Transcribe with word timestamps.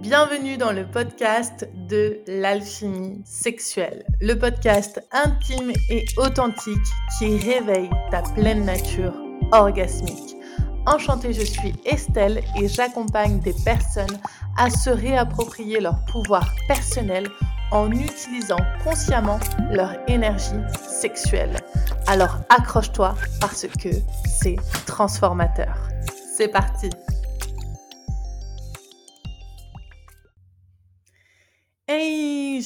Bienvenue 0.00 0.56
dans 0.56 0.72
le 0.72 0.86
podcast 0.86 1.68
de 1.86 2.20
l'alchimie 2.26 3.20
sexuelle, 3.26 4.06
le 4.22 4.38
podcast 4.38 5.06
intime 5.12 5.70
et 5.90 6.06
authentique 6.16 6.78
qui 7.18 7.36
réveille 7.36 7.90
ta 8.10 8.22
pleine 8.22 8.64
nature 8.64 9.12
orgasmique. 9.52 10.34
Enchantée, 10.86 11.34
je 11.34 11.42
suis 11.42 11.74
Estelle 11.84 12.42
et 12.58 12.68
j'accompagne 12.68 13.40
des 13.40 13.52
personnes 13.66 14.18
à 14.56 14.70
se 14.70 14.88
réapproprier 14.88 15.78
leur 15.78 16.02
pouvoir 16.06 16.48
personnel 16.68 17.28
en 17.70 17.92
utilisant 17.92 18.60
consciemment 18.82 19.40
leur 19.70 19.94
énergie 20.08 20.62
sexuelle. 20.88 21.58
Alors 22.06 22.38
accroche-toi 22.48 23.14
parce 23.42 23.66
que 23.66 23.90
c'est 24.24 24.56
transformateur. 24.86 25.76
C'est 26.34 26.48
parti 26.48 26.88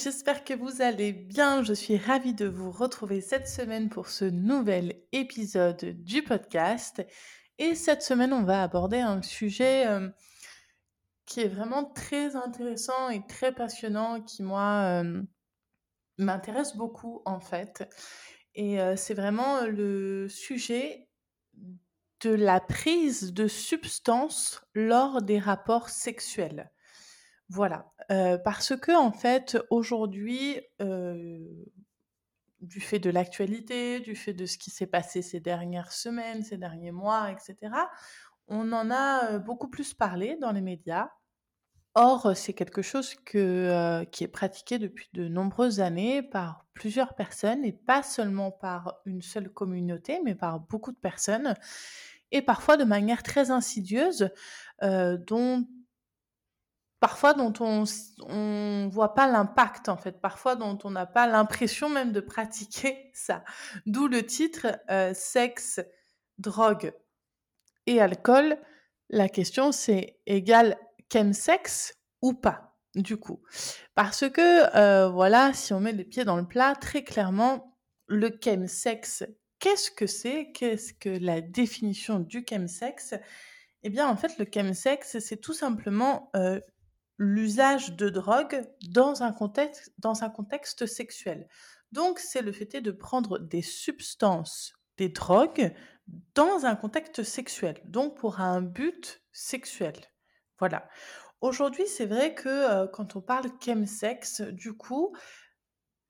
j'espère 0.07 0.45
que 0.45 0.53
vous 0.53 0.81
allez 0.81 1.11
bien. 1.11 1.63
Je 1.63 1.73
suis 1.73 1.97
ravie 1.97 2.33
de 2.33 2.45
vous 2.45 2.71
retrouver 2.71 3.19
cette 3.19 3.49
semaine 3.49 3.89
pour 3.89 4.07
ce 4.07 4.23
nouvel 4.23 5.01
épisode 5.11 5.83
du 6.01 6.23
podcast. 6.23 7.05
Et 7.57 7.75
cette 7.75 8.01
semaine, 8.01 8.31
on 8.31 8.43
va 8.43 8.63
aborder 8.63 8.99
un 8.99 9.21
sujet 9.21 9.85
euh, 9.85 10.07
qui 11.25 11.41
est 11.41 11.49
vraiment 11.49 11.83
très 11.83 12.37
intéressant 12.37 13.09
et 13.09 13.21
très 13.27 13.53
passionnant, 13.53 14.21
qui 14.21 14.43
moi 14.43 15.01
euh, 15.03 15.21
m'intéresse 16.17 16.77
beaucoup 16.77 17.21
en 17.25 17.41
fait. 17.41 17.83
Et 18.55 18.79
euh, 18.79 18.95
c'est 18.95 19.13
vraiment 19.13 19.65
le 19.65 20.29
sujet 20.29 21.09
de 22.21 22.29
la 22.29 22.61
prise 22.61 23.33
de 23.33 23.49
substances 23.49 24.61
lors 24.73 25.21
des 25.21 25.37
rapports 25.37 25.89
sexuels. 25.89 26.71
Voilà, 27.49 27.91
parce 28.43 28.75
que 28.75 28.91
en 28.91 29.11
fait, 29.11 29.57
aujourd'hui, 29.69 30.59
du 32.61 32.81
fait 32.81 32.99
de 32.99 33.09
l'actualité, 33.09 33.99
du 33.99 34.15
fait 34.15 34.33
de 34.33 34.45
ce 34.45 34.57
qui 34.57 34.69
s'est 34.69 34.87
passé 34.87 35.21
ces 35.21 35.39
dernières 35.39 35.91
semaines, 35.91 36.43
ces 36.43 36.57
derniers 36.57 36.91
mois, 36.91 37.31
etc., 37.31 37.73
on 38.47 38.71
en 38.71 38.89
a, 38.91 39.39
beaucoup 39.39 39.69
plus 39.69 39.93
parlé 39.93 40.37
dans 40.37 40.51
les 40.51 40.61
médias. 40.61 41.09
Or, 41.95 42.35
c'est 42.35 42.53
quelque 42.53 42.81
chose 42.81 43.15
que, 43.25 44.03
qui 44.11 44.23
est 44.23 44.29
pratiqué 44.29 44.77
depuis 44.77 45.09
de 45.13 45.27
nombreuses 45.27 45.79
années 45.79 46.21
par 46.21 46.65
plusieurs 46.73 47.15
personnes 47.15 47.65
et 47.65 47.73
pas 47.73 48.03
seulement 48.03 48.51
par 48.51 48.99
une 49.05 49.21
seule 49.21 49.49
communauté, 49.49 50.21
mais 50.23 50.35
par 50.35 50.59
beaucoup 50.59 50.91
de 50.91 50.97
personnes 50.97 51.55
et 52.31 52.41
parfois 52.41 52.77
de 52.77 52.83
manière 52.83 53.23
très 53.23 53.51
insidieuse, 53.51 54.29
dont 54.81 55.65
parfois 56.99 57.33
dont 57.33 57.53
on 57.59 57.83
ne 57.83 58.89
voit 58.89 59.13
pas 59.13 59.27
l'impact 59.27 59.89
en 59.89 59.97
fait, 59.97 60.19
parfois 60.19 60.55
dont 60.55 60.77
on 60.83 60.91
n'a 60.91 61.05
pas 61.05 61.27
l'impression 61.27 61.89
même 61.89 62.11
de 62.11 62.19
pratiquer 62.19 63.11
ça. 63.13 63.43
D'où 63.85 64.07
le 64.07 64.25
titre 64.25 64.67
euh, 64.89 65.13
sexe, 65.13 65.79
drogue 66.37 66.93
et 67.85 68.01
alcool. 68.01 68.57
La 69.09 69.29
question 69.29 69.71
c'est 69.71 70.19
égal 70.25 70.77
chemsex 71.11 71.93
ou 72.21 72.33
pas 72.33 72.75
du 72.95 73.17
coup. 73.17 73.41
Parce 73.95 74.27
que 74.29 74.75
euh, 74.75 75.09
voilà, 75.09 75.53
si 75.53 75.73
on 75.73 75.79
met 75.79 75.91
les 75.93 76.03
pieds 76.03 76.25
dans 76.25 76.37
le 76.37 76.47
plat, 76.47 76.75
très 76.75 77.03
clairement, 77.03 77.77
le 78.07 78.31
chemsex, 78.43 79.23
qu'est-ce 79.59 79.91
que 79.91 80.07
c'est? 80.07 80.51
Qu'est-ce 80.53 80.93
que 80.93 81.09
la 81.09 81.41
définition 81.41 82.19
du 82.19 82.43
chemsex 82.49 83.13
eh 83.83 83.89
bien, 83.89 84.07
en 84.07 84.17
fait, 84.17 84.37
le 84.37 84.45
chemsex, 84.51 85.19
c'est 85.19 85.37
tout 85.37 85.53
simplement 85.53 86.29
euh, 86.35 86.59
l'usage 87.17 87.95
de 87.95 88.09
drogue 88.09 88.63
dans 88.89 89.23
un 89.23 89.31
contexte, 89.31 90.85
sexuel. 90.85 91.47
Donc, 91.91 92.19
c'est 92.19 92.41
le 92.41 92.51
fait 92.51 92.81
de 92.81 92.91
prendre 92.91 93.39
des 93.39 93.61
substances, 93.61 94.73
des 94.97 95.09
drogues, 95.09 95.73
dans 96.35 96.65
un 96.65 96.75
contexte 96.75 97.23
sexuel, 97.23 97.81
donc 97.85 98.17
pour 98.17 98.39
un 98.39 98.61
but 98.61 99.21
sexuel. 99.31 99.95
Voilà. 100.59 100.87
Aujourd'hui, 101.41 101.85
c'est 101.85 102.05
vrai 102.05 102.33
que 102.33 102.47
euh, 102.47 102.87
quand 102.87 103.15
on 103.15 103.21
parle 103.21 103.49
chemsex, 103.63 104.41
du 104.41 104.73
coup, 104.73 105.15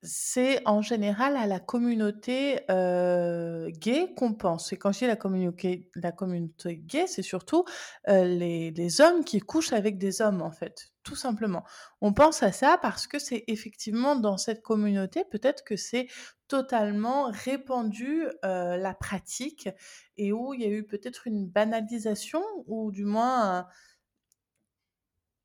c'est 0.03 0.61
en 0.67 0.81
général 0.81 1.35
à 1.37 1.47
la 1.47 1.59
communauté, 1.59 2.59
gay 2.69 4.13
qu'on 4.15 4.33
pense 4.33 4.71
et 4.73 4.77
quand 4.77 4.91
je 4.91 4.99
dis 4.99 5.05
la 5.07 6.11
communauté 6.11 6.77
gay, 6.77 7.07
c'est 7.07 7.21
surtout, 7.23 7.65
les 8.07 8.71
les 8.71 9.01
hommes 9.01 9.23
qui 9.23 9.39
couchent 9.39 9.73
avec 9.73 9.97
des 9.97 10.21
hommes, 10.21 10.41
en 10.41 10.51
fait, 10.51 10.89
tout 11.03 11.15
simplement. 11.15 11.63
On 12.01 12.13
pense 12.13 12.43
à 12.43 12.51
ça 12.51 12.77
parce 12.81 13.07
que 13.07 13.19
c'est 13.19 13.43
effectivement 13.47 14.15
dans 14.15 14.37
cette 14.37 14.61
communauté, 14.61 15.23
peut-être 15.25 15.63
que 15.63 15.75
c'est 15.75 16.07
totalement 16.47 17.29
répandu, 17.31 18.27
la 18.43 18.93
pratique 18.93 19.69
et 20.17 20.31
où 20.31 20.53
il 20.53 20.61
y 20.61 20.65
a 20.65 20.69
eu 20.69 20.85
peut-être 20.85 21.27
une 21.27 21.47
banalisation 21.47 22.43
ou 22.67 22.91
du 22.91 23.03
moins 23.05 23.67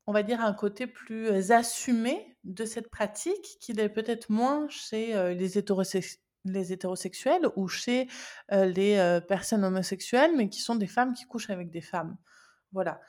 on 0.07 0.13
va 0.13 0.23
dire, 0.23 0.41
un 0.41 0.53
côté 0.53 0.87
plus 0.87 1.51
assumé 1.51 2.35
de 2.43 2.65
cette 2.65 2.89
pratique 2.89 3.57
qu'il 3.59 3.79
est 3.79 3.89
peut-être 3.89 4.29
moins 4.29 4.67
chez 4.69 5.13
les, 5.33 5.57
les 6.45 6.73
hétérosexuels 6.73 7.47
ou 7.55 7.67
chez 7.67 8.07
les 8.51 9.19
personnes 9.27 9.63
homosexuelles, 9.63 10.35
mais 10.35 10.49
qui 10.49 10.59
sont 10.59 10.75
des 10.75 10.87
femmes 10.87 11.13
qui 11.13 11.25
couchent 11.25 11.49
avec 11.49 11.69
des 11.69 11.81
femmes. 11.81 12.17
Voilà, 12.73 12.99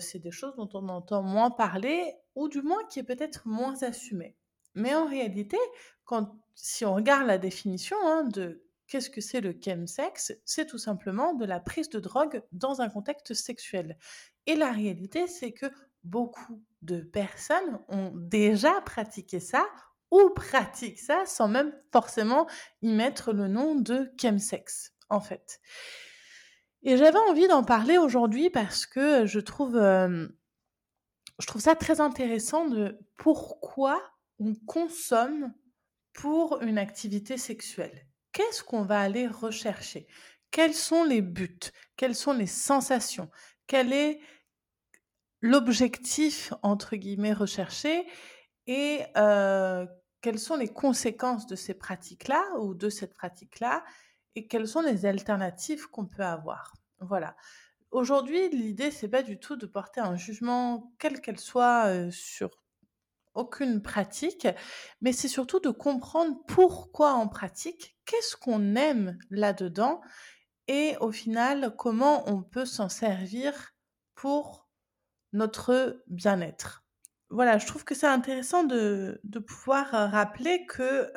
c'est 0.00 0.18
des 0.18 0.32
choses 0.32 0.54
dont 0.56 0.68
on 0.74 0.88
entend 0.88 1.22
moins 1.22 1.50
parler, 1.50 2.14
ou 2.34 2.48
du 2.48 2.62
moins 2.62 2.84
qui 2.90 2.98
est 2.98 3.04
peut-être 3.04 3.46
moins 3.46 3.82
assumé. 3.82 4.36
Mais 4.74 4.94
en 4.94 5.06
réalité, 5.06 5.56
quand, 6.04 6.36
si 6.54 6.84
on 6.84 6.94
regarde 6.94 7.26
la 7.26 7.38
définition 7.38 7.96
hein, 8.02 8.24
de 8.24 8.66
qu'est-ce 8.88 9.08
que 9.08 9.20
c'est 9.20 9.40
le 9.40 9.56
chemsex, 9.58 10.34
c'est 10.44 10.66
tout 10.66 10.78
simplement 10.78 11.32
de 11.32 11.44
la 11.44 11.60
prise 11.60 11.88
de 11.88 12.00
drogue 12.00 12.42
dans 12.52 12.80
un 12.80 12.88
contexte 12.88 13.34
sexuel. 13.34 13.96
Et 14.46 14.56
la 14.56 14.72
réalité, 14.72 15.26
c'est 15.26 15.52
que 15.52 15.66
beaucoup 16.04 16.62
de 16.82 17.00
personnes 17.00 17.80
ont 17.88 18.12
déjà 18.14 18.80
pratiqué 18.82 19.40
ça 19.40 19.66
ou 20.10 20.30
pratiquent 20.30 21.00
ça 21.00 21.26
sans 21.26 21.48
même 21.48 21.74
forcément 21.92 22.46
y 22.82 22.92
mettre 22.92 23.32
le 23.32 23.48
nom 23.48 23.74
de 23.74 24.12
chemsex, 24.20 24.92
en 25.08 25.20
fait. 25.20 25.60
Et 26.82 26.96
j'avais 26.96 27.18
envie 27.30 27.48
d'en 27.48 27.64
parler 27.64 27.98
aujourd'hui 27.98 28.50
parce 28.50 28.86
que 28.86 29.26
je 29.26 29.40
trouve, 29.40 29.72
trouve 31.46 31.62
ça 31.62 31.74
très 31.74 32.00
intéressant 32.00 32.68
de 32.68 32.98
pourquoi 33.16 34.00
on 34.38 34.54
consomme 34.66 35.52
pour 36.12 36.60
une 36.62 36.78
activité 36.78 37.38
sexuelle. 37.38 38.06
Qu'est-ce 38.32 38.62
qu'on 38.62 38.82
va 38.82 39.00
aller 39.00 39.26
rechercher? 39.26 40.06
Quels 40.50 40.74
sont 40.74 41.04
les 41.04 41.22
buts? 41.22 41.58
Quelles 41.96 42.14
sont 42.14 42.32
les 42.32 42.46
sensations? 42.46 43.30
L'objectif, 45.44 46.54
entre 46.62 46.96
guillemets, 46.96 47.34
recherché 47.34 48.06
et 48.66 49.02
quelles 50.22 50.38
sont 50.38 50.56
les 50.56 50.72
conséquences 50.72 51.46
de 51.46 51.54
ces 51.54 51.74
pratiques-là 51.74 52.42
ou 52.60 52.74
de 52.74 52.88
cette 52.88 53.12
pratique-là 53.12 53.84
et 54.36 54.48
quelles 54.48 54.66
sont 54.66 54.80
les 54.80 55.04
alternatives 55.04 55.86
qu'on 55.90 56.06
peut 56.06 56.24
avoir. 56.24 56.72
Voilà. 56.98 57.36
Aujourd'hui, 57.90 58.48
l'idée, 58.48 58.90
c'est 58.90 59.08
pas 59.08 59.22
du 59.22 59.38
tout 59.38 59.56
de 59.56 59.66
porter 59.66 60.00
un 60.00 60.16
jugement, 60.16 60.94
quel 60.98 61.20
qu'elle 61.20 61.38
soit, 61.38 62.10
sur 62.10 62.48
aucune 63.34 63.82
pratique, 63.82 64.48
mais 65.02 65.12
c'est 65.12 65.28
surtout 65.28 65.60
de 65.60 65.68
comprendre 65.68 66.38
pourquoi 66.48 67.16
on 67.16 67.28
pratique, 67.28 67.98
qu'est-ce 68.06 68.36
qu'on 68.36 68.76
aime 68.76 69.18
là-dedans, 69.28 70.00
et 70.68 70.96
au 71.00 71.12
final, 71.12 71.74
comment 71.76 72.26
on 72.30 72.42
peut 72.42 72.64
s'en 72.64 72.88
servir 72.88 73.74
pour 74.14 74.63
notre 75.34 76.02
bien-être. 76.06 76.84
Voilà, 77.28 77.58
je 77.58 77.66
trouve 77.66 77.84
que 77.84 77.94
c'est 77.94 78.06
intéressant 78.06 78.64
de, 78.64 79.20
pouvoir 79.46 79.90
rappeler 79.90 80.64
que 80.66 81.10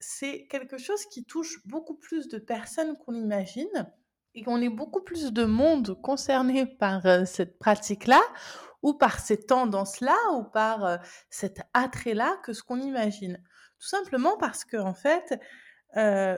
c'est 0.00 0.46
quelque 0.48 0.78
chose 0.78 1.04
qui 1.06 1.24
touche 1.24 1.64
beaucoup 1.66 1.96
plus 1.96 2.28
de 2.28 2.38
personnes 2.38 2.96
qu'on 2.96 3.14
imagine 3.14 3.92
et 4.34 4.42
qu'on 4.42 4.60
est 4.60 4.70
beaucoup 4.70 5.02
plus 5.02 5.32
de 5.32 5.44
monde 5.44 6.00
concerné 6.02 6.66
par 6.78 7.26
cette 7.26 7.58
pratique-là 7.58 8.22
ou 8.82 8.94
par 8.94 9.20
ces 9.20 9.38
tendances-là 9.38 10.16
ou 10.34 10.44
par 10.44 11.00
cet 11.28 11.60
attrait-là 11.74 12.38
que 12.42 12.52
ce 12.52 12.62
qu'on 12.62 12.80
imagine. 12.80 13.42
Tout 13.78 13.88
simplement 13.88 14.38
parce 14.38 14.64
que, 14.64 14.78
en 14.78 14.94
fait, 14.94 15.38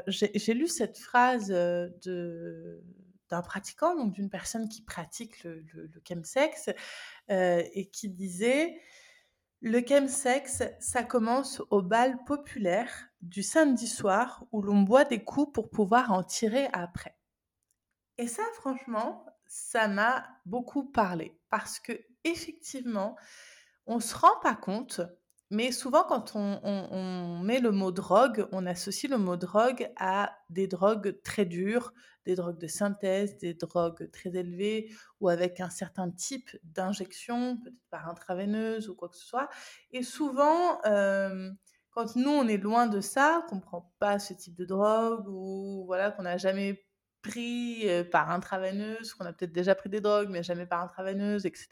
j'ai 0.08 0.54
lu 0.54 0.66
cette 0.66 0.98
phrase 0.98 1.48
de 1.48 2.82
d'un 3.28 3.42
pratiquant, 3.42 3.94
donc 3.94 4.12
d'une 4.12 4.30
personne 4.30 4.68
qui 4.68 4.82
pratique 4.82 5.44
le, 5.44 5.64
le, 5.72 6.02
chemsex, 6.06 6.70
euh, 7.30 7.62
et 7.72 7.88
qui 7.90 8.08
disait 8.08 8.80
Le 9.60 9.80
chemsex, 9.86 10.62
ça 10.80 11.02
commence 11.02 11.62
au 11.70 11.82
bal 11.82 12.22
populaire 12.24 13.08
du 13.20 13.42
samedi 13.42 13.86
soir 13.86 14.44
où 14.52 14.62
l'on 14.62 14.82
boit 14.82 15.04
des 15.04 15.24
coups 15.24 15.52
pour 15.52 15.70
pouvoir 15.70 16.12
en 16.12 16.22
tirer 16.22 16.68
après. 16.72 17.16
Et 18.16 18.26
ça, 18.26 18.42
franchement, 18.54 19.24
ça 19.46 19.88
m'a 19.88 20.26
beaucoup 20.44 20.84
parlé 20.84 21.38
parce 21.50 21.78
que 21.80 21.92
effectivement, 22.24 23.16
on 23.86 24.00
se 24.00 24.14
rend 24.14 24.38
pas 24.42 24.54
compte, 24.54 25.00
mais 25.50 25.72
souvent 25.72 26.04
quand 26.04 26.32
on, 26.34 26.60
on- 26.62 27.38
met 27.42 27.60
le 27.60 27.70
mot 27.70 27.92
drogue, 27.92 28.46
on 28.52 28.66
associe 28.66 29.10
le 29.10 29.18
mot 29.18 29.36
drogue 29.36 29.90
à 29.96 30.36
des 30.50 30.66
drogues 30.66 31.20
très 31.22 31.46
dures, 31.46 31.92
des 32.26 32.34
drogues 32.34 32.58
de 32.58 32.66
synthèse, 32.66 33.38
des 33.38 33.54
drogues 33.54 34.10
très 34.10 34.36
élevées 34.36 34.90
ou 35.20 35.28
avec 35.28 35.60
un 35.60 35.70
certain 35.70 36.10
type 36.10 36.50
d'injection, 36.64 37.56
peut-être 37.58 37.76
par 37.90 38.08
intraveineuse 38.08 38.88
ou 38.90 38.94
quoi 38.94 39.08
que 39.08 39.16
ce 39.16 39.26
soit. 39.26 39.48
Et 39.92 40.02
souvent, 40.02 40.80
euh, 40.84 41.50
quand 41.90 42.16
nous 42.16 42.30
on 42.30 42.46
est 42.48 42.58
loin 42.58 42.86
de 42.86 43.00
ça, 43.00 43.44
qu'on 43.48 43.60
prend 43.60 43.92
pas 43.98 44.18
ce 44.18 44.34
type 44.34 44.54
de 44.56 44.64
drogue 44.64 45.26
ou 45.28 45.84
voilà 45.86 46.10
qu'on 46.10 46.22
n'a 46.24 46.36
jamais 46.36 46.87
pris 47.28 47.86
par 48.10 48.30
intraveineuse, 48.30 49.14
qu'on 49.14 49.24
a 49.26 49.32
peut-être 49.32 49.52
déjà 49.52 49.74
pris 49.74 49.88
des 49.88 50.00
drogues 50.00 50.28
mais 50.30 50.42
jamais 50.42 50.66
par 50.66 50.82
intraveineuse, 50.82 51.46
etc. 51.46 51.68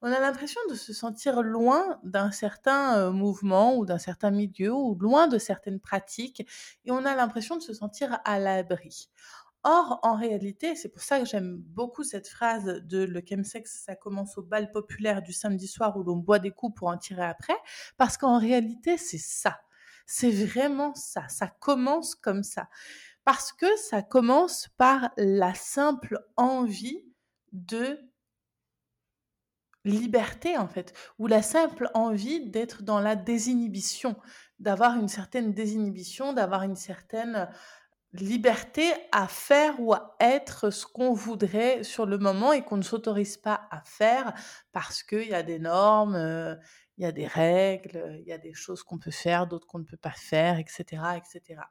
On 0.00 0.12
a 0.12 0.20
l'impression 0.20 0.60
de 0.70 0.74
se 0.74 0.92
sentir 0.92 1.42
loin 1.42 2.00
d'un 2.02 2.30
certain 2.30 3.10
mouvement 3.10 3.76
ou 3.76 3.86
d'un 3.86 3.98
certain 3.98 4.30
milieu 4.30 4.72
ou 4.72 4.94
loin 4.94 5.28
de 5.28 5.38
certaines 5.38 5.80
pratiques 5.80 6.46
et 6.84 6.90
on 6.90 7.04
a 7.04 7.14
l'impression 7.14 7.56
de 7.56 7.62
se 7.62 7.74
sentir 7.74 8.18
à 8.24 8.38
l'abri. 8.38 9.08
Or, 9.64 10.00
en 10.02 10.16
réalité, 10.16 10.74
c'est 10.74 10.88
pour 10.88 11.02
ça 11.02 11.20
que 11.20 11.24
j'aime 11.24 11.56
beaucoup 11.58 12.02
cette 12.02 12.26
phrase 12.26 12.64
de 12.64 13.04
le 13.04 13.22
chemsex, 13.24 13.84
ça 13.84 13.94
commence 13.94 14.36
au 14.36 14.42
bal 14.42 14.72
populaire 14.72 15.22
du 15.22 15.32
samedi 15.32 15.68
soir 15.68 15.96
où 15.96 16.02
l'on 16.02 16.16
boit 16.16 16.40
des 16.40 16.50
coups 16.50 16.74
pour 16.74 16.88
en 16.88 16.98
tirer 16.98 17.22
après, 17.22 17.56
parce 17.96 18.16
qu'en 18.16 18.38
réalité, 18.38 18.98
c'est 18.98 19.18
ça. 19.18 19.60
C'est 20.04 20.32
vraiment 20.32 20.94
ça. 20.96 21.28
Ça 21.28 21.46
commence 21.46 22.16
comme 22.16 22.42
ça. 22.42 22.68
Parce 23.24 23.52
que 23.52 23.76
ça 23.76 24.02
commence 24.02 24.68
par 24.76 25.10
la 25.16 25.54
simple 25.54 26.18
envie 26.36 27.04
de 27.52 27.98
liberté, 29.84 30.56
en 30.56 30.68
fait, 30.68 30.92
ou 31.18 31.26
la 31.26 31.42
simple 31.42 31.90
envie 31.94 32.48
d'être 32.50 32.82
dans 32.82 33.00
la 33.00 33.16
désinhibition, 33.16 34.16
d'avoir 34.58 34.96
une 34.96 35.08
certaine 35.08 35.52
désinhibition, 35.52 36.32
d'avoir 36.32 36.62
une 36.62 36.76
certaine 36.76 37.48
liberté 38.12 38.92
à 39.10 39.26
faire 39.26 39.80
ou 39.80 39.94
à 39.94 40.14
être 40.20 40.70
ce 40.70 40.86
qu'on 40.86 41.14
voudrait 41.14 41.82
sur 41.82 42.06
le 42.06 42.18
moment 42.18 42.52
et 42.52 42.62
qu'on 42.62 42.76
ne 42.76 42.82
s'autorise 42.82 43.38
pas 43.38 43.66
à 43.70 43.80
faire 43.84 44.34
parce 44.72 45.02
qu'il 45.02 45.28
y 45.28 45.34
a 45.34 45.42
des 45.42 45.58
normes, 45.58 46.14
euh, 46.14 46.54
il 46.98 47.04
y 47.04 47.06
a 47.06 47.12
des 47.12 47.26
règles, 47.26 48.18
il 48.20 48.26
y 48.26 48.32
a 48.32 48.38
des 48.38 48.52
choses 48.52 48.82
qu'on 48.82 48.98
peut 48.98 49.10
faire, 49.10 49.46
d'autres 49.46 49.66
qu'on 49.66 49.78
ne 49.78 49.84
peut 49.84 49.96
pas 49.96 50.10
faire, 50.10 50.58
etc., 50.58 51.02
etc. 51.16 51.62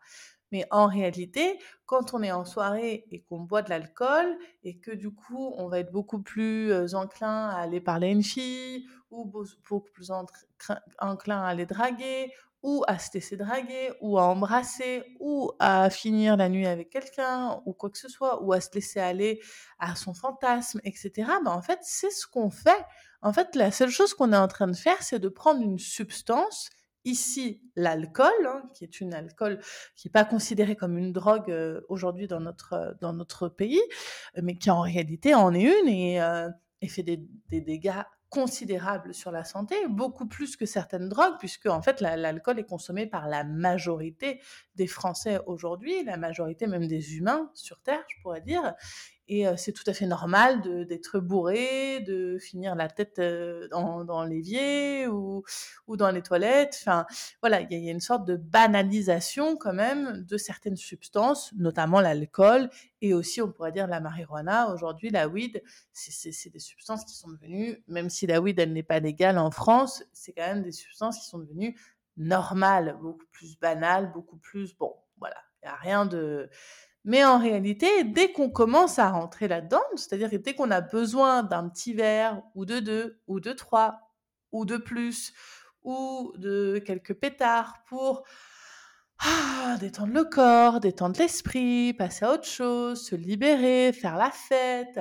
Mais 0.52 0.66
en 0.72 0.88
réalité, 0.88 1.60
quand 1.86 2.14
on 2.14 2.24
est 2.24 2.32
en 2.32 2.46
soirée 2.46 3.06
et 3.10 3.22
qu'on 3.22 3.40
boit 3.40 3.62
de 3.62 3.70
l'alcool 3.70 4.38
et 4.64 4.80
que 4.80 4.92
du 4.92 5.12
coup, 5.12 5.54
on 5.58 5.68
va 5.68 5.80
être 5.80 5.92
beaucoup 5.92 6.22
plus 6.22 6.94
enclin 6.94 7.50
à 7.50 7.58
aller 7.62 7.82
parler 7.82 8.08
à 8.08 8.12
une 8.12 8.24
fille 8.24 8.86
ou 9.10 9.26
beaucoup 9.26 9.90
plus 9.94 10.12
enclin 10.12 11.42
à 11.42 11.48
aller 11.48 11.66
draguer 11.66 12.32
ou 12.64 12.84
à 12.88 13.00
se 13.00 13.10
laisser 13.14 13.38
draguer, 13.38 13.92
ou 14.02 14.20
à 14.20 14.24
embrasser, 14.24 15.04
ou 15.20 15.52
à 15.60 15.90
finir 15.90 16.38
la 16.38 16.48
nuit 16.50 16.68
avec 16.68 16.90
quelqu'un, 16.90 17.62
ou 17.66 17.74
quoi 17.74 17.90
que 17.90 17.98
ce 17.98 18.08
soit, 18.08 18.44
ou 18.44 18.54
à 18.54 18.62
se 18.62 18.70
laisser 18.74 19.00
aller 19.00 19.42
à 19.80 19.96
son 19.96 20.14
fantasme, 20.14 20.80
etc. 20.84 21.12
Ben, 21.44 21.52
en 21.52 21.62
fait, 21.62 21.80
c'est 21.82 22.12
ce 22.12 22.28
qu'on 22.28 22.50
fait. 22.52 22.86
En 23.22 23.34
fait, 23.34 23.56
la 23.56 23.72
seule 23.72 23.90
chose 23.90 24.14
qu'on 24.14 24.32
est 24.34 24.38
en 24.38 24.48
train 24.48 24.68
de 24.68 24.76
faire, 24.76 25.02
c'est 25.02 25.20
de 25.20 25.30
prendre 25.30 25.62
une 25.62 25.80
substance, 25.80 26.70
ici 27.06 27.62
l'alcool, 27.76 28.32
hein, 28.46 28.64
qui 28.74 28.84
est 28.84 29.02
une 29.02 29.14
alcool 29.14 29.60
qui 29.96 30.08
n'est 30.08 30.12
pas 30.12 30.26
considérée 30.26 30.76
comme 30.76 30.98
une 30.98 31.12
drogue 31.12 31.52
euh, 31.52 31.82
aujourd'hui 31.90 32.28
dans 32.28 32.40
notre, 32.40 32.96
dans 33.02 33.14
notre 33.14 33.50
pays, 33.50 33.82
mais 34.42 34.56
qui 34.56 34.70
en 34.70 34.82
réalité 34.82 35.34
en 35.36 35.54
est 35.54 35.64
une 35.64 35.88
et, 35.88 36.22
euh, 36.22 36.50
fait 36.88 37.04
des, 37.04 37.18
dégâts 37.50 38.02
considérable 38.30 39.14
sur 39.14 39.30
la 39.30 39.44
santé, 39.44 39.76
beaucoup 39.90 40.26
plus 40.26 40.56
que 40.56 40.66
certaines 40.66 41.10
drogues, 41.10 41.36
puisque 41.38 41.66
en 41.66 41.82
fait 41.82 42.00
l'alcool 42.00 42.60
est 42.60 42.66
consommé 42.66 43.06
par 43.06 43.28
la 43.28 43.44
majorité 43.44 44.40
des 44.76 44.88
Français 44.88 45.40
aujourd'hui, 45.48 46.04
la 46.06 46.16
majorité 46.16 46.66
même 46.66 46.88
des 46.88 47.18
humains 47.18 47.52
sur 47.54 47.82
Terre, 47.82 48.04
je 48.08 48.22
pourrais 48.22 48.40
dire. 48.40 48.74
Et 49.34 49.46
c'est 49.56 49.72
tout 49.72 49.86
à 49.88 49.94
fait 49.94 50.08
normal 50.08 50.60
d'être 50.88 51.22
bourré, 51.22 52.02
de 52.02 52.38
finir 52.38 52.76
la 52.76 52.90
tête 52.90 53.22
dans, 53.72 54.04
dans 54.04 54.26
l'évier 54.26 55.08
ou, 55.08 55.46
dans 55.88 56.12
les 56.12 56.22
toilettes. 56.22 56.78
Enfin, 56.82 57.06
voilà, 57.40 57.62
il 57.62 57.72
y, 57.72 57.88
a 57.88 57.92
une 57.94 58.02
sorte 58.02 58.28
de 58.28 58.36
banalisation 58.36 59.56
quand 59.56 59.72
même 59.72 60.26
de 60.28 60.36
certaines 60.36 60.76
substances, 60.76 61.54
notamment 61.56 62.02
l'alcool 62.02 62.70
et 63.02 63.14
aussi, 63.14 63.42
on 63.42 63.50
pourrait 63.50 63.72
dire, 63.72 63.88
la 63.88 64.02
marijuana. 64.02 64.74
Aujourd'hui, 64.74 65.12
la 65.12 65.30
weed, 65.30 65.64
c'est 65.94 66.50
des 66.50 66.60
substances 66.60 67.06
qui 67.06 67.16
sont 67.16 67.30
devenues, 67.30 67.82
même 67.88 68.10
si 68.10 68.28
la 68.28 68.42
weed, 68.42 68.60
elle 68.60 68.74
n'est 68.74 68.84
pas 68.84 69.00
légale 69.00 69.38
en 69.38 69.50
France, 69.50 70.04
c'est 70.12 70.34
quand 70.34 70.46
même 70.46 70.62
des 70.62 70.74
substances 70.74 71.18
qui 71.18 71.26
sont 71.26 71.40
devenues 71.40 71.80
normales, 72.18 72.98
beaucoup 73.02 73.28
plus 73.32 73.58
banales, 73.58 74.12
beaucoup 74.12 74.36
plus, 74.36 74.76
bon, 74.76 74.94
voilà, 75.20 75.38
il 75.64 75.68
n'y 75.68 75.72
a 75.72 75.76
rien 75.78 76.06
de 76.06 76.50
mais 77.04 77.26
en 77.26 77.40
réalité, 77.40 78.04
dès 78.04 78.32
qu'on 78.32 78.50
commence 78.50 79.00
à 79.00 79.10
rentrer 79.10 79.48
là-dedans, 79.48 79.82
c'est-à-dire 79.96 80.30
dès 80.40 80.54
qu'on 80.54 80.72
a 80.72 80.82
besoin 80.82 81.44
d'un 81.44 81.68
petit 81.70 81.94
verre 81.94 82.42
ou 82.56 82.66
de 82.66 82.80
deux 82.80 83.20
ou 83.28 83.40
de 83.40 83.54
trois 83.54 84.12
ou 84.52 84.66
de 84.66 84.78
plus 84.78 85.34
ou 85.84 86.34
de 86.38 86.82
quelques 86.86 87.14
pétards 87.14 87.84
pour 87.88 88.24
ah, 89.24 89.78
détendre 89.80 90.14
le 90.14 90.24
corps, 90.24 90.80
détendre 90.80 91.20
l'esprit, 91.20 91.94
passer 91.94 92.26
à 92.26 92.34
autre 92.34 92.48
chose, 92.48 93.06
se 93.06 93.16
libérer, 93.16 93.94
faire 93.94 94.18
la 94.18 94.32
fête, 94.32 95.00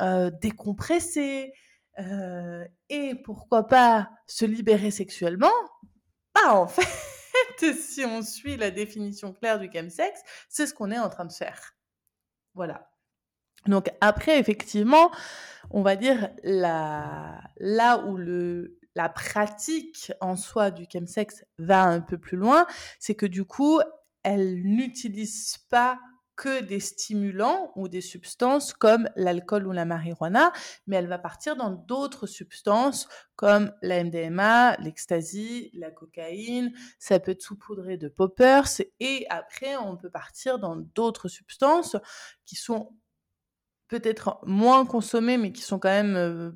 euh, 0.00 0.30
décompresser, 0.40 1.52
euh, 2.00 2.64
et 2.88 3.14
pourquoi 3.14 3.68
pas 3.68 4.10
se 4.26 4.44
libérer 4.44 4.90
sexuellement, 4.90 5.52
bah 6.34 6.54
en 6.54 6.66
fait, 6.66 6.88
si 7.80 8.04
on 8.04 8.22
suit 8.22 8.56
la 8.56 8.70
définition 8.70 9.32
claire 9.32 9.58
du 9.58 9.70
chemsex, 9.72 10.20
c'est 10.48 10.66
ce 10.66 10.74
qu'on 10.74 10.90
est 10.90 10.98
en 10.98 11.08
train 11.08 11.24
de 11.24 11.32
faire. 11.32 11.74
Voilà. 12.54 12.90
Donc 13.66 13.90
après, 14.00 14.38
effectivement, 14.38 15.10
on 15.70 15.82
va 15.82 15.96
dire 15.96 16.30
là 16.42 18.04
où 18.06 18.16
le, 18.16 18.78
la 18.94 19.08
pratique 19.08 20.12
en 20.20 20.36
soi 20.36 20.70
du 20.70 20.86
chemsex 20.90 21.44
va 21.58 21.82
un 21.84 22.00
peu 22.00 22.18
plus 22.18 22.36
loin, 22.36 22.66
c'est 22.98 23.14
que 23.14 23.26
du 23.26 23.44
coup, 23.44 23.80
elle 24.22 24.62
n'utilise 24.62 25.58
pas 25.70 25.98
que 26.36 26.62
des 26.62 26.80
stimulants 26.80 27.72
ou 27.76 27.88
des 27.88 28.00
substances 28.00 28.72
comme 28.72 29.08
l'alcool 29.16 29.66
ou 29.66 29.72
la 29.72 29.84
marijuana, 29.84 30.52
mais 30.86 30.96
elle 30.96 31.06
va 31.06 31.18
partir 31.18 31.56
dans 31.56 31.70
d'autres 31.70 32.26
substances 32.26 33.08
comme 33.36 33.72
la 33.82 34.02
MDMA, 34.02 34.76
l'ecstasy, 34.78 35.70
la 35.74 35.90
cocaïne, 35.90 36.72
ça 36.98 37.20
peut 37.20 37.32
être 37.32 37.42
saupoudré 37.42 37.96
de 37.96 38.08
poppers 38.08 38.80
et 39.00 39.26
après 39.30 39.76
on 39.76 39.96
peut 39.96 40.10
partir 40.10 40.58
dans 40.58 40.76
d'autres 40.76 41.28
substances 41.28 41.96
qui 42.44 42.56
sont 42.56 42.92
peut-être 43.88 44.40
moins 44.44 44.86
consommées 44.86 45.38
mais 45.38 45.52
qui 45.52 45.62
sont 45.62 45.78
quand 45.78 45.88
même 45.88 46.16
euh, 46.16 46.50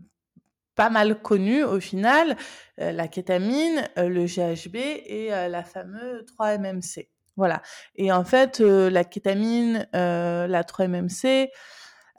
pas 0.75 0.91
mal 0.91 1.21
connues 1.21 1.65
au 1.65 1.81
final, 1.81 2.37
euh, 2.81 2.93
la 2.93 3.09
kétamine, 3.09 3.89
euh, 3.99 4.09
le 4.09 4.27
GHB 4.27 4.77
et 4.77 5.29
la 5.31 5.65
fameuse 5.65 6.25
3-MMC. 6.39 7.09
Voilà. 7.39 7.63
Et 7.95 8.11
en 8.11 8.25
fait, 8.25 8.61
euh, 8.61 8.91
la 8.91 9.05
kétamine, 9.05 9.89
euh, 9.95 10.49
la 10.49 10.65
3-MMC, 10.65 11.51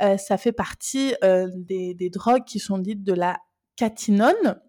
euh, 0.01 0.17
ça 0.17 0.38
fait 0.38 0.53
partie 0.53 1.13
des, 1.21 1.93
des, 1.93 2.09
drogues 2.09 2.45
qui 2.45 2.57
sont 2.57 2.77
dites 2.77 3.03
de 3.03 3.13
la 3.13 3.38
catinone. 3.75 4.61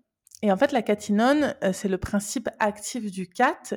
Et 0.43 0.51
en 0.51 0.57
fait, 0.57 0.73
la 0.73 0.83
catinone, 0.83 1.55
c'est 1.73 1.89
le 1.89 1.99
principe 1.99 2.49
actif 2.59 3.13
du 3.13 3.29
cat. 3.29 3.75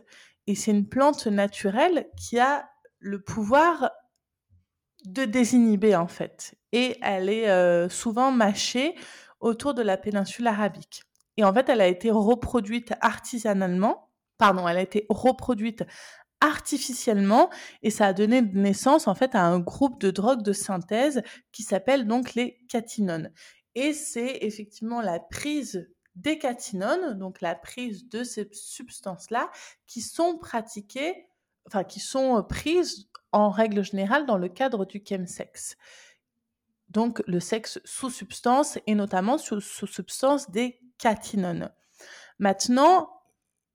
Et 0.47 0.55
c'est 0.55 0.71
une 0.71 0.89
plante 0.89 1.27
naturelle 1.27 2.07
qui 2.17 2.39
a 2.39 2.67
le 2.97 3.21
pouvoir 3.21 3.91
de 5.05 5.25
désinhiber, 5.25 5.95
en 5.95 6.07
fait. 6.07 6.55
Et 6.71 6.97
elle 7.03 7.29
est 7.29 7.89
souvent 7.89 8.31
mâchée 8.31 8.95
autour 9.41 9.75
de 9.75 9.83
la 9.83 9.97
péninsule 9.97 10.47
arabique. 10.47 11.03
Et 11.37 11.43
en 11.43 11.53
fait, 11.53 11.69
elle 11.69 11.81
a 11.81 11.87
été 11.87 12.09
reproduite 12.09 12.93
artisanalement. 13.01 14.09
Pardon, 14.39 14.67
elle 14.67 14.77
a 14.77 14.81
été 14.81 15.05
reproduite 15.09 15.83
artificiellement 16.43 17.49
et 17.83 17.89
ça 17.89 18.07
a 18.07 18.13
donné 18.13 18.41
naissance 18.41 19.07
en 19.07 19.15
fait 19.15 19.33
à 19.33 19.43
un 19.43 19.59
groupe 19.59 19.99
de 20.01 20.11
drogues 20.11 20.43
de 20.43 20.51
synthèse 20.51 21.23
qui 21.53 21.63
s'appelle 21.63 22.05
donc 22.05 22.33
les 22.33 22.59
catinones. 22.67 23.31
Et 23.75 23.93
c'est 23.93 24.39
effectivement 24.41 25.01
la 25.01 25.19
prise 25.19 25.89
des 26.15 26.37
catinones, 26.37 27.17
donc 27.17 27.39
la 27.39 27.55
prise 27.55 28.09
de 28.09 28.25
ces 28.25 28.49
substances-là, 28.51 29.49
qui 29.87 30.01
sont 30.01 30.37
pratiquées, 30.37 31.27
enfin 31.65 31.85
qui 31.85 32.01
sont 32.01 32.43
prises 32.43 33.09
en 33.31 33.49
règle 33.49 33.83
générale 33.83 34.25
dans 34.25 34.37
le 34.37 34.49
cadre 34.49 34.85
du 34.85 35.01
chemsex. 35.03 35.77
Donc 36.89 37.23
le 37.25 37.39
sexe 37.39 37.79
sous 37.85 38.09
substance 38.09 38.77
et 38.85 38.95
notamment 38.95 39.37
sous, 39.37 39.61
sous 39.61 39.87
substance 39.87 40.51
des 40.51 40.79
catinones. 40.97 41.71
Maintenant, 42.37 43.09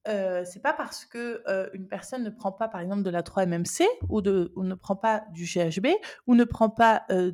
euh, 0.09 0.45
c'est 0.45 0.63
pas 0.63 0.73
parce 0.73 1.05
que 1.05 1.43
euh, 1.49 1.69
une 1.75 1.87
personne 1.87 2.25
ne 2.25 2.31
prend 2.31 2.51
pas, 2.51 2.69
par 2.69 2.81
exemple, 2.81 3.03
de 3.03 3.11
la 3.11 3.23
3-MMC 3.23 3.85
ou, 4.09 4.23
ne 4.23 4.75
prend 4.75 4.97
pas 4.97 5.25
du 5.33 5.45
GHB 5.45 5.89
ou 6.27 6.35
ne 6.35 6.45
prend 6.45 6.71
pas 6.71 7.05
euh, 7.11 7.31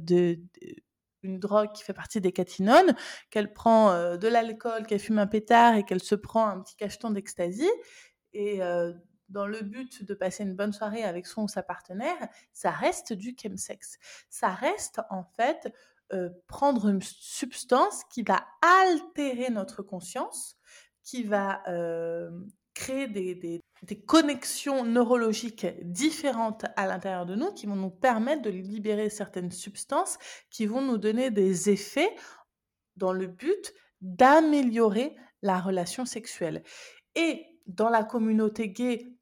une 1.23 1.39
drogue 1.39 1.73
qui 1.73 1.85
fait 1.85 1.93
partie 1.93 2.21
des 2.21 2.33
catinones, 2.33 2.95
qu'elle 3.31 3.53
prend 3.53 4.17
de 4.17 4.29
l'alcool, 4.29 4.87
qu'elle 4.87 4.99
fume 4.99 5.19
un 5.19 5.27
pétard 5.27 5.77
et 5.77 5.85
qu'elle 5.85 6.03
se 6.03 6.15
prend 6.15 6.47
un 6.47 6.61
petit 6.61 6.77
cacheton 6.77 7.11
d'ecstasy. 7.11 7.69
Et 8.35 8.59
dans 9.31 9.47
le 9.47 9.63
but 9.63 10.05
de 10.05 10.13
passer 10.13 10.43
une 10.43 10.55
bonne 10.55 10.75
soirée 10.75 11.03
avec 11.03 11.27
son 11.27 11.45
ou 11.45 11.49
sa 11.49 11.63
partenaire, 11.63 12.29
ça 12.53 12.71
reste 12.71 13.15
du 13.15 13.35
chemsex. 13.41 13.99
Ça 14.29 14.49
reste 14.51 15.01
en 15.09 15.25
fait 15.25 15.73
prendre 16.47 16.89
une 16.89 17.01
substance 17.01 18.03
qui 18.11 18.23
va 18.23 18.45
altérer 18.61 19.49
notre 19.49 19.83
conscience, 19.83 20.59
qui 21.03 21.23
va 21.23 21.63
créer 22.75 23.07
des, 23.09 23.63
connexions 24.07 24.85
neurologiques 24.85 25.67
différentes 25.83 26.65
à 26.77 26.87
l'intérieur 26.87 27.27
de 27.27 27.35
nous 27.35 27.53
qui 27.53 27.67
vont 27.67 27.77
nous 27.77 27.91
permettre 27.91 28.43
de 28.43 28.51
libérer 28.51 29.11
certaines 29.11 29.51
substances 29.51 30.19
qui 30.51 30.67
vont 30.67 30.83
nous 30.83 30.99
donner 30.99 31.31
des 31.31 31.71
effets 31.71 32.15
dans 32.97 33.13
le 33.13 33.27
but 33.27 33.73
d'améliorer 34.01 35.17
la 35.43 35.61
relation 35.61 36.05
sexuelle. 36.05 36.63
Et 37.15 37.47
dans 37.67 37.91
la 37.91 38.05
communauté 38.05 38.71
gay, 38.71 39.14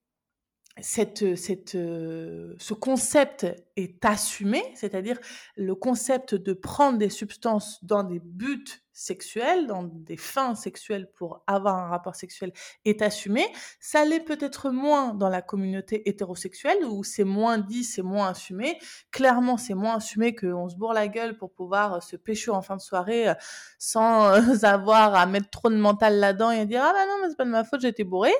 cette, 0.82 1.36
cette, 1.36 1.72
ce 1.72 2.74
concept 2.74 3.46
est 3.76 4.04
assumé, 4.04 4.62
c'est-à-dire 4.74 5.18
le 5.56 5.74
concept 5.74 6.34
de 6.34 6.52
prendre 6.52 6.98
des 6.98 7.08
substances 7.08 7.82
dans 7.84 8.02
des 8.02 8.20
buts 8.20 8.82
sexuels, 8.92 9.66
dans 9.66 9.84
des 9.84 10.16
fins 10.16 10.54
sexuelles 10.54 11.08
pour 11.14 11.42
avoir 11.46 11.78
un 11.78 11.88
rapport 11.88 12.14
sexuel 12.14 12.52
est 12.84 13.00
assumé. 13.00 13.44
Ça 13.80 14.04
l'est 14.04 14.20
peut-être 14.20 14.70
moins 14.70 15.14
dans 15.14 15.28
la 15.28 15.40
communauté 15.40 16.08
hétérosexuelle 16.08 16.84
où 16.84 17.02
c'est 17.02 17.24
moins 17.24 17.58
dit, 17.58 17.84
c'est 17.84 18.02
moins 18.02 18.28
assumé. 18.28 18.78
Clairement, 19.10 19.56
c'est 19.56 19.74
moins 19.74 19.96
assumé 19.96 20.34
qu'on 20.34 20.68
se 20.68 20.76
bourre 20.76 20.92
la 20.92 21.08
gueule 21.08 21.36
pour 21.36 21.52
pouvoir 21.52 22.02
se 22.02 22.16
pécho 22.16 22.52
en 22.52 22.62
fin 22.62 22.76
de 22.76 22.82
soirée 22.82 23.32
sans 23.78 24.24
avoir 24.64 25.14
à 25.14 25.26
mettre 25.26 25.48
trop 25.50 25.70
de 25.70 25.76
mental 25.76 26.18
là-dedans 26.18 26.50
et 26.50 26.66
dire 26.66 26.82
ah 26.84 26.92
bah 26.92 27.06
non 27.06 27.22
mais 27.22 27.30
c'est 27.30 27.36
pas 27.36 27.44
de 27.44 27.50
ma 27.50 27.64
faute, 27.64 27.84
été 27.84 28.04
bourré. 28.04 28.32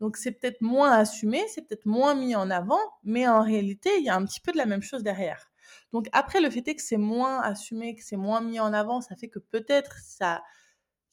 Donc 0.00 0.16
c'est 0.16 0.32
peut-être 0.32 0.62
moins 0.62 0.92
assumé, 0.92 1.46
c'est 1.48 1.62
peut-être 1.62 1.86
moins 1.86 2.14
mis 2.14 2.34
en 2.34 2.50
avant, 2.50 2.80
mais 3.04 3.28
en 3.28 3.42
réalité, 3.42 3.90
il 3.98 4.04
y 4.04 4.08
a 4.08 4.16
un 4.16 4.24
petit 4.24 4.40
peu 4.40 4.50
de 4.52 4.56
la 4.56 4.66
même 4.66 4.82
chose 4.82 5.02
derrière. 5.02 5.50
Donc 5.92 6.08
après, 6.12 6.40
le 6.40 6.50
fait 6.50 6.66
est 6.68 6.74
que 6.74 6.82
c'est 6.82 6.96
moins 6.96 7.40
assumé, 7.42 7.94
que 7.94 8.02
c'est 8.02 8.16
moins 8.16 8.40
mis 8.40 8.60
en 8.60 8.72
avant, 8.72 9.00
ça 9.00 9.14
fait 9.16 9.28
que 9.28 9.38
peut-être 9.38 9.96
ça, 9.98 10.42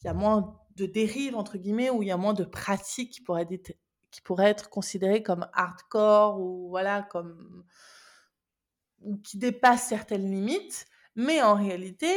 il 0.02 0.06
y 0.06 0.10
a 0.10 0.14
moins 0.14 0.58
de 0.76 0.86
dérives 0.86 1.36
entre 1.36 1.58
guillemets, 1.58 1.90
ou 1.90 2.02
il 2.02 2.08
y 2.08 2.12
a 2.12 2.16
moins 2.16 2.34
de 2.34 2.44
pratiques 2.44 3.12
qui 3.12 3.20
pourraient 3.20 4.50
être, 4.50 4.70
considérées 4.70 5.22
comme 5.22 5.46
hardcore 5.52 6.40
ou 6.40 6.68
voilà 6.70 7.02
comme 7.02 7.64
ou 9.00 9.16
qui 9.18 9.38
dépassent 9.38 9.86
certaines 9.88 10.30
limites. 10.30 10.86
Mais 11.14 11.42
en 11.42 11.54
réalité, 11.54 12.12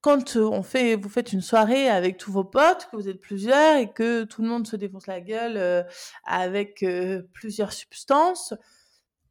quand 0.00 0.36
on 0.36 0.62
fait, 0.62 0.96
vous 0.96 1.08
faites 1.08 1.32
une 1.32 1.42
soirée 1.42 1.88
avec 1.88 2.16
tous 2.16 2.32
vos 2.32 2.44
potes, 2.44 2.88
que 2.90 2.96
vous 2.96 3.08
êtes 3.08 3.20
plusieurs 3.20 3.76
et 3.76 3.92
que 3.92 4.24
tout 4.24 4.42
le 4.42 4.48
monde 4.48 4.66
se 4.66 4.76
défonce 4.76 5.06
la 5.06 5.20
gueule 5.20 5.86
avec 6.24 6.84
plusieurs 7.32 7.72
substances, 7.72 8.54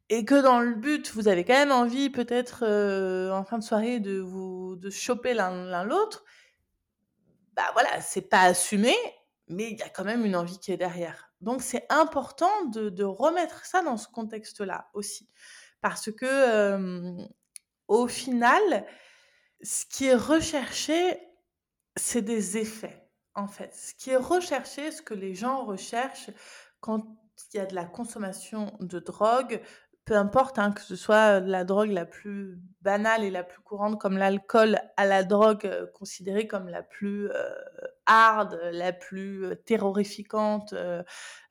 et 0.08 0.24
que 0.24 0.40
dans 0.40 0.60
le 0.60 0.74
but, 0.74 1.12
vous 1.12 1.28
avez 1.28 1.44
quand 1.44 1.54
même 1.54 1.72
envie, 1.72 2.10
peut-être 2.10 2.64
en 3.32 3.44
fin 3.44 3.58
de 3.58 3.64
soirée, 3.64 4.00
de 4.00 4.20
vous 4.20 4.76
de 4.76 4.90
choper 4.90 5.34
l'un 5.34 5.84
l'autre, 5.84 6.24
bah 7.56 7.68
voilà, 7.72 8.00
c'est 8.00 8.28
pas 8.28 8.42
assumé, 8.42 8.94
mais 9.48 9.70
il 9.72 9.78
y 9.78 9.82
a 9.82 9.88
quand 9.88 10.04
même 10.04 10.24
une 10.24 10.36
envie 10.36 10.58
qui 10.60 10.70
est 10.70 10.76
derrière. 10.76 11.32
Donc 11.40 11.62
c'est 11.62 11.86
important 11.88 12.66
de, 12.66 12.90
de, 12.90 13.02
remettre 13.02 13.64
ça 13.66 13.82
dans 13.82 13.96
ce 13.96 14.06
contexte-là 14.06 14.88
aussi, 14.94 15.28
parce 15.80 16.12
que 16.12 17.16
au 17.88 18.06
final, 18.06 18.86
ce 19.62 19.84
qui 19.86 20.06
est 20.06 20.14
recherché, 20.14 21.18
c'est 21.96 22.22
des 22.22 22.56
effets, 22.56 23.08
en 23.34 23.48
fait. 23.48 23.74
Ce 23.74 23.94
qui 23.94 24.10
est 24.10 24.16
recherché, 24.16 24.90
ce 24.90 25.02
que 25.02 25.14
les 25.14 25.34
gens 25.34 25.64
recherchent 25.64 26.30
quand 26.80 27.04
il 27.52 27.56
y 27.56 27.60
a 27.60 27.66
de 27.66 27.74
la 27.74 27.84
consommation 27.84 28.76
de 28.80 28.98
drogue, 28.98 29.60
peu 30.10 30.16
importe 30.16 30.58
hein, 30.58 30.72
que 30.72 30.80
ce 30.80 30.96
soit 30.96 31.38
la 31.38 31.62
drogue 31.62 31.92
la 31.92 32.04
plus 32.04 32.58
banale 32.80 33.22
et 33.22 33.30
la 33.30 33.44
plus 33.44 33.60
courante 33.60 33.96
comme 34.00 34.18
l'alcool 34.18 34.80
à 34.96 35.06
la 35.06 35.22
drogue 35.22 35.64
euh, 35.66 35.86
considérée 35.86 36.48
comme 36.48 36.68
la 36.68 36.82
plus 36.82 37.30
euh, 37.30 37.48
la 38.72 38.92
plus 38.92 39.44
euh, 39.44 39.54
terrorifiante, 39.54 40.74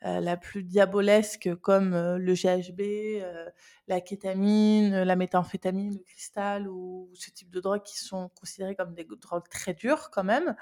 la 0.01 0.36
plus 0.36 0.63
diabolesque 0.63 1.56
comme 1.62 1.92
le 2.18 2.34
GHB, 2.34 3.24
la 3.88 4.01
kétamine, 4.01 5.04
la 5.04 5.16
méthamphétamine, 5.16 5.94
le 5.94 6.04
cristal 6.04 6.68
ou 6.68 7.10
ce 7.13 7.30
type 7.30 7.51
de 7.51 7.62
drogues 7.62 7.84
qui 7.84 7.98
sont 7.98 8.30
considérées 8.38 8.75
comme 8.75 8.94
des 8.94 9.06
drogues 9.06 9.48
très 9.50 9.74
dures 9.74 10.10
quand 10.12 10.25
même. 10.25 10.54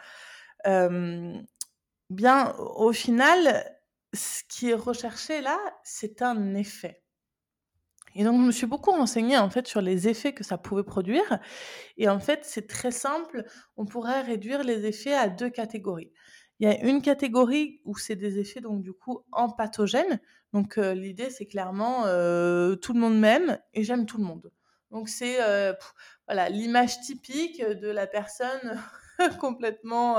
bien, 2.11 2.53
au 2.59 2.93
final, 2.93 3.65
ce 4.13 4.43
qui 4.47 4.69
est 4.69 4.75
recherché 4.75 5.41
là, 5.41 5.57
c'est 5.83 6.21
un 6.21 6.53
effet. 6.53 7.01
Et 8.17 8.23
donc, 8.23 8.41
je 8.41 8.47
me 8.47 8.51
suis 8.51 8.65
beaucoup 8.65 8.89
renseignée 8.89 9.37
en 9.37 9.51
fait 9.51 9.67
sur 9.67 9.79
les 9.79 10.07
effets 10.07 10.33
que 10.33 10.43
ça 10.43 10.57
pouvait 10.57 10.83
produire. 10.83 11.39
Et 11.97 12.09
en 12.09 12.19
fait, 12.19 12.39
c'est 12.41 12.67
très 12.67 12.89
simple. 12.89 13.45
On 13.77 13.85
pourrait 13.85 14.21
réduire 14.21 14.63
les 14.63 14.87
effets 14.87 15.13
à 15.13 15.29
deux 15.29 15.51
catégories. 15.51 16.11
Il 16.59 16.67
y 16.67 16.71
a 16.71 16.83
une 16.83 17.03
catégorie 17.03 17.79
où 17.85 17.95
c'est 17.95 18.15
des 18.15 18.39
effets 18.39 18.61
donc 18.61 18.81
du 18.81 18.91
coup 18.91 19.19
empathogènes. 19.31 20.19
Donc 20.51 20.79
euh, 20.79 20.95
l'idée 20.95 21.29
c'est 21.29 21.45
clairement 21.45 22.05
euh, 22.05 22.75
tout 22.75 22.93
le 22.93 22.99
monde 22.99 23.19
m'aime 23.19 23.59
et 23.75 23.83
j'aime 23.83 24.07
tout 24.07 24.17
le 24.17 24.23
monde. 24.23 24.51
Donc 24.89 25.09
c'est 25.09 25.39
euh, 25.41 25.73
voilà 26.25 26.49
l'image 26.49 26.99
typique 27.01 27.61
de 27.61 27.89
la 27.89 28.07
personne 28.07 28.81
complètement 29.39 30.17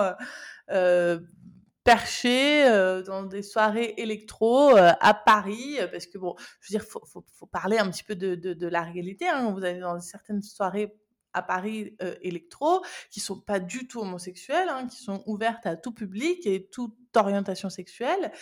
perché 1.89 2.65
dans 3.07 3.23
des 3.23 3.43
soirées 3.43 3.95
électro 3.97 4.77
à 4.77 5.15
Paris, 5.15 5.79
parce 5.91 6.07
que 6.07 6.19
bon, 6.19 6.35
je 6.61 6.69
veux 6.69 6.79
dire, 6.79 6.87
faut, 6.87 7.03
faut, 7.07 7.47
parler 7.47 7.79
un 7.79 7.91
petit 7.91 8.05
peu 8.05 8.15
de, 8.15 8.67
la 8.67 8.83
réalité. 8.83 9.27
Hein. 9.27 9.53
Vous 9.53 9.65
allez 9.65 9.81
dans 9.81 9.99
certaines 9.99 10.43
soirées 10.43 10.95
à 11.33 11.43
Paris 11.43 11.97
électro 12.21 12.83
qui 13.11 13.21
sont 13.21 13.41
pas 13.41 13.59
du 13.59 13.89
tout 13.89 14.01
homosexuelles, 14.01 14.69
hein, 14.69 14.87
qui 14.87 15.03
sont 15.03 15.23
ouvertes 15.25 15.65
à 15.65 15.77
tout 15.77 15.93
public 15.93 16.47
et 16.47 16.69
toute 16.69 16.95
orientation 17.17 17.71
sexuelle, 17.71 18.33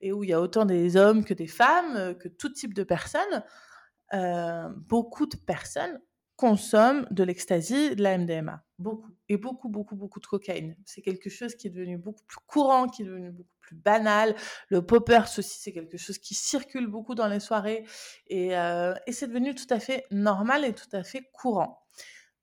et 0.00 0.10
où 0.10 0.24
il 0.24 0.30
y 0.30 0.32
a 0.32 0.40
autant 0.40 0.64
des 0.64 0.96
hommes 0.96 1.26
que 1.26 1.34
des 1.34 1.46
femmes, 1.46 2.16
que 2.16 2.28
tout 2.28 2.48
type 2.48 2.72
de 2.72 2.84
personnes. 2.84 3.44
Euh, 4.14 4.68
beaucoup 4.76 5.26
de 5.26 5.36
personnes 5.36 6.00
consomment 6.36 7.06
de 7.10 7.22
l'ecstasy, 7.22 7.94
de 7.94 8.02
la 8.02 8.18
MDMA. 8.18 8.64
Beaucoup. 8.78 9.10
Et 9.28 9.36
beaucoup, 9.36 9.68
beaucoup, 9.68 9.96
beaucoup 9.96 10.20
de 10.20 10.26
cocaïne. 10.26 10.76
C'est 10.84 11.00
quelque 11.00 11.30
chose 11.30 11.54
qui 11.54 11.68
est 11.68 11.70
devenu 11.70 11.96
beaucoup 11.96 12.24
plus 12.26 12.38
courant, 12.46 12.88
qui 12.88 13.02
est 13.02 13.06
devenu 13.06 13.30
beaucoup 13.30 13.56
plus 13.60 13.76
banal. 13.76 14.34
Le 14.68 14.84
poppers 14.84 15.30
aussi, 15.38 15.58
c'est 15.60 15.72
quelque 15.72 15.96
chose 15.96 16.18
qui 16.18 16.34
circule 16.34 16.86
beaucoup 16.86 17.14
dans 17.14 17.28
les 17.28 17.40
soirées. 17.40 17.86
Et, 18.26 18.56
euh, 18.56 18.94
et 19.06 19.12
c'est 19.12 19.28
devenu 19.28 19.54
tout 19.54 19.66
à 19.70 19.80
fait 19.80 20.04
normal 20.10 20.64
et 20.64 20.74
tout 20.74 20.88
à 20.92 21.02
fait 21.02 21.30
courant. 21.32 21.82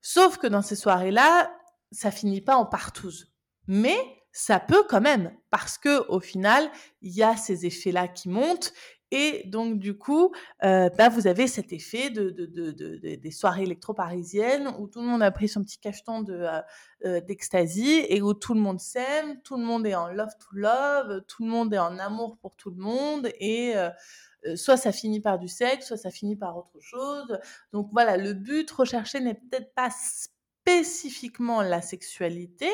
Sauf 0.01 0.37
que 0.37 0.47
dans 0.47 0.63
ces 0.63 0.75
soirées-là, 0.75 1.53
ça 1.91 2.09
finit 2.09 2.41
pas 2.41 2.55
en 2.55 2.65
partouze. 2.65 3.31
Mais 3.67 3.97
ça 4.31 4.59
peut 4.59 4.83
quand 4.89 5.01
même, 5.01 5.35
parce 5.49 5.77
que 5.77 6.07
au 6.07 6.19
final, 6.19 6.71
il 7.01 7.13
y 7.13 7.21
a 7.21 7.35
ces 7.35 7.65
effets-là 7.65 8.07
qui 8.07 8.29
montent 8.29 8.73
et 9.11 9.43
donc, 9.45 9.77
du 9.77 9.97
coup, 9.97 10.33
euh, 10.63 10.89
bah, 10.97 11.09
vous 11.09 11.27
avez 11.27 11.47
cet 11.47 11.73
effet 11.73 12.09
de, 12.09 12.29
de, 12.29 12.45
de, 12.45 12.71
de, 12.71 13.15
des 13.15 13.31
soirées 13.31 13.63
électro-parisiennes 13.63 14.69
où 14.79 14.87
tout 14.87 15.01
le 15.01 15.07
monde 15.07 15.21
a 15.21 15.31
pris 15.31 15.49
son 15.49 15.63
petit 15.63 15.79
cacheton 15.79 16.25
euh, 16.29 16.61
euh 17.05 17.19
d'ecstasy 17.19 18.05
et 18.07 18.21
où 18.21 18.33
tout 18.33 18.53
le 18.53 18.61
monde 18.61 18.79
s'aime, 18.79 19.41
tout 19.43 19.57
le 19.57 19.63
monde 19.63 19.85
est 19.85 19.95
en 19.95 20.07
love 20.07 20.31
to 20.39 20.55
love, 20.55 21.23
tout 21.27 21.43
le 21.43 21.49
monde 21.49 21.73
est 21.73 21.79
en 21.79 21.99
amour 21.99 22.37
pour 22.37 22.55
tout 22.55 22.71
le 22.71 22.81
monde 22.81 23.29
et 23.39 23.73
euh, 23.75 24.55
soit 24.55 24.77
ça 24.77 24.93
finit 24.93 25.19
par 25.19 25.37
du 25.37 25.49
sexe, 25.49 25.87
soit 25.87 25.97
ça 25.97 26.09
finit 26.09 26.37
par 26.37 26.57
autre 26.57 26.79
chose. 26.79 27.37
Donc 27.73 27.89
voilà, 27.91 28.15
le 28.15 28.33
but 28.33 28.69
recherché 28.71 29.19
n'est 29.19 29.35
peut-être 29.35 29.73
pas 29.73 29.89
spécifiquement 29.91 31.61
la 31.61 31.81
sexualité, 31.81 32.69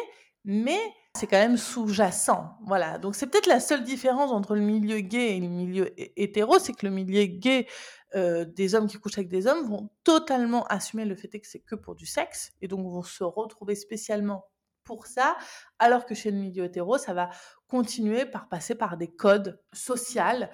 mais 0.48 0.80
c'est 1.14 1.28
quand 1.28 1.38
même 1.38 1.58
sous-jacent. 1.58 2.58
Voilà. 2.66 2.98
Donc 2.98 3.16
c'est 3.16 3.28
peut-être 3.28 3.48
la 3.48 3.60
seule 3.60 3.84
différence 3.84 4.32
entre 4.32 4.56
le 4.56 4.62
milieu 4.62 5.02
gay 5.02 5.36
et 5.36 5.40
le 5.40 5.50
milieu 5.50 5.94
hétéro, 6.20 6.58
c'est 6.58 6.74
que 6.74 6.86
le 6.86 6.92
milieu 6.92 7.26
gay 7.26 7.68
euh, 8.16 8.46
des 8.46 8.74
hommes 8.74 8.88
qui 8.88 8.98
couchent 8.98 9.18
avec 9.18 9.28
des 9.28 9.46
hommes 9.46 9.68
vont 9.68 9.90
totalement 10.06 10.66
assumer 10.68 11.04
le 11.04 11.16
fait 11.16 11.28
que 11.28 11.48
c'est 11.48 11.60
que 11.60 11.76
pour 11.76 11.96
du 11.96 12.06
sexe 12.06 12.54
et 12.62 12.70
donc 12.70 12.88
vont 12.88 13.04
se 13.04 13.26
retrouver 13.26 13.76
spécialement 13.76 14.46
pour 14.86 15.06
ça, 15.06 15.36
alors 15.80 16.06
que 16.06 16.16
chez 16.16 16.32
le 16.32 16.38
milieu 16.38 16.64
hétéro, 16.64 16.98
ça 16.98 17.14
va 17.14 17.30
continuer 17.68 18.26
par 18.26 18.48
passer 18.48 18.74
par 18.74 18.96
des 18.96 19.14
codes 19.14 19.62
sociaux 19.74 20.48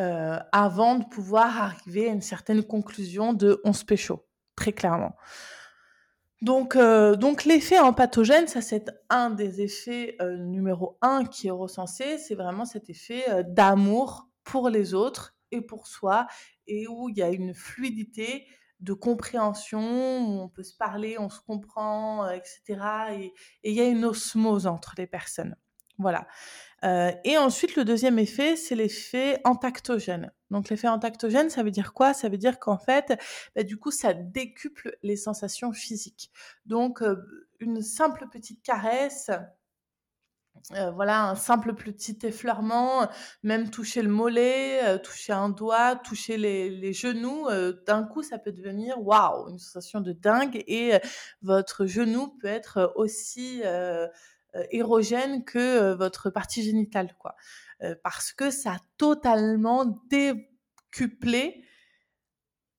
euh, 0.00 0.38
avant 0.50 0.96
de 0.96 1.04
pouvoir 1.04 1.62
arriver 1.62 2.08
à 2.08 2.12
une 2.12 2.20
certaine 2.20 2.64
conclusion 2.64 3.32
de 3.32 3.60
on 3.62 3.72
se 3.72 3.84
pécho, 3.84 4.26
très 4.56 4.72
clairement. 4.72 5.14
Donc, 6.42 6.76
euh, 6.76 7.16
donc 7.16 7.44
l'effet 7.44 7.78
empathogène, 7.78 8.46
ça 8.46 8.60
c'est 8.60 8.90
un 9.08 9.30
des 9.30 9.62
effets 9.62 10.16
euh, 10.20 10.36
numéro 10.36 10.98
un 11.00 11.24
qui 11.24 11.48
est 11.48 11.52
recensé, 11.52 12.18
c'est 12.18 12.34
vraiment 12.34 12.66
cet 12.66 12.90
effet 12.90 13.24
euh, 13.30 13.42
d'amour 13.42 14.28
pour 14.44 14.68
les 14.68 14.92
autres 14.92 15.34
et 15.50 15.62
pour 15.62 15.86
soi, 15.86 16.26
et 16.66 16.86
où 16.88 17.08
il 17.08 17.16
y 17.16 17.22
a 17.22 17.30
une 17.30 17.54
fluidité 17.54 18.46
de 18.80 18.92
compréhension, 18.92 19.80
où 19.80 20.40
on 20.42 20.48
peut 20.50 20.62
se 20.62 20.76
parler, 20.76 21.18
on 21.18 21.30
se 21.30 21.40
comprend, 21.40 22.28
etc. 22.28 22.60
Et 23.14 23.32
il 23.62 23.72
y 23.72 23.80
a 23.80 23.86
une 23.86 24.04
osmose 24.04 24.66
entre 24.66 24.94
les 24.98 25.06
personnes. 25.06 25.56
Voilà. 25.98 26.26
Euh, 26.84 27.10
et 27.24 27.38
ensuite, 27.38 27.76
le 27.76 27.84
deuxième 27.84 28.18
effet, 28.18 28.56
c'est 28.56 28.74
l'effet 28.74 29.40
entactogène. 29.44 30.32
Donc, 30.50 30.68
l'effet 30.68 30.88
entactogène, 30.88 31.50
ça 31.50 31.62
veut 31.62 31.70
dire 31.70 31.92
quoi? 31.92 32.14
Ça 32.14 32.28
veut 32.28 32.38
dire 32.38 32.58
qu'en 32.58 32.78
fait, 32.78 33.18
bah, 33.54 33.62
du 33.62 33.78
coup, 33.78 33.90
ça 33.90 34.12
décuple 34.12 34.96
les 35.02 35.16
sensations 35.16 35.72
physiques. 35.72 36.30
Donc, 36.66 37.02
euh, 37.02 37.16
une 37.60 37.82
simple 37.82 38.26
petite 38.30 38.62
caresse, 38.62 39.30
euh, 40.72 40.90
voilà, 40.90 41.30
un 41.30 41.34
simple 41.34 41.74
petit 41.74 42.18
effleurement, 42.22 43.08
même 43.42 43.70
toucher 43.70 44.02
le 44.02 44.08
mollet, 44.08 44.98
toucher 45.00 45.32
un 45.32 45.48
doigt, 45.48 45.96
toucher 45.96 46.36
les, 46.36 46.92
genoux, 46.92 47.46
d'un 47.86 48.02
coup, 48.04 48.22
ça 48.22 48.38
peut 48.38 48.52
devenir 48.52 49.00
waouh, 49.00 49.48
une 49.48 49.58
sensation 49.58 50.00
de 50.00 50.12
dingue 50.12 50.62
et 50.66 50.98
votre 51.42 51.86
genou 51.86 52.28
peut 52.40 52.48
être 52.48 52.92
aussi 52.96 53.62
érogène 54.70 55.44
que 55.44 55.58
euh, 55.58 55.96
votre 55.96 56.30
partie 56.30 56.62
génitale, 56.62 57.16
quoi. 57.18 57.34
Euh, 57.82 57.94
parce 58.02 58.32
que 58.32 58.50
ça 58.50 58.72
a 58.72 58.78
totalement 58.96 60.02
décuplé 60.08 61.64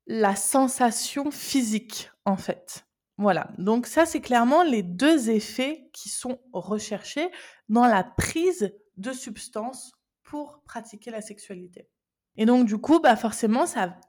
la 0.08 0.36
sensation 0.36 1.32
physique, 1.32 2.12
en 2.26 2.38
fait. 2.38 2.86
Voilà, 3.18 3.50
donc 3.58 3.88
ça, 3.88 4.06
c'est 4.06 4.22
clairement 4.22 4.64
les 4.64 4.84
deux 4.84 5.30
effets 5.30 5.90
qui 5.92 6.10
sont 6.10 6.40
recherchés 6.54 7.30
dans 7.68 7.88
la 7.88 8.04
prise 8.04 8.74
de 8.98 9.12
substances 9.12 9.92
pour 10.24 10.62
pratiquer 10.64 11.10
la 11.10 11.22
sexualité. 11.22 11.90
Et 12.36 12.46
donc, 12.46 12.68
du 12.68 12.78
coup, 12.78 13.00
bah 13.00 13.16
forcément, 13.16 13.66
ça 13.66 14.00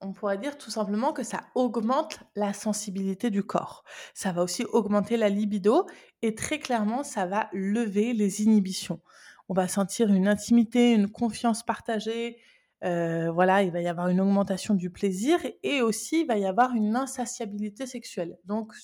on 0.00 0.12
pourrait 0.12 0.38
dire 0.38 0.58
tout 0.58 0.70
simplement 0.70 1.12
que 1.12 1.22
ça 1.22 1.44
augmente 1.54 2.20
la 2.34 2.52
sensibilité 2.52 3.30
du 3.30 3.42
corps. 3.42 3.84
Ça 4.14 4.32
va 4.32 4.42
aussi 4.42 4.64
augmenter 4.64 5.16
la 5.16 5.28
libido 5.28 5.86
et 6.22 6.34
très 6.34 6.58
clairement, 6.58 7.02
ça 7.02 7.26
va 7.26 7.48
lever 7.52 8.12
les 8.12 8.42
inhibitions. 8.42 9.00
On 9.48 9.54
va 9.54 9.68
sentir 9.68 10.12
une 10.12 10.28
intimité, 10.28 10.92
une 10.92 11.10
confiance 11.10 11.62
partagée. 11.62 12.38
Euh, 12.84 13.30
voilà, 13.30 13.62
il 13.62 13.70
va 13.70 13.80
y 13.80 13.88
avoir 13.88 14.08
une 14.08 14.20
augmentation 14.20 14.74
du 14.74 14.90
plaisir 14.90 15.38
et 15.62 15.80
aussi 15.80 16.22
il 16.22 16.26
va 16.26 16.36
y 16.36 16.44
avoir 16.44 16.74
une 16.74 16.94
insatiabilité 16.94 17.86
sexuelle. 17.86 18.36
Donc, 18.44 18.74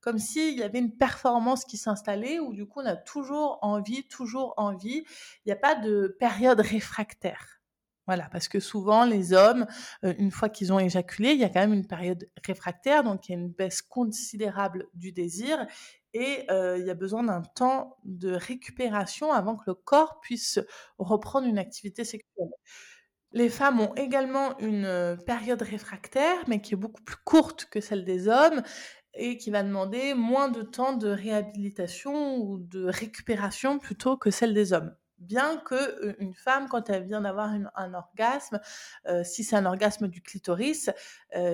comme 0.00 0.18
s'il 0.18 0.58
y 0.58 0.62
avait 0.62 0.78
une 0.78 0.96
performance 0.96 1.64
qui 1.64 1.78
s'installait 1.78 2.38
où 2.38 2.52
du 2.52 2.66
coup 2.66 2.80
on 2.80 2.86
a 2.86 2.96
toujours 2.96 3.58
envie, 3.62 4.06
toujours 4.08 4.54
envie. 4.56 5.04
Il 5.44 5.48
n'y 5.48 5.52
a 5.52 5.56
pas 5.56 5.74
de 5.74 6.14
période 6.18 6.60
réfractaire. 6.60 7.60
Voilà, 8.06 8.28
parce 8.30 8.48
que 8.48 8.60
souvent 8.60 9.06
les 9.06 9.32
hommes, 9.32 9.66
une 10.02 10.30
fois 10.30 10.50
qu'ils 10.50 10.72
ont 10.72 10.78
éjaculé, 10.78 11.32
il 11.32 11.38
y 11.40 11.44
a 11.44 11.48
quand 11.48 11.60
même 11.60 11.72
une 11.72 11.86
période 11.86 12.28
réfractaire, 12.46 13.02
donc 13.02 13.28
il 13.28 13.32
y 13.32 13.34
a 13.34 13.38
une 13.38 13.50
baisse 13.50 13.80
considérable 13.80 14.88
du 14.92 15.10
désir 15.12 15.66
et 16.12 16.46
il 16.50 16.84
y 16.84 16.90
a 16.90 16.94
besoin 16.94 17.22
d'un 17.24 17.40
temps 17.40 17.96
de 18.04 18.32
récupération 18.32 19.32
avant 19.32 19.56
que 19.56 19.64
le 19.68 19.74
corps 19.74 20.20
puisse 20.20 20.60
reprendre 20.98 21.46
une 21.46 21.58
activité 21.58 22.04
sexuelle. 22.04 22.50
Les 23.32 23.48
femmes 23.48 23.80
ont 23.80 23.94
également 23.94 24.56
une 24.58 25.18
période 25.26 25.62
réfractaire, 25.62 26.36
mais 26.46 26.60
qui 26.60 26.74
est 26.74 26.76
beaucoup 26.76 27.02
plus 27.02 27.16
courte 27.24 27.64
que 27.70 27.80
celle 27.80 28.04
des 28.04 28.28
hommes 28.28 28.62
et 29.14 29.38
qui 29.38 29.50
va 29.50 29.62
demander 29.62 30.14
moins 30.14 30.48
de 30.48 30.62
temps 30.62 30.92
de 30.92 31.08
réhabilitation 31.08 32.36
ou 32.36 32.58
de 32.58 32.84
récupération 32.84 33.78
plutôt 33.78 34.16
que 34.16 34.30
celle 34.30 34.54
des 34.54 34.72
hommes 34.72 34.94
bien 35.24 35.56
que 35.58 36.14
une 36.18 36.34
femme, 36.34 36.68
quand 36.68 36.90
elle 36.90 37.04
vient 37.04 37.22
d'avoir 37.22 37.52
un 37.74 37.94
orgasme, 37.94 38.60
si 39.24 39.44
c'est 39.44 39.56
un 39.56 39.66
orgasme 39.66 40.08
du 40.08 40.22
clitoris, 40.22 40.90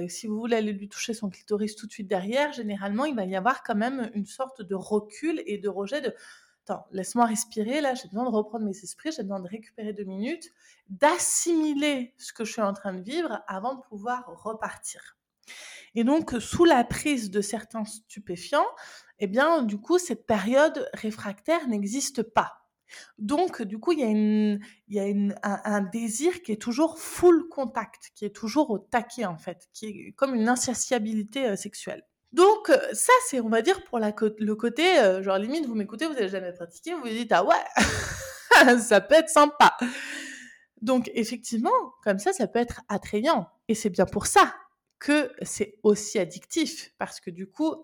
si 0.09 0.27
vous 0.27 0.39
voulez 0.39 0.57
aller 0.57 0.73
lui 0.73 0.89
toucher 0.89 1.15
son 1.15 1.31
clitoris 1.31 1.77
tout 1.77 1.87
de 1.87 1.93
suite 1.93 2.09
derrière, 2.09 2.53
généralement, 2.53 3.05
il 3.05 3.15
va 3.15 3.25
y 3.25 3.37
avoir 3.37 3.63
quand 3.63 3.75
même 3.75 4.11
une 4.15 4.27
sorte 4.27 4.63
de 4.63 4.75
recul 4.75 5.43
et 5.47 5.59
de 5.59 5.69
rejet 5.69 6.01
de 6.01 6.15
attends, 6.65 6.87
laisse-moi 6.93 7.25
respirer, 7.25 7.81
là, 7.81 7.95
j'ai 7.95 8.07
besoin 8.09 8.25
de 8.25 8.35
reprendre 8.35 8.65
mes 8.65 8.77
esprits, 8.77 9.11
j'ai 9.13 9.23
besoin 9.23 9.41
de 9.41 9.49
récupérer 9.49 9.93
deux 9.93 10.05
minutes, 10.05 10.51
d'assimiler 10.89 12.15
ce 12.19 12.33
que 12.33 12.45
je 12.45 12.53
suis 12.53 12.63
en 12.63 12.73
train 12.73 12.93
de 12.93 13.03
vivre 13.03 13.43
avant 13.49 13.75
de 13.75 13.81
pouvoir 13.81 14.27
repartir. 14.27 15.17
Et 15.95 16.05
donc, 16.05 16.37
sous 16.39 16.65
la 16.65 16.85
prise 16.85 17.31
de 17.31 17.41
certains 17.41 17.85
stupéfiants, 17.85 18.69
eh 19.19 19.27
bien, 19.27 19.63
du 19.63 19.79
coup, 19.79 19.99
cette 19.99 20.27
période 20.27 20.89
réfractaire 20.95 21.67
n'existe 21.67 22.23
pas. 22.23 22.60
Donc, 23.19 23.63
du 23.63 23.79
coup, 23.79 23.93
il 23.93 24.01
y 24.01 24.03
a, 24.03 24.07
une, 24.07 24.61
y 24.89 24.99
a 24.99 25.61
un, 25.65 25.81
désir 25.81 26.43
qui 26.43 26.53
est 26.53 26.61
toujours 26.61 26.99
full 26.99 27.49
contact, 27.49 28.11
qui 28.15 28.25
est 28.25 28.35
toujours 28.35 28.71
au 28.71 28.79
taquet, 28.79 29.27
en 29.27 29.39
fait, 29.39 29.69
qui 29.73 29.87
est 29.87 30.13
comme 30.13 30.35
une 30.35 30.49
insatiabilité 30.49 31.47
euh, 31.47 31.57
sexuelle. 31.57 32.05
Donc, 32.33 32.71
euh, 32.71 32.79
ça, 32.93 33.13
c'est, 33.29 33.41
on 33.41 33.49
va 33.49 33.63
dire, 33.63 33.83
pour 33.85 33.99
le 33.99 34.55
côté, 34.55 34.99
euh, 34.99 35.23
genre, 35.23 35.39
limite, 35.39 35.67
vous 35.67 35.75
m'écoutez, 35.75 36.07
vous 36.07 36.15
n'avez 36.15 36.29
jamais 36.29 36.53
pratiqué, 36.53 36.95
vous 36.95 37.01
vous 37.01 37.09
dites, 37.09 37.33
ah 37.33 37.45
ouais, 37.45 38.77
ça 38.79 39.01
peut 39.01 39.15
être 39.15 39.31
sympa. 39.31 39.77
Donc, 40.81 41.11
effectivement, 41.15 41.71
comme 42.05 42.19
ça, 42.19 42.33
ça 42.33 42.47
peut 42.47 42.59
être 42.59 42.83
attrayant. 42.89 43.49
Et 43.69 43.75
c'est 43.75 43.91
bien 43.91 44.07
pour 44.07 44.27
ça 44.27 44.55
que 44.99 45.33
c'est 45.43 45.79
aussi 45.83 46.19
addictif, 46.19 46.93
parce 46.99 47.21
que 47.21 47.31
du 47.31 47.49
coup, 47.49 47.75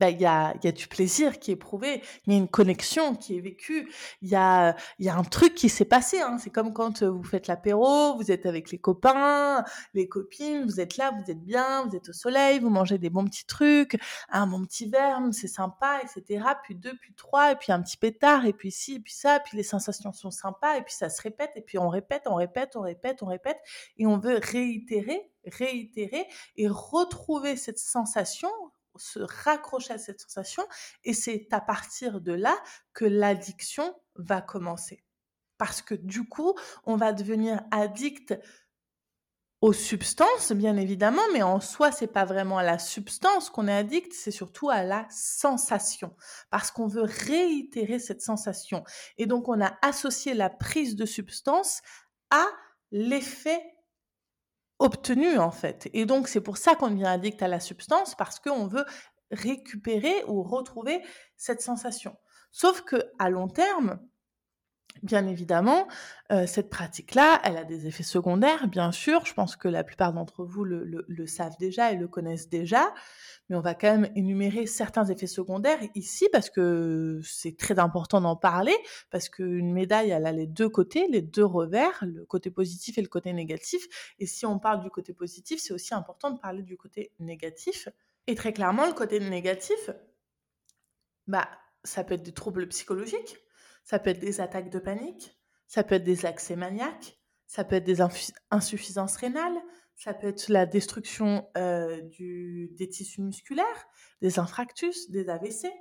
il 0.00 0.20
y, 0.20 0.26
a, 0.26 0.54
y 0.62 0.68
a 0.68 0.72
du 0.72 0.86
plaisir 0.86 1.38
qui 1.38 1.50
est 1.50 1.54
éprouvé, 1.54 2.02
il 2.26 2.32
y 2.32 2.36
a 2.36 2.38
une 2.38 2.48
connexion 2.48 3.14
qui 3.14 3.36
est 3.36 3.40
vécue, 3.40 3.90
il 4.22 4.28
y 4.28 4.36
a, 4.36 4.76
y 4.98 5.08
a 5.08 5.16
un 5.16 5.24
truc 5.24 5.54
qui 5.54 5.68
s'est 5.68 5.84
passé. 5.84 6.20
Hein. 6.20 6.38
C'est 6.38 6.50
comme 6.50 6.72
quand 6.72 7.02
vous 7.02 7.24
faites 7.24 7.46
l'apéro, 7.46 8.16
vous 8.16 8.30
êtes 8.30 8.46
avec 8.46 8.70
les 8.70 8.78
copains, 8.78 9.64
les 9.94 10.08
copines, 10.08 10.64
vous 10.64 10.80
êtes 10.80 10.96
là, 10.96 11.10
vous 11.10 11.30
êtes 11.30 11.42
bien, 11.42 11.86
vous 11.86 11.96
êtes 11.96 12.08
au 12.08 12.12
soleil, 12.12 12.60
vous 12.60 12.70
mangez 12.70 12.98
des 12.98 13.10
bons 13.10 13.24
petits 13.24 13.46
trucs, 13.46 13.98
un 14.28 14.46
bon 14.46 14.64
petit 14.64 14.88
verre, 14.88 15.20
c'est 15.32 15.48
sympa, 15.48 16.00
etc. 16.02 16.44
Puis 16.62 16.74
deux, 16.74 16.96
puis 16.96 17.14
trois, 17.14 17.52
et 17.52 17.56
puis 17.56 17.72
un 17.72 17.82
petit 17.82 17.96
pétard, 17.96 18.46
et 18.46 18.52
puis 18.52 18.70
ci, 18.70 18.96
et 18.96 19.00
puis 19.00 19.12
ça, 19.12 19.40
puis 19.40 19.56
les 19.56 19.62
sensations 19.62 20.12
sont 20.12 20.30
sympas, 20.30 20.76
et 20.76 20.82
puis 20.82 20.94
ça 20.94 21.10
se 21.10 21.20
répète, 21.22 21.50
et 21.56 21.62
puis 21.62 21.78
on 21.78 21.88
répète, 21.88 22.22
on 22.26 22.34
répète, 22.34 22.76
on 22.76 22.82
répète, 22.82 23.22
on 23.22 23.26
répète, 23.26 23.58
et 23.96 24.06
on 24.06 24.18
veut 24.18 24.38
réitérer, 24.42 25.30
réitérer, 25.44 26.26
et 26.56 26.68
retrouver 26.68 27.56
cette 27.56 27.78
sensation 27.78 28.50
se 28.98 29.20
raccrocher 29.20 29.94
à 29.94 29.98
cette 29.98 30.20
sensation 30.20 30.66
et 31.04 31.14
c'est 31.14 31.48
à 31.52 31.60
partir 31.60 32.20
de 32.20 32.32
là 32.32 32.56
que 32.92 33.04
l'addiction 33.04 33.94
va 34.16 34.40
commencer. 34.40 35.04
Parce 35.56 35.82
que 35.82 35.94
du 35.94 36.28
coup, 36.28 36.54
on 36.84 36.96
va 36.96 37.12
devenir 37.12 37.62
addict 37.70 38.38
aux 39.60 39.72
substances, 39.72 40.52
bien 40.52 40.76
évidemment, 40.76 41.22
mais 41.32 41.42
en 41.42 41.58
soi, 41.58 41.90
c'est 41.90 42.06
pas 42.06 42.24
vraiment 42.24 42.58
à 42.58 42.62
la 42.62 42.78
substance 42.78 43.50
qu'on 43.50 43.66
est 43.66 43.76
addict, 43.76 44.12
c'est 44.12 44.30
surtout 44.30 44.70
à 44.70 44.84
la 44.84 45.04
sensation, 45.10 46.14
parce 46.50 46.70
qu'on 46.70 46.86
veut 46.86 47.02
réitérer 47.02 47.98
cette 47.98 48.22
sensation. 48.22 48.84
Et 49.16 49.26
donc, 49.26 49.48
on 49.48 49.60
a 49.60 49.76
associé 49.82 50.34
la 50.34 50.48
prise 50.48 50.94
de 50.94 51.06
substance 51.06 51.82
à 52.30 52.46
l'effet 52.92 53.60
obtenu 54.78 55.38
en 55.38 55.50
fait. 55.50 55.88
Et 55.92 56.06
donc 56.06 56.28
c'est 56.28 56.40
pour 56.40 56.56
ça 56.56 56.74
qu'on 56.74 56.90
devient 56.90 57.06
addict 57.06 57.42
à 57.42 57.48
la 57.48 57.60
substance 57.60 58.14
parce 58.14 58.38
qu'on 58.38 58.66
veut 58.66 58.84
récupérer 59.30 60.24
ou 60.26 60.42
retrouver 60.42 61.02
cette 61.36 61.60
sensation. 61.60 62.16
Sauf 62.50 62.82
que 62.82 62.96
à 63.18 63.30
long 63.30 63.48
terme, 63.48 63.98
bien 65.02 65.26
évidemment, 65.26 65.88
euh, 66.32 66.46
cette 66.46 66.70
pratique-là, 66.70 67.40
elle 67.44 67.56
a 67.56 67.64
des 67.64 67.86
effets 67.86 68.02
secondaires, 68.02 68.68
bien 68.68 68.92
sûr. 68.92 69.24
Je 69.24 69.34
pense 69.34 69.56
que 69.56 69.68
la 69.68 69.84
plupart 69.84 70.12
d'entre 70.12 70.44
vous 70.44 70.64
le, 70.64 71.26
savent 71.26 71.56
déjà 71.58 71.92
et 71.92 71.96
le 71.96 72.08
connaissent 72.08 72.48
déjà 72.48 72.92
mais 73.48 73.56
on 73.56 73.60
va 73.60 73.74
quand 73.74 73.90
même 73.90 74.12
énumérer 74.14 74.66
certains 74.66 75.06
effets 75.06 75.26
secondaires 75.26 75.78
ici 75.94 76.28
parce 76.32 76.50
que 76.50 77.20
c'est 77.24 77.56
très 77.56 77.78
important 77.78 78.20
d'en 78.20 78.36
parler, 78.36 78.76
parce 79.10 79.28
qu'une 79.28 79.72
médaille, 79.72 80.10
elle 80.10 80.26
a 80.26 80.32
les 80.32 80.46
deux 80.46 80.68
côtés, 80.68 81.06
les 81.08 81.22
deux 81.22 81.44
revers, 81.44 81.98
le 82.02 82.26
côté 82.26 82.50
positif 82.50 82.98
et 82.98 83.02
le 83.02 83.08
côté 83.08 83.32
négatif. 83.32 84.14
Et 84.18 84.26
si 84.26 84.44
on 84.44 84.58
parle 84.58 84.82
du 84.82 84.90
côté 84.90 85.14
positif, 85.14 85.60
c'est 85.60 85.72
aussi 85.72 85.94
important 85.94 86.30
de 86.30 86.38
parler 86.38 86.62
du 86.62 86.76
côté 86.76 87.12
négatif. 87.20 87.88
Et 88.26 88.34
très 88.34 88.52
clairement, 88.52 88.86
le 88.86 88.92
côté 88.92 89.18
négatif, 89.18 89.90
bah, 91.26 91.48
ça 91.84 92.04
peut 92.04 92.14
être 92.14 92.22
des 92.22 92.32
troubles 92.32 92.68
psychologiques, 92.68 93.38
ça 93.88 93.98
peut 93.98 94.10
être 94.10 94.20
des 94.20 94.42
attaques 94.42 94.68
de 94.68 94.78
panique, 94.78 95.34
ça 95.66 95.82
peut 95.82 95.94
être 95.94 96.04
des 96.04 96.26
accès 96.26 96.56
maniaques, 96.56 97.18
ça 97.46 97.64
peut 97.64 97.76
être 97.76 97.86
des 97.86 98.02
insuffisances 98.50 99.16
rénales, 99.16 99.56
ça 99.96 100.12
peut 100.12 100.26
être 100.26 100.50
la 100.50 100.66
destruction 100.66 101.48
euh, 101.56 102.02
des 102.18 102.88
tissus 102.90 103.22
musculaires, 103.22 103.88
des 104.20 104.38
infractus, 104.38 105.10
des 105.10 105.30
AVC, 105.30 105.72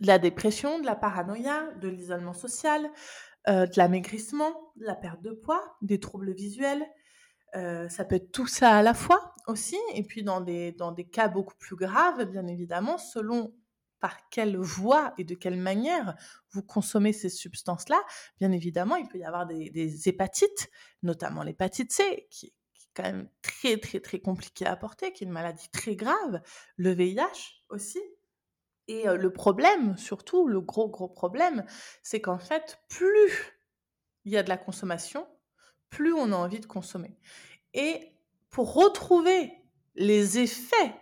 de 0.00 0.06
la 0.06 0.18
dépression, 0.18 0.78
de 0.78 0.86
la 0.86 0.96
paranoïa, 0.96 1.72
de 1.82 1.88
l'isolement 1.88 2.32
social, 2.32 2.90
euh, 3.48 3.66
de 3.66 3.74
l'amaigrissement, 3.76 4.72
de 4.76 4.86
la 4.86 4.94
perte 4.94 5.20
de 5.20 5.32
poids, 5.32 5.76
des 5.82 6.00
troubles 6.00 6.32
visuels. 6.32 6.86
Euh, 7.54 7.86
ça 7.90 8.06
peut 8.06 8.14
être 8.14 8.32
tout 8.32 8.46
ça 8.46 8.78
à 8.78 8.82
la 8.82 8.94
fois 8.94 9.34
aussi. 9.46 9.78
Et 9.92 10.04
puis 10.04 10.22
dans 10.22 10.40
des, 10.40 10.72
dans 10.72 10.90
des 10.90 11.04
cas 11.04 11.28
beaucoup 11.28 11.56
plus 11.58 11.76
graves, 11.76 12.24
bien 12.24 12.46
évidemment, 12.46 12.96
selon 12.96 13.54
par 14.04 14.28
quelle 14.28 14.58
voie 14.58 15.14
et 15.16 15.24
de 15.24 15.34
quelle 15.34 15.56
manière 15.56 16.14
vous 16.50 16.62
consommez 16.62 17.14
ces 17.14 17.30
substances-là, 17.30 17.98
bien 18.38 18.52
évidemment, 18.52 18.96
il 18.96 19.08
peut 19.08 19.16
y 19.16 19.24
avoir 19.24 19.46
des, 19.46 20.08
hépatites, 20.10 20.70
notamment 21.02 21.42
l'hépatite 21.42 21.90
C, 21.90 22.26
qui, 22.28 22.52
quand 22.92 23.04
même 23.04 23.30
très, 23.40 23.78
très, 23.78 24.00
très 24.00 24.18
compliqué 24.20 24.66
à 24.66 24.76
porter, 24.76 25.14
qui 25.14 25.24
est 25.24 25.26
une 25.26 25.32
maladie 25.32 25.70
très 25.70 25.96
grave, 25.96 26.42
le 26.76 26.92
VIH 26.92 27.62
aussi. 27.70 28.02
Et 28.88 29.04
le 29.06 29.32
problème, 29.32 29.96
surtout, 29.96 30.48
le 30.48 30.60
gros, 30.60 30.90
gros 30.90 31.08
problème, 31.08 31.64
c'est 32.02 32.20
qu'en 32.20 32.38
fait, 32.38 32.78
plus 32.90 33.32
il 34.26 34.32
y 34.32 34.36
a 34.36 34.42
de 34.42 34.50
la 34.50 34.58
consommation, 34.58 35.26
plus 35.88 36.12
on 36.12 36.30
a 36.30 36.36
envie 36.36 36.60
de 36.60 36.66
consommer. 36.66 37.16
Et 37.72 38.12
pour 38.50 38.74
retrouver 38.74 39.50
les 39.94 40.40
effets, 40.40 40.94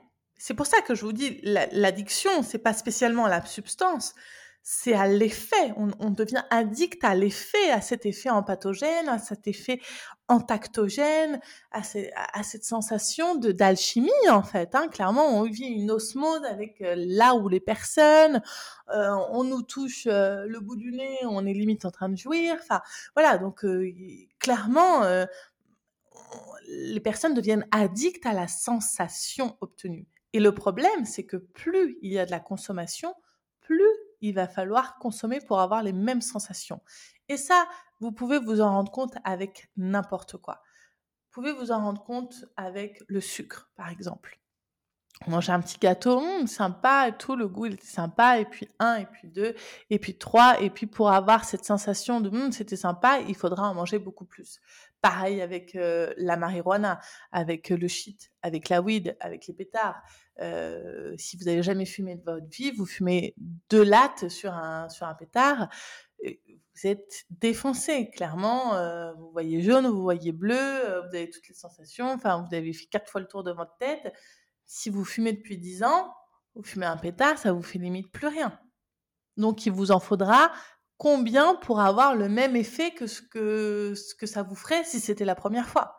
c'est 0.44 0.55
pour 0.55 0.66
ça 0.66 0.81
que 0.81 0.96
je 0.96 1.05
vous 1.05 1.12
dis, 1.12 1.38
l'addiction, 1.44 2.42
c'est 2.42 2.59
pas 2.59 2.72
spécialement 2.72 3.28
la 3.28 3.46
substance, 3.46 4.12
c'est 4.61 4.92
à 4.92 5.07
l'effet. 5.07 5.72
On, 5.76 6.11
devient 6.11 6.42
addict 6.50 7.05
à 7.05 7.14
l'effet, 7.14 7.70
à 7.70 7.81
cet 7.81 8.07
effet 8.07 8.28
empathogène, 8.28 9.09
à 9.09 9.20
cet 9.20 9.46
effet 9.46 9.81
entactogène, 10.26 11.40
à, 11.70 11.85
cette 11.85 12.64
sensation 12.64 13.37
de 13.37 13.52
d'alchimie 13.52 14.11
en 14.33 14.42
fait. 14.42 14.74
Hein. 14.74 14.88
Clairement, 14.88 15.28
on 15.28 15.44
vit 15.44 15.66
une 15.66 15.92
osmose 15.92 16.44
avec 16.50 16.81
euh, 16.81 16.96
là 16.96 17.37
où 17.37 17.48
les 17.48 17.61
personnes, 17.61 18.42
euh, 18.92 19.14
on 19.31 19.44
nous 19.44 19.62
touche 19.62 20.09
euh, 20.09 20.46
le 20.48 20.59
bout 20.59 20.74
du 20.74 20.90
nez, 20.90 21.18
on 21.22 21.46
est 21.46 21.55
limite 21.55 21.85
en 21.85 21.92
train 21.92 22.09
de 22.09 22.16
jouir. 22.16 22.57
Enfin, 22.61 22.81
voilà. 23.14 23.38
Donc 23.38 23.64
clairement, 24.40 25.02
les 26.66 27.00
personnes 27.00 27.35
deviennent 27.35 27.68
addictes 27.70 28.26
à 28.26 28.33
la 28.33 28.48
sensation 28.48 29.57
obtenue. 29.61 30.09
Et 30.33 30.40
le 30.40 30.55
problème, 30.55 31.05
c'est 31.05 31.27
que 31.27 31.37
plus 31.37 31.99
il 32.03 32.12
y 32.12 32.18
a 32.18 32.27
de 32.27 32.31
la 32.31 32.40
consommation, 32.40 33.14
plus 33.61 33.88
il 34.21 34.35
va 34.35 34.49
falloir 34.49 34.99
consommer 34.99 35.40
pour 35.40 35.61
avoir 35.61 35.83
les 35.83 35.92
mêmes 35.92 36.21
sensations. 36.21 36.81
Et 37.29 37.37
ça, 37.37 37.66
vous 38.01 38.12
pouvez 38.12 38.38
vous 38.38 38.61
en 38.61 38.71
rendre 38.71 38.92
compte 38.92 39.14
avec 39.25 39.71
n'importe 39.77 40.37
quoi. 40.37 40.62
Vous 41.25 41.42
pouvez 41.42 41.53
vous 41.53 41.73
en 41.73 41.79
rendre 41.79 42.03
compte 42.05 42.45
avec 42.57 43.03
le 43.09 43.21
sucre, 43.21 43.71
par 43.75 43.88
exemple. 43.88 44.41
Manger 45.29 45.53
un 45.53 45.61
petit 45.61 45.79
gâteau, 45.79 46.18
hum, 46.18 46.46
sympa 46.48 47.09
et 47.09 47.16
tout, 47.16 47.37
le 47.37 47.46
goût 47.46 47.66
était 47.66 47.87
sympa, 47.87 48.40
et 48.40 48.44
puis 48.44 48.68
un, 48.81 48.96
et 48.96 49.07
puis 49.07 49.29
deux, 49.29 49.55
et 49.88 50.01
puis 50.01 50.18
trois, 50.18 50.61
et 50.61 50.68
puis 50.68 50.87
pour 50.87 51.12
avoir 51.12 51.44
cette 51.44 51.64
sensation 51.64 52.20
de 52.20 52.29
hum, 52.29 52.51
c'était 52.51 52.77
sympa, 52.77 53.20
il 53.29 53.37
faudra 53.37 53.68
en 53.70 53.75
manger 53.75 53.98
beaucoup 53.98 54.25
plus. 54.25 54.61
Pareil 55.01 55.40
avec 55.40 55.77
euh, 55.77 56.12
la 56.16 56.37
marijuana, 56.37 56.98
avec 57.31 57.70
le 57.70 57.88
shit, 57.88 58.33
avec 58.42 58.68
la 58.68 58.81
weed, 58.83 59.16
avec 59.20 59.46
les 59.46 59.55
pétards. 59.55 60.01
Euh, 60.40 61.14
si 61.18 61.37
vous 61.37 61.44
n'avez 61.44 61.62
jamais 61.62 61.87
fumé 61.87 62.16
de 62.16 62.22
votre 62.25 62.48
vie, 62.48 62.72
vous 62.72 62.87
fumez 62.87 63.35
deux 63.70 63.85
lattes 63.85 64.29
sur 64.29 64.53
un, 64.53 64.88
sur 64.88 65.07
un 65.07 65.14
pétard, 65.14 65.68
vous 66.75 66.87
êtes 66.87 67.27
défoncé, 67.31 68.11
clairement. 68.11 68.75
Euh, 68.75 69.12
vous 69.14 69.31
voyez 69.31 69.61
jaune, 69.61 69.87
vous 69.87 70.03
voyez 70.03 70.33
bleu, 70.33 70.57
euh, 70.57 71.01
vous 71.03 71.14
avez 71.14 71.29
toutes 71.29 71.48
les 71.48 71.55
sensations. 71.55 72.11
Enfin, 72.11 72.46
vous 72.48 72.55
avez 72.55 72.72
fait 72.72 72.87
quatre 72.87 73.11
fois 73.11 73.20
le 73.20 73.27
tour 73.27 73.42
de 73.42 73.53
votre 73.53 73.77
tête. 73.79 74.12
Si 74.66 74.90
vous 74.90 75.05
fumez 75.05 75.33
depuis 75.33 75.59
dix 75.59 75.83
ans, 75.83 76.14
vous 76.55 76.62
fumez 76.62 76.87
un 76.87 76.96
pétard, 76.96 77.38
ça 77.38 77.53
vous 77.53 77.62
fait 77.62 77.79
limite 77.79 78.11
plus 78.11 78.27
rien. 78.27 78.59
Donc, 79.37 79.66
il 79.66 79.72
vous 79.72 79.90
en 79.90 80.01
faudra 80.01 80.53
combien 80.98 81.55
pour 81.57 81.81
avoir 81.81 82.14
le 82.14 82.29
même 82.29 82.55
effet 82.57 82.92
que 82.92 83.07
ce 83.07 83.22
que, 83.22 83.94
ce 83.94 84.14
que 84.14 84.27
ça 84.27 84.42
vous 84.42 84.55
ferait 84.55 84.85
si 84.85 85.01
c'était 85.01 85.25
la 85.25 85.35
première 85.35 85.68
fois? 85.68 85.96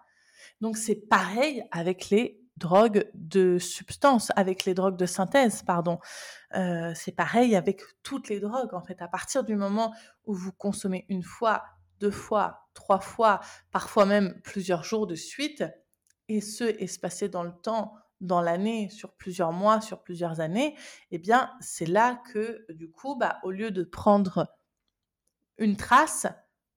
Donc, 0.62 0.78
c'est 0.78 0.95
pareil 0.95 1.63
avec 1.71 2.10
les 2.10 2.39
drogues 2.58 3.10
de 3.15 3.58
substance, 3.58 4.32
avec 4.36 4.65
les 4.65 4.73
drogues 4.73 4.97
de 4.97 5.06
synthèse, 5.06 5.63
pardon. 5.63 5.99
Euh, 6.56 6.93
c'est 6.95 7.12
pareil 7.12 7.56
avec 7.56 7.82
toutes 8.04 8.30
les 8.30 8.39
drogues, 8.39 8.73
en 8.73 8.82
fait. 8.82 9.02
À 9.02 9.08
partir 9.08 9.43
du 9.43 9.56
moment 9.56 9.93
où 10.26 10.34
vous 10.34 10.52
consommez 10.52 11.06
une 11.10 11.23
fois, 11.23 11.63
deux 11.99 12.12
fois, 12.12 12.67
trois 12.73 12.99
fois, 12.99 13.39
parfois 13.71 14.06
même 14.06 14.39
plusieurs 14.43 14.84
jours 14.84 15.08
de 15.08 15.15
suite, 15.15 15.63
et 16.30 16.41
ce, 16.41 16.63
espacé 16.63 17.28
dans 17.28 17.43
le 17.43 17.54
temps, 17.63 17.95
dans 18.23 18.41
l'année, 18.41 18.89
sur 18.89 19.13
plusieurs 19.13 19.51
mois, 19.51 19.81
sur 19.81 20.01
plusieurs 20.01 20.39
années, 20.39 20.75
eh 21.12 21.17
bien, 21.19 21.51
c'est 21.59 21.86
là 21.86 22.21
que, 22.33 22.65
du 22.69 22.89
coup, 22.89 23.15
bah, 23.15 23.39
au 23.43 23.51
lieu 23.51 23.69
de 23.69 23.83
prendre 23.83 24.47
une 25.57 25.75
trace, 25.75 26.27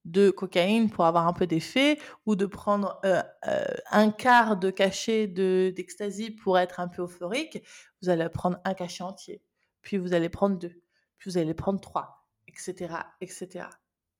de 0.06 0.30
cocaïne 0.30 0.88
pour 0.88 1.04
avoir 1.04 1.26
un 1.26 1.32
peu 1.32 1.46
d'effet 1.46 1.98
ou 2.26 2.36
de 2.36 2.46
prendre 2.46 3.00
euh, 3.04 3.22
euh, 3.48 3.64
un 3.90 4.12
quart 4.12 4.56
de 4.56 4.70
cachet 4.70 5.26
de 5.26 5.72
d'ecstasy 5.74 6.30
pour 6.30 6.58
être 6.58 6.78
un 6.78 6.86
peu 6.86 7.02
euphorique, 7.02 7.62
vous 8.00 8.08
allez 8.08 8.28
prendre 8.28 8.58
un 8.64 8.74
cachet 8.74 9.02
entier, 9.02 9.42
puis 9.82 9.98
vous 9.98 10.14
allez 10.14 10.28
prendre 10.28 10.58
deux, 10.58 10.80
puis 11.18 11.30
vous 11.30 11.38
allez 11.38 11.54
prendre 11.54 11.80
trois, 11.80 12.24
etc., 12.46 12.94
etc. 13.20 13.66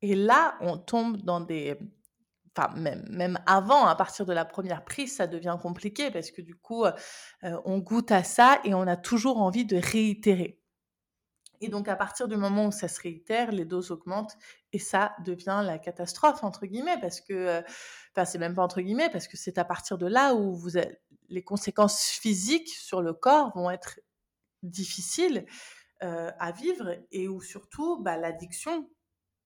Et 0.03 0.17
là, 0.17 0.57
on 0.61 0.77
tombe 0.77 1.19
dans 1.19 1.41
des, 1.41 1.79
même 2.77 3.39
avant, 3.47 3.87
à 3.87 3.95
partir 3.95 4.27
de 4.27 4.33
la 4.33 4.45
première 4.45 4.85
prise, 4.85 5.17
ça 5.17 5.27
devient 5.27 5.57
compliqué 5.61 6.11
parce 6.11 6.31
que 6.31 6.43
du 6.43 6.55
coup, 6.55 6.85
euh, 6.85 6.93
on 7.65 7.79
goûte 7.79 8.13
à 8.13 8.23
ça 8.23 8.61
et 8.65 8.75
on 8.75 8.83
a 8.83 8.97
toujours 8.97 9.39
envie 9.39 9.65
de 9.65 9.77
réitérer. 9.77 10.61
Et 11.61 11.69
donc, 11.69 11.89
à 11.89 11.97
partir 11.97 12.29
du 12.29 12.37
moment 12.37 12.67
où 12.67 12.73
ça 12.73 12.89
se 12.89 13.01
réitère, 13.01 13.51
les 13.51 13.65
doses 13.65 13.91
augmentent 13.91 14.37
et 14.73 14.79
ça 14.79 15.15
devient 15.25 15.63
la 15.65 15.79
catastrophe, 15.79 16.45
entre 16.45 16.67
guillemets, 16.67 16.99
parce 17.01 17.23
que, 17.23 17.63
enfin, 18.13 18.27
c'est 18.27 18.39
même 18.39 18.55
pas 18.55 18.63
entre 18.63 18.83
guillemets, 18.83 19.09
parce 19.09 19.27
que 19.27 19.39
c'est 19.39 19.57
à 19.57 19.65
partir 19.65 19.97
de 19.97 20.07
là 20.07 20.35
où 20.35 20.61
les 21.29 21.43
conséquences 21.43 22.03
physiques 22.03 22.69
sur 22.69 23.01
le 23.01 23.15
corps 23.15 23.53
vont 23.57 23.71
être 23.71 24.01
difficiles 24.63 25.47
à 26.01 26.53
vivre 26.53 26.95
et 27.11 27.27
où 27.27 27.41
surtout, 27.41 28.03
bah, 28.03 28.19
l'addiction 28.19 28.87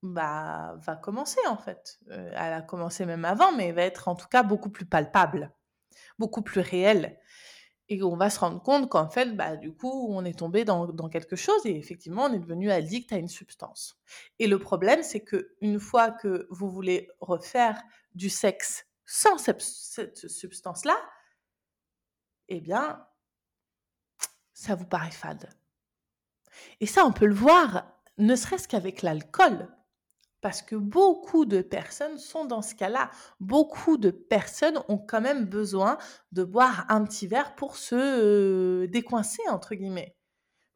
bah, 0.03 0.75
va 0.79 0.97
commencer, 0.97 1.41
en 1.49 1.57
fait. 1.57 1.99
elle 2.09 2.53
a 2.53 2.63
commencé 2.63 3.07
même 3.07 3.25
avant, 3.25 3.53
mais 3.53 3.69
elle 3.69 3.75
va 3.75 3.83
être 3.83 4.09
en 4.09 4.15
tout 4.15 4.29
cas 4.29 4.43
beaucoup 4.43 4.71
plus 4.71 4.87
palpable, 4.87 5.53
beaucoup 6.19 6.43
plus 6.43 6.61
réelle 6.61 7.19
et 7.91 8.05
on 8.05 8.17
va 8.17 8.31
se 8.31 8.39
rendre 8.39 8.63
compte 8.63 8.89
qu'en 8.89 9.11
fait, 9.11 9.37
bah, 9.37 9.57
du 9.57 9.73
coup, 9.73 10.07
on 10.11 10.25
est 10.25 10.39
tombé 10.39 10.65
dans, 10.65 11.09
quelque 11.09 11.35
chose 11.35 11.61
et 11.67 11.77
effectivement, 11.77 12.27
on 12.27 12.33
est 12.33 12.39
devenu 12.39 12.71
addict 12.71 13.13
à 13.13 13.17
une 13.17 13.29
substance. 13.29 13.99
Et 14.39 14.47
le 14.47 14.61
problème, 14.61 15.03
c'est 15.03 15.25
que 15.25 15.57
une 15.61 15.81
fois 15.81 16.13
que 16.13 16.47
vous 16.51 16.71
voulez 16.71 17.11
refaire 17.21 17.83
du 18.15 18.31
sexe 18.31 18.87
sans 19.07 19.39
cette, 19.39 19.61
cette 19.61 20.29
substance-là, 20.29 20.97
eh 22.49 22.61
bien, 22.61 23.05
ça 24.55 24.77
vous 24.77 24.87
paraît 24.87 25.11
fade. 25.11 25.51
Et 26.79 26.87
ça, 26.87 27.05
on 27.05 27.13
peut 27.13 27.27
le 27.27 27.35
voir, 27.35 27.91
ne 28.19 28.37
serait-ce 28.37 28.69
qu'avec 28.69 29.03
l'alcool. 29.03 29.69
Parce 30.41 30.63
que 30.63 30.77
beaucoup 30.77 31.45
de 31.45 31.61
personnes 31.61 32.19
sont 32.19 32.47
dans 32.47 32.63
ce 32.63 32.75
cas-là. 32.75 33.11
Beaucoup 33.41 33.99
de 33.99 34.11
personnes 34.11 34.81
ont 34.89 34.99
quand 34.99 35.21
même 35.21 35.45
besoin 35.45 35.99
de 36.33 36.45
boire 36.45 36.87
un 36.89 37.05
petit 37.05 37.27
verre 37.27 37.55
pour 37.57 37.77
se 37.77 38.87
décoincer, 38.87 39.43
entre 39.51 39.75
guillemets, 39.75 40.17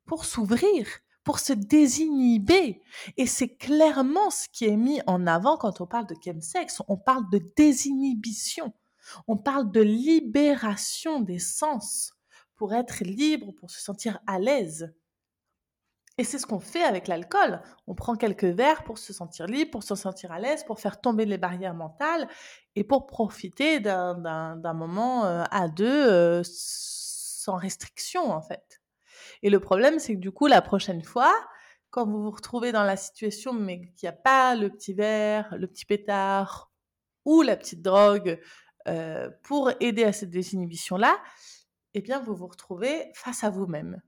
pour 0.05 0.27
s'ouvrir, 0.27 0.87
pour 1.24 1.38
se 1.38 1.55
désinhiber. 1.55 2.83
Et 3.16 3.27
c'est 3.27 3.57
clairement 3.57 4.31
ce 4.31 4.48
qui 4.53 4.66
est 4.66 4.77
mis 4.77 5.00
en 5.07 5.27
avant 5.27 5.57
quand 5.57 5.81
on 5.81 5.87
parle 5.87 6.07
de 6.07 6.16
chemsex. 6.22 6.83
On 6.88 6.98
parle 6.98 7.29
de 7.31 7.40
désinhibition. 7.57 8.74
On 9.27 9.37
parle 9.37 9.70
de 9.70 9.81
libération 9.81 11.20
des 11.20 11.38
sens 11.38 12.12
pour 12.57 12.74
être 12.74 13.03
libre, 13.03 13.53
pour 13.53 13.70
se 13.70 13.81
sentir 13.81 14.20
à 14.27 14.38
l'aise. 14.38 14.94
Et 16.16 16.22
c'est 16.22 16.38
ce 16.38 16.46
qu'on 16.46 16.61
fait 16.61 16.83
avec 16.83 17.09
l'alcool. 17.09 17.61
On 17.88 17.94
prend 17.94 18.14
quelques 18.14 18.44
verres 18.44 18.85
pour 18.85 18.98
se 18.98 19.12
sentir 19.12 19.46
libre, 19.46 19.72
pour 19.72 19.83
se 19.83 19.96
sentir 19.96 20.31
à 20.31 20.38
l'aise, 20.38 20.62
pour 20.62 20.79
faire 20.79 21.00
tomber 21.00 21.24
les 21.24 21.38
barrières 21.38 21.74
mentales 21.74 22.29
et 22.77 22.85
pour 22.85 23.07
profiter 23.07 23.81
d'un 23.81 24.74
moment 24.74 25.24
euh, 25.24 25.42
à 25.50 25.68
deux 25.68 26.09
euh, 26.09 26.42
sans 26.44 27.57
restriction, 27.57 28.31
en 28.31 28.42
fait. 28.42 28.81
Et 29.42 29.50
le 29.50 29.59
problème, 29.59 29.98
c'est 29.98 30.14
que 30.14 30.20
du 30.20 30.31
coup, 30.31 30.46
la 30.46 30.62
prochaine 30.62 31.03
fois, 31.03 31.35
quand 31.90 32.07
vous 32.07 32.22
vous 32.22 32.31
retrouvez 32.31 32.70
dans 32.70 32.85
la 32.85 32.96
situation, 32.96 33.53
mais 33.53 33.81
qu'il 33.81 34.05
n'y 34.05 34.09
a 34.09 34.12
pas 34.12 34.55
le 34.55 34.70
petit 34.70 34.94
verre, 34.94 35.53
le 35.59 35.66
petit 35.66 35.85
pétard 35.85 36.72
ou 37.24 37.42
la 37.42 37.57
petite 37.57 37.83
drogue 37.83 38.40
euh, 38.87 39.31
pour 39.42 39.72
aider 39.81 40.05
à 40.05 40.12
cette 40.12 40.31
désinhibition-là, 40.31 41.16
eh 41.94 42.03
bien, 42.03 42.20
vous 42.20 42.37
vous 42.37 42.46
retrouvez 42.46 43.11
face 43.14 43.42
à 43.42 43.50
vous-même 43.50 44.00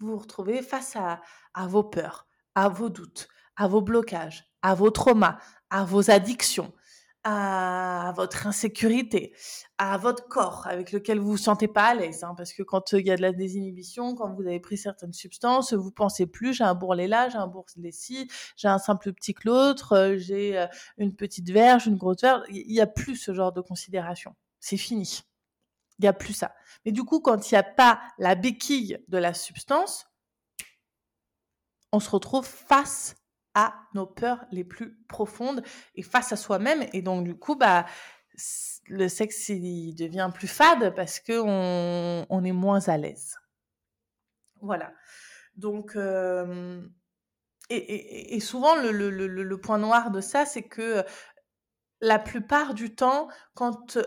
vous 0.00 0.12
vous 0.12 0.18
retrouvez 0.18 0.62
face 0.62 0.96
à, 0.96 1.20
vos 1.66 1.84
peurs, 1.84 2.26
à 2.54 2.68
vos 2.68 2.88
doutes, 2.88 3.28
à 3.56 3.68
vos 3.68 3.80
blocages, 3.80 4.50
à 4.62 4.74
vos 4.74 4.90
traumas, 4.90 5.38
à 5.70 5.84
vos 5.84 6.10
addictions, 6.10 6.72
à 7.24 8.12
votre 8.16 8.46
insécurité, 8.46 9.34
à 9.76 9.98
votre 9.98 10.28
corps 10.28 10.66
avec 10.66 10.92
lequel 10.92 11.18
vous 11.18 11.32
vous 11.32 11.36
sentez 11.36 11.68
pas 11.68 11.86
à 11.86 11.94
l'aise. 11.94 12.24
Hein, 12.24 12.34
parce 12.36 12.52
que 12.52 12.62
quand 12.62 12.92
il 12.92 13.06
y 13.06 13.10
a 13.10 13.16
de 13.16 13.22
la 13.22 13.32
désinhibition, 13.32 14.14
quand 14.14 14.32
vous 14.34 14.42
avez 14.42 14.60
pris 14.60 14.78
certaines 14.78 15.12
substances, 15.12 15.72
vous 15.72 15.90
pensez 15.90 16.26
plus 16.26 16.54
j'ai 16.54 16.64
un 16.64 16.74
bourrelet 16.74 17.08
là, 17.08 17.28
j'ai 17.28 17.38
un 17.38 17.48
bourrelet 17.48 17.92
ci, 17.92 18.30
j'ai 18.56 18.68
un 18.68 18.78
simple 18.78 19.12
petit 19.12 19.34
que 19.34 19.46
l'autre, 19.46 19.92
euh, 19.94 20.16
j'ai 20.16 20.58
euh, 20.58 20.66
une 20.96 21.14
petite 21.14 21.50
verge, 21.50 21.86
une 21.86 21.96
grosse 21.96 22.22
verge. 22.22 22.42
Il 22.50 22.68
n'y 22.68 22.80
a 22.80 22.86
plus 22.86 23.16
ce 23.16 23.34
genre 23.34 23.52
de 23.52 23.60
considération. 23.60 24.34
C'est 24.60 24.76
fini. 24.76 25.27
Il 25.98 26.02
n'y 26.02 26.08
a 26.08 26.12
plus 26.12 26.32
ça. 26.32 26.54
Mais 26.84 26.92
du 26.92 27.04
coup, 27.04 27.20
quand 27.20 27.50
il 27.50 27.54
n'y 27.54 27.58
a 27.58 27.64
pas 27.64 28.00
la 28.18 28.34
béquille 28.34 28.98
de 29.08 29.18
la 29.18 29.34
substance, 29.34 30.06
on 31.92 32.00
se 32.00 32.10
retrouve 32.10 32.46
face 32.46 33.16
à 33.54 33.74
nos 33.94 34.06
peurs 34.06 34.44
les 34.52 34.64
plus 34.64 34.96
profondes 35.08 35.62
et 35.94 36.02
face 36.02 36.32
à 36.32 36.36
soi-même. 36.36 36.86
Et 36.92 37.02
donc, 37.02 37.24
du 37.24 37.36
coup, 37.36 37.56
bah, 37.56 37.86
le 38.86 39.08
sexe 39.08 39.48
il 39.48 39.94
devient 39.94 40.30
plus 40.32 40.48
fade 40.48 40.94
parce 40.94 41.18
que 41.18 41.40
on, 41.40 42.44
est 42.44 42.52
moins 42.52 42.88
à 42.88 42.96
l'aise. 42.96 43.36
Voilà. 44.60 44.92
Donc, 45.56 45.96
et, 47.70 48.40
souvent, 48.40 48.76
le, 48.76 48.90
le, 48.92 49.60
point 49.60 49.78
noir 49.78 50.10
de 50.10 50.20
ça, 50.20 50.46
c'est 50.46 50.62
que 50.62 51.04
la 52.00 52.18
plupart 52.18 52.74
du 52.74 52.94
temps, 52.94 53.28
quand 53.54 53.98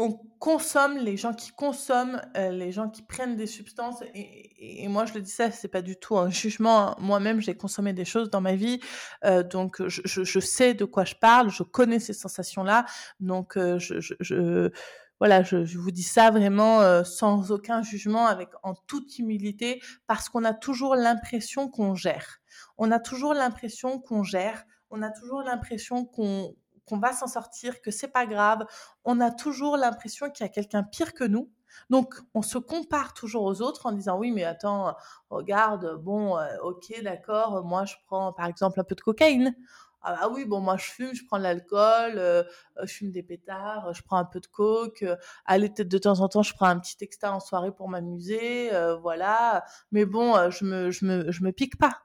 on 0.00 0.12
consomme, 0.38 0.96
les 0.96 1.16
gens 1.16 1.34
qui 1.34 1.50
consomment, 1.50 2.22
euh, 2.36 2.50
les 2.52 2.70
gens 2.70 2.88
qui 2.88 3.02
prennent 3.02 3.34
des 3.34 3.48
substances, 3.48 4.00
et, 4.14 4.86
moi 4.86 5.04
je 5.06 5.14
le 5.14 5.20
dis 5.20 5.30
ça, 5.30 5.50
c'est 5.50 5.68
pas 5.68 5.82
du 5.82 5.96
tout 5.96 6.16
un 6.16 6.30
jugement. 6.30 6.94
Moi-même, 7.00 7.40
j'ai 7.40 7.56
consommé 7.56 7.92
des 7.92 8.04
choses 8.04 8.30
dans 8.30 8.40
ma 8.40 8.54
vie, 8.54 8.80
euh, 9.24 9.42
donc 9.42 9.82
je, 9.88 10.40
sais 10.40 10.74
de 10.74 10.84
quoi 10.84 11.04
je 11.04 11.16
parle, 11.16 11.50
je 11.50 11.64
connais 11.64 11.98
ces 11.98 12.12
sensations-là, 12.12 12.86
donc 13.18 13.56
euh, 13.56 13.80
je, 13.80 14.70
voilà, 15.18 15.42
je, 15.42 15.76
vous 15.76 15.90
dis 15.90 16.04
ça 16.04 16.30
vraiment 16.30 17.02
sans 17.04 17.50
aucun 17.50 17.82
jugement, 17.82 18.26
avec 18.26 18.50
en 18.62 18.74
toute 18.74 19.18
humilité, 19.18 19.82
parce 20.06 20.28
qu'on 20.28 20.44
a 20.44 20.54
toujours 20.54 20.94
l'impression 20.94 21.68
qu'on 21.68 21.96
gère. 21.96 22.38
On 22.76 22.92
a 22.92 23.00
toujours 23.00 23.34
l'impression 23.34 23.98
qu'on 23.98 24.22
gère. 24.22 24.64
On 24.90 25.02
a 25.02 25.10
toujours 25.10 25.42
l'impression 25.42 26.04
qu'on 26.04 26.54
qu'on 26.88 26.98
va 26.98 27.12
s'en 27.12 27.26
sortir, 27.26 27.80
que 27.80 27.90
c'est 27.90 28.08
pas 28.08 28.26
grave. 28.26 28.64
On 29.04 29.20
a 29.20 29.30
toujours 29.30 29.76
l'impression 29.76 30.30
qu'il 30.30 30.44
y 30.44 30.48
a 30.48 30.52
quelqu'un 30.52 30.82
pire 30.82 31.14
que 31.14 31.24
nous. 31.24 31.50
Donc, 31.90 32.14
on 32.34 32.42
se 32.42 32.58
compare 32.58 33.14
toujours 33.14 33.44
aux 33.44 33.62
autres 33.62 33.86
en 33.86 33.92
disant 33.92 34.18
oui, 34.18 34.32
mais 34.32 34.44
attends, 34.44 34.94
regarde, 35.30 35.96
bon, 36.02 36.36
euh, 36.38 36.46
ok, 36.62 37.02
d'accord, 37.02 37.64
moi 37.64 37.84
je 37.84 37.94
prends 38.06 38.32
par 38.32 38.46
exemple 38.46 38.80
un 38.80 38.84
peu 38.84 38.94
de 38.94 39.00
cocaïne. 39.00 39.54
Ah 40.02 40.14
bah 40.14 40.28
oui, 40.32 40.44
bon, 40.44 40.60
moi 40.60 40.76
je 40.76 40.84
fume, 40.84 41.12
je 41.14 41.24
prends 41.26 41.38
de 41.38 41.42
l'alcool, 41.42 42.14
euh, 42.16 42.44
je 42.84 42.92
fume 42.92 43.10
des 43.10 43.22
pétards, 43.22 43.92
je 43.94 44.02
prends 44.02 44.16
un 44.18 44.24
peu 44.24 44.40
de 44.40 44.46
coke. 44.46 45.02
Euh, 45.02 45.16
allez, 45.44 45.68
peut-être 45.68 45.88
de 45.88 45.98
temps 45.98 46.20
en 46.20 46.28
temps, 46.28 46.42
je 46.42 46.54
prends 46.54 46.68
un 46.68 46.78
petit 46.78 46.96
texta 46.96 47.32
en 47.32 47.40
soirée 47.40 47.72
pour 47.72 47.88
m'amuser, 47.88 48.70
voilà. 49.02 49.64
Mais 49.92 50.04
bon, 50.04 50.50
je 50.50 50.64
me, 50.64 50.90
je 50.90 51.04
me, 51.04 51.32
je 51.32 51.42
me 51.42 51.52
pique 51.52 51.78
pas. 51.78 52.02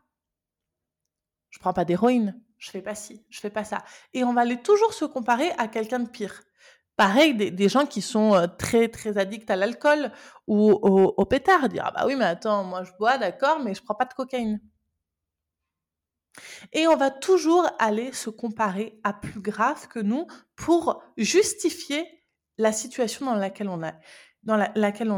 Je 1.52 1.60
prends 1.60 1.74
pas 1.74 1.86
d'héroïne 1.86 2.42
je 2.64 2.72
fais 2.72 2.82
pas 2.82 2.96
ci, 2.96 3.26
je 3.30 3.42
fais 3.42 3.50
pas 3.50 3.66
ça. 3.66 3.84
Et 4.14 4.24
on 4.24 4.34
va 4.34 4.42
aller 4.42 4.62
toujours 4.62 4.94
se 4.94 5.04
comparer 5.04 5.52
à 5.58 5.68
quelqu'un 5.68 6.00
de 6.00 6.08
pire. 6.08 6.44
Pareil, 6.96 7.34
des, 7.36 7.70
gens 7.70 7.86
qui 7.86 8.02
sont 8.02 8.48
très 8.58 8.88
très 8.88 9.18
addicts 9.18 9.50
à 9.50 9.58
l'alcool 9.58 10.12
ou 10.48 10.72
au, 10.72 11.26
pétard, 11.26 11.68
dire 11.68 11.84
ah 11.88 11.92
bah 11.92 12.06
oui 12.06 12.16
mais 12.16 12.24
attends, 12.26 12.64
moi 12.64 12.84
je 12.84 12.92
bois 12.98 13.18
d'accord, 13.18 13.60
mais 13.60 13.74
je 13.74 13.84
prends 13.84 13.96
pas 13.96 14.06
de 14.06 14.14
cocaïne. 14.14 14.62
Et 16.72 16.88
on 16.88 16.96
va 16.96 17.12
toujours 17.12 17.68
aller 17.80 18.14
se 18.14 18.30
comparer 18.30 18.98
à 19.04 19.12
plus 19.12 19.42
grave 19.42 19.88
que 19.90 20.00
nous 20.00 20.26
pour 20.56 21.04
justifier 21.18 22.24
la 22.58 22.72
situation 22.72 23.26
dans 23.26 23.36
laquelle 23.36 23.68
on 23.68 23.84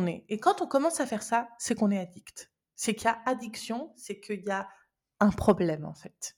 est. 0.08 0.26
Et 0.30 0.40
quand 0.40 0.62
on 0.62 0.68
commence 0.68 1.00
à 1.00 1.06
faire 1.06 1.24
ça, 1.24 1.50
c'est 1.60 1.76
qu'on 1.76 1.92
est 1.92 2.00
addict. 2.00 2.52
C'est 2.76 2.96
qu'il 2.96 3.06
y 3.06 3.10
a 3.10 3.20
addiction, 3.26 3.94
c'est 3.96 4.20
qu'il 4.20 4.44
y 4.44 4.52
a 4.52 4.68
un 5.20 5.30
problème 5.30 5.86
en 5.86 5.94
fait 5.94 6.36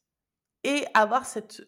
et 0.67 0.85
avoir 0.93 1.25
cette 1.25 1.61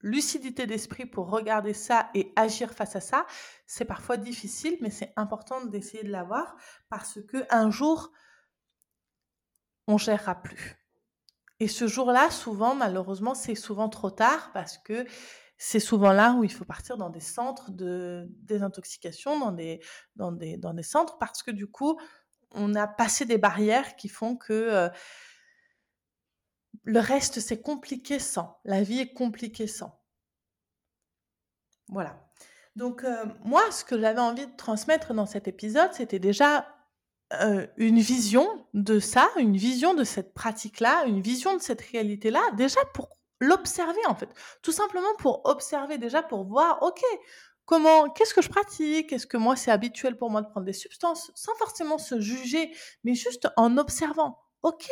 lucidité 0.00 0.66
d'esprit 0.66 1.06
pour 1.06 1.30
regarder 1.30 1.72
ça 1.72 2.10
et 2.12 2.32
agir 2.34 2.72
face 2.72 2.96
à 2.96 3.00
ça, 3.00 3.24
c'est 3.66 3.84
parfois 3.84 4.16
difficile, 4.16 4.76
mais 4.80 4.90
c'est 4.90 5.12
important 5.14 5.64
d'essayer 5.64 6.02
de 6.02 6.10
l'avoir 6.10 6.56
parce 6.90 7.20
que 7.22 7.46
un 7.50 7.70
jour, 7.70 8.10
on 9.86 9.96
gérera 9.96 10.34
plus. 10.34 10.76
Et 11.60 11.68
ce 11.68 11.86
jour-là, 11.86 12.32
souvent, 12.32 12.74
malheureusement, 12.74 13.34
c'est 13.34 13.54
souvent 13.54 13.88
trop 13.88 14.10
tard 14.10 14.50
parce 14.52 14.76
que 14.76 15.06
c'est 15.56 15.78
souvent 15.78 16.12
là 16.12 16.32
où 16.32 16.42
il 16.42 16.52
faut 16.52 16.64
partir 16.64 16.96
dans 16.96 17.10
des 17.10 17.20
centres 17.20 17.70
de 17.70 18.26
désintoxication, 18.40 19.38
dans 19.38 19.52
des, 20.32 20.82
centres, 20.82 21.18
parce 21.18 21.44
que 21.44 21.52
du 21.52 21.68
coup, 21.68 21.96
on 22.50 22.74
a 22.74 22.88
passé 22.88 23.24
des 23.24 23.38
barrières 23.38 23.94
qui 23.94 24.08
font 24.08 24.34
que 24.34 24.52
euh, 24.52 24.88
le 26.84 27.00
reste, 27.00 27.40
c'est 27.40 27.60
compliqué 27.60 28.18
sans. 28.18 28.58
La 28.64 28.82
vie 28.82 29.00
est 29.00 29.12
compliquée 29.12 29.66
sans. 29.66 30.00
Voilà. 31.88 32.18
Donc, 32.76 33.04
euh, 33.04 33.24
moi, 33.44 33.62
ce 33.70 33.84
que 33.84 34.00
j'avais 34.00 34.20
envie 34.20 34.46
de 34.46 34.56
transmettre 34.56 35.14
dans 35.14 35.26
cet 35.26 35.46
épisode, 35.46 35.92
c'était 35.92 36.18
déjà 36.18 36.66
euh, 37.34 37.66
une 37.76 38.00
vision 38.00 38.66
de 38.74 38.98
ça, 38.98 39.28
une 39.36 39.56
vision 39.56 39.94
de 39.94 40.04
cette 40.04 40.34
pratique-là, 40.34 41.04
une 41.06 41.20
vision 41.20 41.54
de 41.56 41.62
cette 41.62 41.82
réalité-là, 41.82 42.40
déjà 42.56 42.80
pour 42.94 43.10
l'observer, 43.40 44.04
en 44.06 44.14
fait. 44.14 44.30
Tout 44.62 44.72
simplement 44.72 45.14
pour 45.18 45.42
observer, 45.44 45.98
déjà 45.98 46.22
pour 46.22 46.44
voir, 46.44 46.82
OK, 46.82 47.02
comment, 47.66 48.08
qu'est-ce 48.10 48.34
que 48.34 48.42
je 48.42 48.48
pratique? 48.48 49.12
Est-ce 49.12 49.26
que 49.26 49.36
moi, 49.36 49.56
c'est 49.56 49.70
habituel 49.70 50.16
pour 50.16 50.30
moi 50.30 50.42
de 50.42 50.48
prendre 50.48 50.66
des 50.66 50.72
substances? 50.72 51.30
Sans 51.34 51.54
forcément 51.56 51.98
se 51.98 52.20
juger, 52.20 52.74
mais 53.04 53.14
juste 53.14 53.48
en 53.56 53.76
observant. 53.78 54.38
OK, 54.62 54.88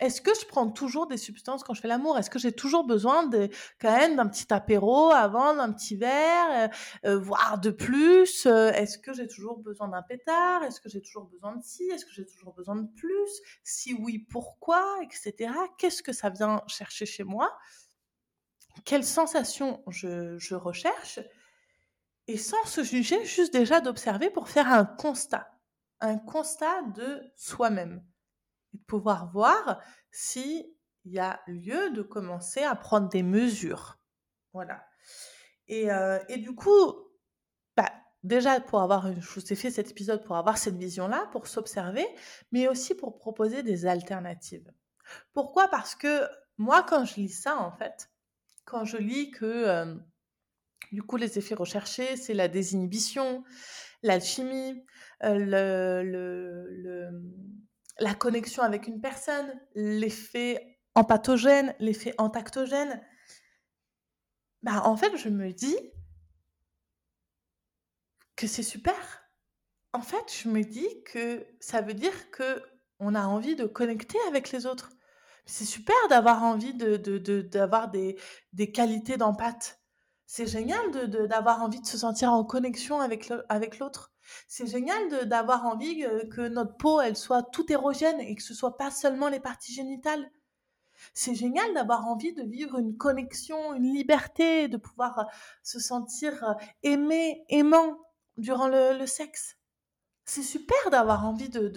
est-ce 0.00 0.22
que 0.22 0.30
je 0.40 0.46
prends 0.46 0.70
toujours 0.70 1.06
des 1.06 1.18
substances 1.18 1.62
quand 1.62 1.74
je 1.74 1.80
fais 1.82 1.88
l'amour? 1.88 2.18
Est-ce 2.18 2.30
que 2.30 2.38
j'ai 2.38 2.52
toujours 2.52 2.84
besoin 2.84 3.26
de, 3.26 3.50
quand 3.78 3.94
même 3.94 4.16
d'un 4.16 4.26
petit 4.26 4.52
apéro 4.52 5.10
avant, 5.10 5.54
d'un 5.54 5.70
petit 5.72 5.94
verre, 5.94 6.70
euh, 7.04 7.08
euh, 7.10 7.18
voire 7.18 7.58
de 7.58 7.70
plus? 7.70 8.46
Euh, 8.46 8.72
Est-ce 8.72 8.98
que 8.98 9.12
j'ai 9.12 9.28
toujours 9.28 9.58
besoin 9.58 9.88
d'un 9.88 10.02
pétard? 10.02 10.62
Est-ce 10.64 10.80
que 10.80 10.88
j'ai 10.88 11.02
toujours 11.02 11.24
besoin 11.24 11.54
de 11.54 11.62
ci? 11.62 11.84
Est-ce 11.84 12.06
que 12.06 12.12
j'ai 12.12 12.24
toujours 12.24 12.54
besoin 12.54 12.76
de 12.76 12.88
plus? 12.96 13.42
Si 13.62 13.92
oui, 13.92 14.18
pourquoi? 14.18 14.84
Etc. 15.02 15.52
Qu'est-ce 15.76 16.02
que 16.02 16.12
ça 16.12 16.30
vient 16.30 16.62
chercher 16.66 17.04
chez 17.04 17.24
moi? 17.24 17.58
Quelles 18.86 19.04
sensations 19.04 19.82
je, 19.88 20.38
je 20.38 20.54
recherche? 20.54 21.20
Et 22.26 22.38
sans 22.38 22.64
se 22.64 22.82
juger, 22.82 23.22
juste 23.26 23.52
déjà 23.52 23.82
d'observer 23.82 24.30
pour 24.30 24.48
faire 24.48 24.72
un 24.72 24.86
constat. 24.86 25.50
Un 26.00 26.16
constat 26.16 26.82
de 26.94 27.20
soi-même 27.36 28.02
et 28.74 28.78
de 28.78 28.84
pouvoir 28.84 29.30
voir 29.32 29.80
s'il 30.10 30.66
y 31.04 31.18
a 31.18 31.40
lieu 31.46 31.90
de 31.90 32.02
commencer 32.02 32.62
à 32.62 32.74
prendre 32.74 33.08
des 33.08 33.22
mesures. 33.22 33.98
Voilà. 34.52 34.84
Et, 35.68 35.90
euh, 35.90 36.18
et 36.28 36.38
du 36.38 36.54
coup, 36.54 36.94
bah, 37.76 37.90
déjà 38.22 38.60
pour 38.60 38.80
avoir, 38.80 39.12
je 39.12 39.40
vous 39.40 39.52
ai 39.52 39.56
fait 39.56 39.70
cet 39.70 39.90
épisode 39.90 40.24
pour 40.24 40.36
avoir 40.36 40.58
cette 40.58 40.76
vision-là, 40.76 41.28
pour 41.32 41.46
s'observer, 41.46 42.06
mais 42.52 42.68
aussi 42.68 42.94
pour 42.94 43.16
proposer 43.16 43.62
des 43.62 43.86
alternatives. 43.86 44.70
Pourquoi? 45.32 45.68
Parce 45.68 45.94
que 45.94 46.26
moi, 46.58 46.82
quand 46.82 47.04
je 47.04 47.16
lis 47.16 47.28
ça, 47.28 47.56
en 47.56 47.72
fait, 47.72 48.10
quand 48.64 48.84
je 48.84 48.96
lis 48.96 49.30
que 49.30 49.46
euh, 49.46 49.94
du 50.92 51.02
coup 51.02 51.16
les 51.16 51.38
effets 51.38 51.54
recherchés, 51.54 52.16
c'est 52.16 52.34
la 52.34 52.48
désinhibition, 52.48 53.44
l'alchimie, 54.02 54.84
euh, 55.24 55.34
le, 55.34 56.02
le 56.02 57.22
la 58.00 58.14
connexion 58.14 58.62
avec 58.62 58.86
une 58.86 59.00
personne, 59.00 59.60
l'effet 59.74 60.78
empathogène, 60.94 61.74
l'effet 61.78 62.14
entactogène, 62.18 63.00
bah, 64.62 64.82
en 64.84 64.96
fait, 64.96 65.16
je 65.16 65.28
me 65.28 65.52
dis 65.52 65.76
que 68.36 68.46
c'est 68.46 68.62
super. 68.62 68.94
En 69.92 70.02
fait, 70.02 70.32
je 70.42 70.48
me 70.48 70.62
dis 70.62 70.88
que 71.04 71.46
ça 71.60 71.80
veut 71.80 71.94
dire 71.94 72.30
que 72.30 72.62
on 72.98 73.14
a 73.14 73.26
envie 73.26 73.56
de 73.56 73.66
connecter 73.66 74.18
avec 74.28 74.50
les 74.50 74.66
autres. 74.66 74.90
C'est 75.46 75.64
super 75.64 75.96
d'avoir 76.10 76.42
envie 76.42 76.74
de, 76.74 76.96
d'avoir 77.40 77.90
des, 77.90 78.18
des 78.52 78.70
qualités 78.70 79.16
d'empathie. 79.16 79.72
C'est 80.26 80.46
génial 80.46 80.90
de, 80.92 81.26
d'avoir 81.26 81.62
envie 81.62 81.80
de 81.80 81.86
se 81.86 81.98
sentir 81.98 82.32
en 82.32 82.44
connexion 82.44 83.00
avec, 83.00 83.32
avec 83.48 83.78
l'autre. 83.78 84.12
C'est 84.48 84.66
génial 84.66 85.28
d'avoir 85.28 85.66
envie 85.66 86.04
euh, 86.04 86.26
que 86.28 86.48
notre 86.48 86.76
peau, 86.76 87.00
elle 87.00 87.16
soit 87.16 87.42
tout 87.42 87.70
érogène 87.72 88.20
et 88.20 88.34
que 88.34 88.42
ce 88.42 88.54
soit 88.54 88.76
pas 88.76 88.90
seulement 88.90 89.28
les 89.28 89.40
parties 89.40 89.72
génitales. 89.72 90.30
C'est 91.14 91.34
génial 91.34 91.72
d'avoir 91.74 92.06
envie 92.06 92.32
de 92.34 92.42
vivre 92.42 92.78
une 92.78 92.96
connexion, 92.96 93.74
une 93.74 93.92
liberté, 93.92 94.68
de 94.68 94.76
pouvoir 94.76 95.18
euh, 95.18 95.24
se 95.62 95.80
sentir 95.80 96.44
euh, 96.44 96.54
aimé, 96.82 97.44
aimant 97.48 97.98
durant 98.36 98.68
le, 98.68 99.06
sexe. 99.06 99.56
C'est 100.24 100.42
super 100.42 100.90
d'avoir 100.90 101.26
envie 101.26 101.48
de, 101.48 101.68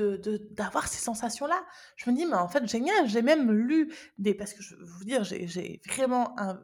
d'avoir 0.52 0.88
ces 0.88 1.00
sensations-là. 1.00 1.66
Je 1.96 2.10
me 2.10 2.16
dis, 2.16 2.26
mais 2.26 2.36
en 2.36 2.48
fait, 2.48 2.68
génial. 2.68 3.08
J'ai 3.08 3.22
même 3.22 3.52
lu 3.52 3.92
des, 4.18 4.36
parce 4.36 4.54
que 4.54 4.62
je 4.62 4.76
veux 4.76 4.86
vous 4.86 5.06
dire, 5.06 5.24
j'ai 5.24 5.82
vraiment 5.88 6.40
un, 6.40 6.62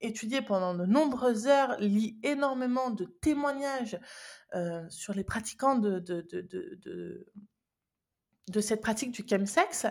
étudié 0.00 0.42
pendant 0.42 0.74
de 0.74 0.84
nombreuses 0.84 1.46
heures, 1.46 1.76
lit 1.80 2.18
énormément 2.22 2.90
de 2.90 3.04
témoignages 3.04 3.98
euh, 4.54 4.88
sur 4.88 5.14
les 5.14 5.24
pratiquants 5.24 5.76
de, 5.76 5.98
de, 5.98 6.26
de, 6.30 7.26
de, 8.48 8.60
cette 8.60 8.80
pratique 8.80 9.12
du 9.12 9.24
chemsex. 9.28 9.86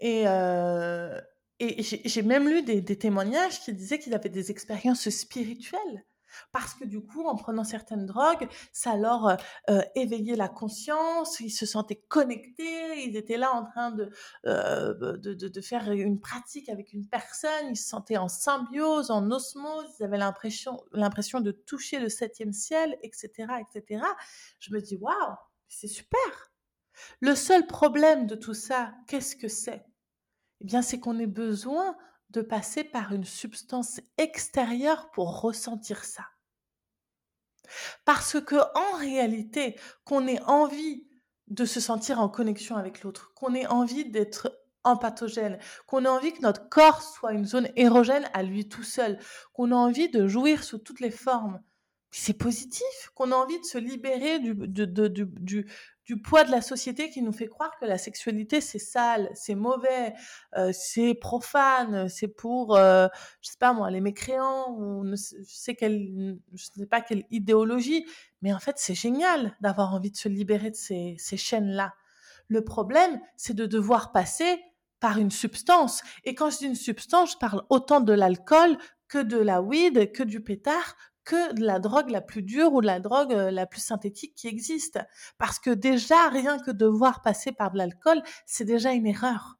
Et, 0.00 0.24
euh, 0.26 1.20
et 1.60 1.82
j'ai 1.82 2.22
même 2.22 2.48
lu 2.48 2.62
des, 2.62 2.80
des, 2.80 2.98
témoignages 2.98 3.60
qui 3.60 3.72
disaient 3.72 3.98
qu'ils 3.98 4.14
avaient 4.14 4.28
des 4.28 4.50
expériences 4.50 5.08
spirituelles 5.08 6.04
Parce 6.52 6.74
que 6.74 6.84
du 6.84 7.00
coup, 7.00 7.24
en 7.26 7.36
prenant 7.36 7.64
certaines 7.64 8.06
drogues, 8.06 8.48
ça 8.72 8.96
leur 8.96 9.36
euh, 9.70 9.80
éveillait 9.94 10.36
la 10.36 10.48
conscience, 10.48 11.40
ils 11.40 11.50
se 11.50 11.66
sentaient 11.66 12.02
connectés, 12.08 13.04
ils 13.04 13.16
étaient 13.16 13.36
là 13.36 13.52
en 13.52 13.64
train 13.64 13.90
de, 13.90 14.10
euh, 14.46 14.94
de, 14.94 15.34
de, 15.34 15.48
de, 15.48 15.60
faire 15.60 15.90
une 15.92 16.20
pratique 16.20 16.68
avec 16.68 16.92
une 16.92 17.06
personne, 17.06 17.68
ils 17.70 17.76
se 17.76 17.88
sentaient 17.88 18.16
en 18.16 18.28
symbiose, 18.28 19.10
en 19.10 19.30
osmose, 19.30 19.86
ils 19.98 20.04
avaient 20.04 20.18
l'impression, 20.18 20.80
l'impression 20.92 21.40
de 21.40 21.50
toucher 21.50 21.98
le 21.98 22.08
septième 22.08 22.52
ciel, 22.52 22.96
etc., 23.02 23.46
etc. 23.60 24.04
Je 24.60 24.72
me 24.72 24.80
dis, 24.80 24.96
waouh, 24.96 25.34
c'est 25.68 25.88
super. 25.88 26.52
Le 27.20 27.34
seul 27.34 27.66
problème 27.66 28.26
de 28.26 28.34
tout 28.34 28.54
ça, 28.54 28.94
qu'est-ce 29.06 29.36
que 29.36 29.48
c'est? 29.48 29.84
Eh 30.60 30.64
bien, 30.64 30.82
c'est 30.82 30.98
qu'on 30.98 31.18
ait 31.18 31.26
besoin 31.26 31.96
de 32.30 32.42
passer 32.42 32.84
par 32.84 33.12
une 33.12 33.24
substance 33.24 34.00
extérieure 34.16 35.10
pour 35.10 35.40
ressentir 35.40 36.04
ça. 36.04 36.24
Parce 38.04 38.40
que 38.40 38.56
en 38.74 38.96
réalité, 38.98 39.78
qu'on 40.04 40.26
ait 40.26 40.42
envie 40.42 41.06
de 41.48 41.64
se 41.64 41.80
sentir 41.80 42.20
en 42.20 42.28
connexion 42.28 42.76
avec 42.76 43.02
l'autre, 43.02 43.32
qu'on 43.34 43.54
ait 43.54 43.66
envie 43.66 44.10
d'être 44.10 44.58
empathogène, 44.84 45.58
qu'on 45.86 46.04
ait 46.04 46.08
envie 46.08 46.32
que 46.32 46.42
notre 46.42 46.68
corps 46.68 47.02
soit 47.02 47.32
une 47.32 47.46
zone 47.46 47.68
érogène 47.76 48.28
à 48.32 48.42
lui 48.42 48.68
tout 48.68 48.82
seul, 48.82 49.18
qu'on 49.52 49.70
ait 49.70 49.74
envie 49.74 50.08
de 50.08 50.28
jouir 50.28 50.64
sous 50.64 50.78
toutes 50.78 51.00
les 51.00 51.10
formes, 51.10 51.60
c'est 52.10 52.34
positif, 52.34 53.10
qu'on 53.14 53.32
a 53.32 53.36
envie 53.36 53.60
de 53.60 53.64
se 53.64 53.78
libérer 53.78 54.38
du 54.38 55.66
poids 56.16 56.44
de 56.44 56.50
la 56.50 56.62
société 56.62 57.10
qui 57.10 57.22
nous 57.22 57.32
fait 57.32 57.48
croire 57.48 57.78
que 57.78 57.84
la 57.84 57.98
sexualité 57.98 58.60
c'est 58.60 58.78
sale, 58.78 59.30
c'est 59.34 59.54
mauvais, 59.54 60.14
euh, 60.56 60.70
c'est 60.72 61.14
profane, 61.14 62.08
c'est 62.08 62.28
pour, 62.28 62.76
euh, 62.76 63.08
je 63.42 63.50
sais 63.50 63.58
pas 63.58 63.72
moi, 63.72 63.90
les 63.90 64.00
mécréants 64.00 64.74
ou 64.78 65.04
je 65.06 65.44
sais 65.46 65.74
quelle, 65.74 66.38
je 66.54 66.64
sais 66.64 66.86
pas 66.86 67.00
quelle 67.00 67.24
idéologie, 67.30 68.06
mais 68.42 68.54
en 68.54 68.58
fait 68.58 68.76
c'est 68.78 68.94
génial 68.94 69.54
d'avoir 69.60 69.94
envie 69.94 70.10
de 70.10 70.16
se 70.16 70.28
libérer 70.28 70.70
de 70.70 70.76
ces, 70.76 71.16
ces 71.18 71.36
chaînes-là. 71.36 71.94
Le 72.48 72.64
problème, 72.64 73.20
c'est 73.36 73.54
de 73.54 73.66
devoir 73.66 74.10
passer 74.10 74.62
par 75.00 75.18
une 75.18 75.30
substance. 75.30 76.02
Et 76.24 76.34
quand 76.34 76.50
je 76.50 76.58
dis 76.58 76.66
une 76.66 76.74
substance, 76.74 77.32
je 77.32 77.36
parle 77.38 77.62
autant 77.68 78.00
de 78.00 78.12
l'alcool 78.12 78.78
que 79.06 79.18
de 79.18 79.36
la 79.36 79.62
weed, 79.62 80.12
que 80.12 80.22
du 80.22 80.40
pétard, 80.42 80.96
que 81.28 81.52
de 81.52 81.62
la 81.62 81.78
drogue 81.78 82.08
la 82.08 82.22
plus 82.22 82.42
dure 82.42 82.72
ou 82.72 82.80
de 82.80 82.86
la 82.86 83.00
drogue 83.00 83.34
euh, 83.34 83.50
la 83.50 83.66
plus 83.66 83.82
synthétique 83.82 84.34
qui 84.34 84.48
existe. 84.48 84.98
Parce 85.36 85.58
que 85.58 85.68
déjà, 85.68 86.30
rien 86.30 86.58
que 86.58 86.70
devoir 86.70 87.20
passer 87.20 87.52
par 87.52 87.70
de 87.70 87.76
l'alcool, 87.76 88.22
c'est 88.46 88.64
déjà 88.64 88.92
une 88.92 89.06
erreur. 89.06 89.58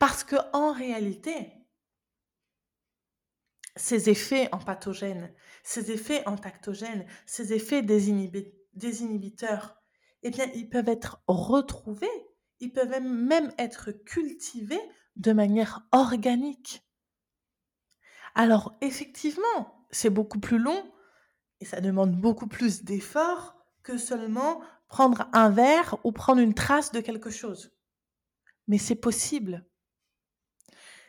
Parce 0.00 0.24
que 0.24 0.34
en 0.52 0.72
réalité, 0.72 1.52
ces 3.76 4.10
effets 4.10 4.48
en 4.50 4.58
pathogènes, 4.58 5.32
ces 5.62 5.92
effets 5.92 6.26
en 6.26 6.36
tactogènes, 6.36 7.06
ces 7.24 7.52
effets 7.52 7.82
désinhibiteurs, 7.82 9.76
eh 10.24 10.30
bien, 10.30 10.46
ils 10.56 10.68
peuvent 10.68 10.88
être 10.88 11.22
retrouvés, 11.28 12.08
ils 12.58 12.72
peuvent 12.72 13.00
même 13.00 13.52
être 13.58 13.92
cultivés 13.92 14.82
de 15.14 15.32
manière 15.32 15.86
organique. 15.92 16.87
Alors 18.34 18.76
effectivement, 18.80 19.86
c'est 19.90 20.10
beaucoup 20.10 20.38
plus 20.38 20.58
long 20.58 20.92
et 21.60 21.64
ça 21.64 21.80
demande 21.80 22.16
beaucoup 22.16 22.46
plus 22.46 22.84
d'efforts 22.84 23.56
que 23.82 23.98
seulement 23.98 24.60
prendre 24.88 25.28
un 25.32 25.50
verre 25.50 25.96
ou 26.04 26.12
prendre 26.12 26.40
une 26.40 26.54
trace 26.54 26.92
de 26.92 27.00
quelque 27.00 27.30
chose. 27.30 27.72
Mais 28.66 28.78
c'est 28.78 28.94
possible. 28.94 29.66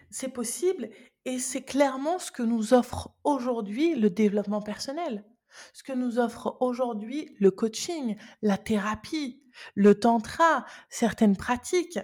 C'est 0.10 0.30
possible 0.30 0.90
et 1.26 1.40
c'est 1.40 1.62
clairement 1.62 2.20
ce 2.20 2.32
que 2.32 2.44
nous 2.44 2.74
offre 2.74 3.12
aujourd'hui 3.24 3.96
le 3.96 4.10
développement 4.10 4.62
personnel, 4.62 5.26
ce 5.74 5.84
que 5.84 5.94
nous 5.94 6.18
offre 6.20 6.58
aujourd'hui 6.62 7.36
le 7.40 7.52
coaching, 7.52 8.16
la 8.42 8.58
thérapie, 8.58 9.44
le 9.76 10.00
tantra, 10.00 10.66
certaines 10.90 11.38
pratiques 11.38 12.00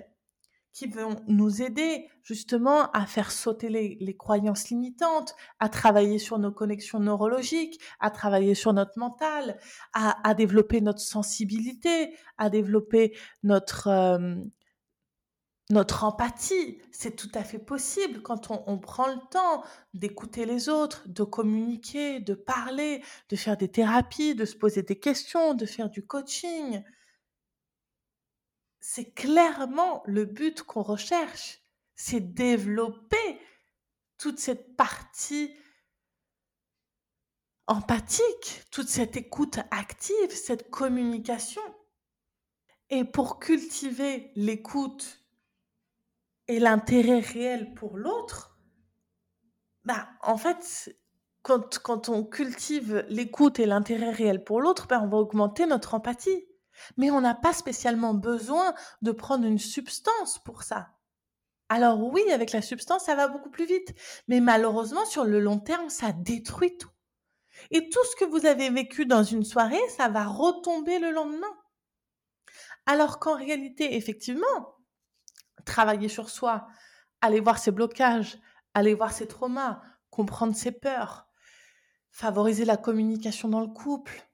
qui 0.75 0.87
vont 0.87 1.15
nous 1.27 1.61
aider 1.61 2.09
justement 2.21 2.91
à 2.91 3.05
faire 3.05 3.31
sauter 3.31 3.69
les, 3.69 4.17
croyances 4.17 4.69
limitantes, 4.69 5.33
à 5.59 5.69
travailler 5.69 6.19
sur 6.19 6.37
nos 6.37 6.51
connexions 6.51 6.99
neurologiques, 6.99 7.79
à 8.01 8.11
travailler 8.11 8.55
sur 8.55 8.73
notre 8.73 8.99
mental, 8.99 9.57
à, 9.93 10.33
développer 10.33 10.81
notre 10.81 10.99
sensibilité, 10.99 12.13
à 12.37 12.49
développer 12.49 13.17
notre, 13.41 13.87
euh, 13.87 14.35
notre 15.69 16.03
empathie. 16.03 16.81
C'est 16.91 17.15
tout 17.15 17.31
à 17.35 17.45
fait 17.45 17.59
possible 17.59 18.21
quand 18.21 18.51
on 18.51 18.77
prend 18.77 19.07
le 19.07 19.21
temps 19.31 19.63
d'écouter 19.93 20.45
les 20.45 20.67
autres, 20.67 21.07
de 21.07 21.23
communiquer, 21.23 22.19
de 22.19 22.33
parler, 22.33 23.01
de 23.29 23.37
faire 23.37 23.55
des 23.55 23.69
thérapies, 23.69 24.35
de 24.35 24.43
se 24.43 24.57
poser 24.57 24.83
des 24.83 24.99
questions, 24.99 25.53
de 25.53 25.65
faire 25.65 25.89
du 25.89 26.05
coaching 26.05 26.83
c'est 28.87 29.15
clairement 29.15 30.03
le 30.05 30.25
but 30.25 30.61
qu'on 30.61 30.83
recherche. 30.83 31.59
C'est 31.95 32.35
développer 32.35 33.41
toute 34.19 34.37
cette 34.37 34.75
partie 34.75 35.55
empathique, 37.65 38.61
toute 38.69 38.87
cette 38.87 39.17
écoute 39.17 39.57
active, 39.71 40.29
cette 40.29 40.69
communication. 40.69 41.63
Et 42.91 43.03
pour 43.03 43.39
cultiver 43.39 44.31
l'écoute 44.35 45.25
et 46.47 46.59
l'intérêt 46.59 47.21
réel 47.21 47.73
pour 47.73 47.97
l'autre, 47.97 48.59
bah, 49.83 50.09
en 50.21 50.37
fait, 50.37 50.95
quand, 51.41 51.79
quand 51.79 52.07
on 52.09 52.23
cultive 52.23 53.03
l'écoute 53.09 53.57
et 53.57 53.65
l'intérêt 53.65 54.11
réel 54.11 54.43
pour 54.43 54.61
l'autre, 54.61 54.85
bah, 54.87 55.01
on 55.01 55.07
va 55.07 55.17
augmenter 55.17 55.65
notre 55.65 55.95
empathie. 55.95 56.45
Mais 56.97 57.11
on 57.11 57.21
n'a 57.21 57.35
pas 57.35 57.53
spécialement 57.53 58.13
besoin 58.13 58.73
de 59.01 59.11
prendre 59.11 59.45
une 59.45 59.59
substance 59.59 60.39
pour 60.39 60.63
ça. 60.63 60.89
Alors 61.69 61.99
oui, 62.03 62.23
avec 62.31 62.51
la 62.51 62.61
substance, 62.61 63.05
ça 63.05 63.15
va 63.15 63.27
beaucoup 63.27 63.49
plus 63.49 63.65
vite. 63.65 63.93
Mais 64.27 64.39
malheureusement, 64.39 65.05
sur 65.05 65.23
le 65.23 65.39
long 65.39 65.59
terme, 65.59 65.89
ça 65.89 66.11
détruit 66.11 66.77
tout. 66.77 66.91
Et 67.71 67.89
tout 67.89 68.03
ce 68.11 68.15
que 68.17 68.25
vous 68.25 68.45
avez 68.45 68.69
vécu 68.69 69.05
dans 69.05 69.23
une 69.23 69.43
soirée, 69.43 69.81
ça 69.97 70.09
va 70.09 70.25
retomber 70.25 70.99
le 70.99 71.11
lendemain. 71.11 71.53
Alors 72.85 73.19
qu'en 73.19 73.35
réalité, 73.35 73.95
effectivement, 73.95 74.77
travailler 75.65 76.09
sur 76.09 76.29
soi, 76.29 76.67
aller 77.21 77.39
voir 77.39 77.57
ses 77.57 77.71
blocages, 77.71 78.37
aller 78.73 78.93
voir 78.93 79.11
ses 79.11 79.27
traumas, 79.27 79.81
comprendre 80.11 80.55
ses 80.55 80.71
peurs, 80.71 81.27
favoriser 82.11 82.65
la 82.65 82.77
communication 82.77 83.49
dans 83.49 83.61
le 83.61 83.73
couple, 83.73 84.29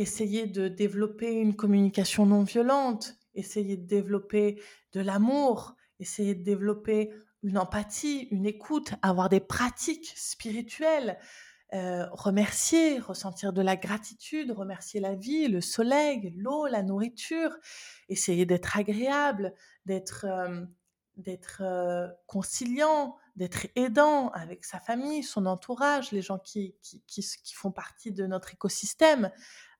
essayer 0.00 0.46
de 0.46 0.68
développer 0.68 1.30
une 1.30 1.54
communication 1.54 2.24
non 2.24 2.42
violente, 2.42 3.16
essayer 3.34 3.76
de 3.76 3.86
développer 3.86 4.60
de 4.92 5.00
l'amour, 5.00 5.76
essayer 5.98 6.34
de 6.34 6.42
développer 6.42 7.12
une 7.42 7.58
empathie, 7.58 8.28
une 8.30 8.46
écoute, 8.46 8.94
avoir 9.02 9.28
des 9.28 9.40
pratiques 9.40 10.12
spirituelles, 10.16 11.18
euh, 11.74 12.06
remercier, 12.12 12.98
ressentir 12.98 13.52
de 13.52 13.60
la 13.60 13.76
gratitude, 13.76 14.50
remercier 14.52 15.00
la 15.00 15.14
vie, 15.14 15.48
le 15.48 15.60
soleil, 15.60 16.32
l'eau, 16.34 16.66
la 16.66 16.82
nourriture, 16.82 17.54
essayer 18.08 18.46
d'être 18.46 18.78
agréable, 18.78 19.54
d'être 19.84 20.24
euh, 20.26 20.64
euh, 21.60 22.08
conciliant, 22.26 23.16
d'être 23.36 23.66
aidant 23.76 24.30
avec 24.30 24.64
sa 24.64 24.80
famille, 24.80 25.22
son 25.22 25.44
entourage, 25.46 26.10
les 26.10 26.22
gens 26.22 26.38
qui, 26.38 26.74
qui, 26.82 27.02
qui 27.06 27.54
font 27.54 27.70
partie 27.70 28.12
de 28.12 28.26
notre 28.26 28.54
écosystème, 28.54 29.30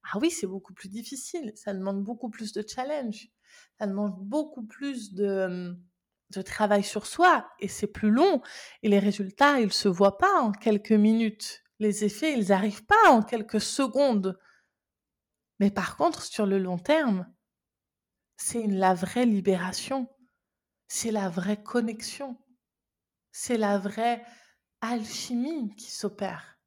ah 0.05 0.19
oui, 0.21 0.31
c'est 0.31 0.47
beaucoup 0.47 0.73
plus 0.73 0.89
difficile, 0.89 1.53
ça 1.55 1.75
demande 1.75 2.03
beaucoup 2.03 2.31
plus 2.31 2.53
de 2.53 2.65
challenge, 2.67 3.29
ça 3.79 3.87
demande 3.87 4.17
beaucoup 4.19 4.65
plus 4.65 5.15
de, 5.15 5.77
travail 6.45 6.85
sur 6.85 7.07
soi 7.07 7.51
et 7.59 7.69
c'est 7.69 7.87
plus 7.87 8.11
long 8.11 8.41
et 8.83 8.89
les 8.89 8.99
résultats, 8.99 9.61
ils 9.61 9.73
se 9.73 9.89
voient 9.89 10.19
pas 10.19 10.41
en 10.41 10.53
quelques 10.53 10.93
minutes. 10.93 11.63
Les 11.79 12.05
effets, 12.05 12.39
ils 12.39 12.49
n'arrivent 12.49 12.85
pas 12.85 13.11
en 13.11 13.23
quelques 13.23 13.61
secondes. 13.61 14.39
Mais 15.59 15.71
par 15.71 15.97
contre, 15.97 16.23
sur 16.23 16.47
le 16.47 16.59
long 16.59 16.79
terme, 16.79 17.27
c'est 18.37 18.67
la 18.67 18.95
vraie 18.95 19.27
libération, 19.27 20.09
c'est 20.89 21.11
la 21.11 21.29
vraie 21.29 21.63
connexion, 21.63 22.39
c'est 23.33 23.59
la 23.59 23.79
vraie 23.79 24.25
alchimie 24.81 25.75
qui 25.77 25.91
s'opère. 25.91 26.60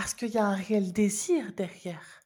Parce 0.00 0.14
qu'il 0.14 0.30
y 0.30 0.38
a 0.38 0.46
un 0.46 0.54
réel 0.54 0.94
désir 0.94 1.52
derrière. 1.52 2.22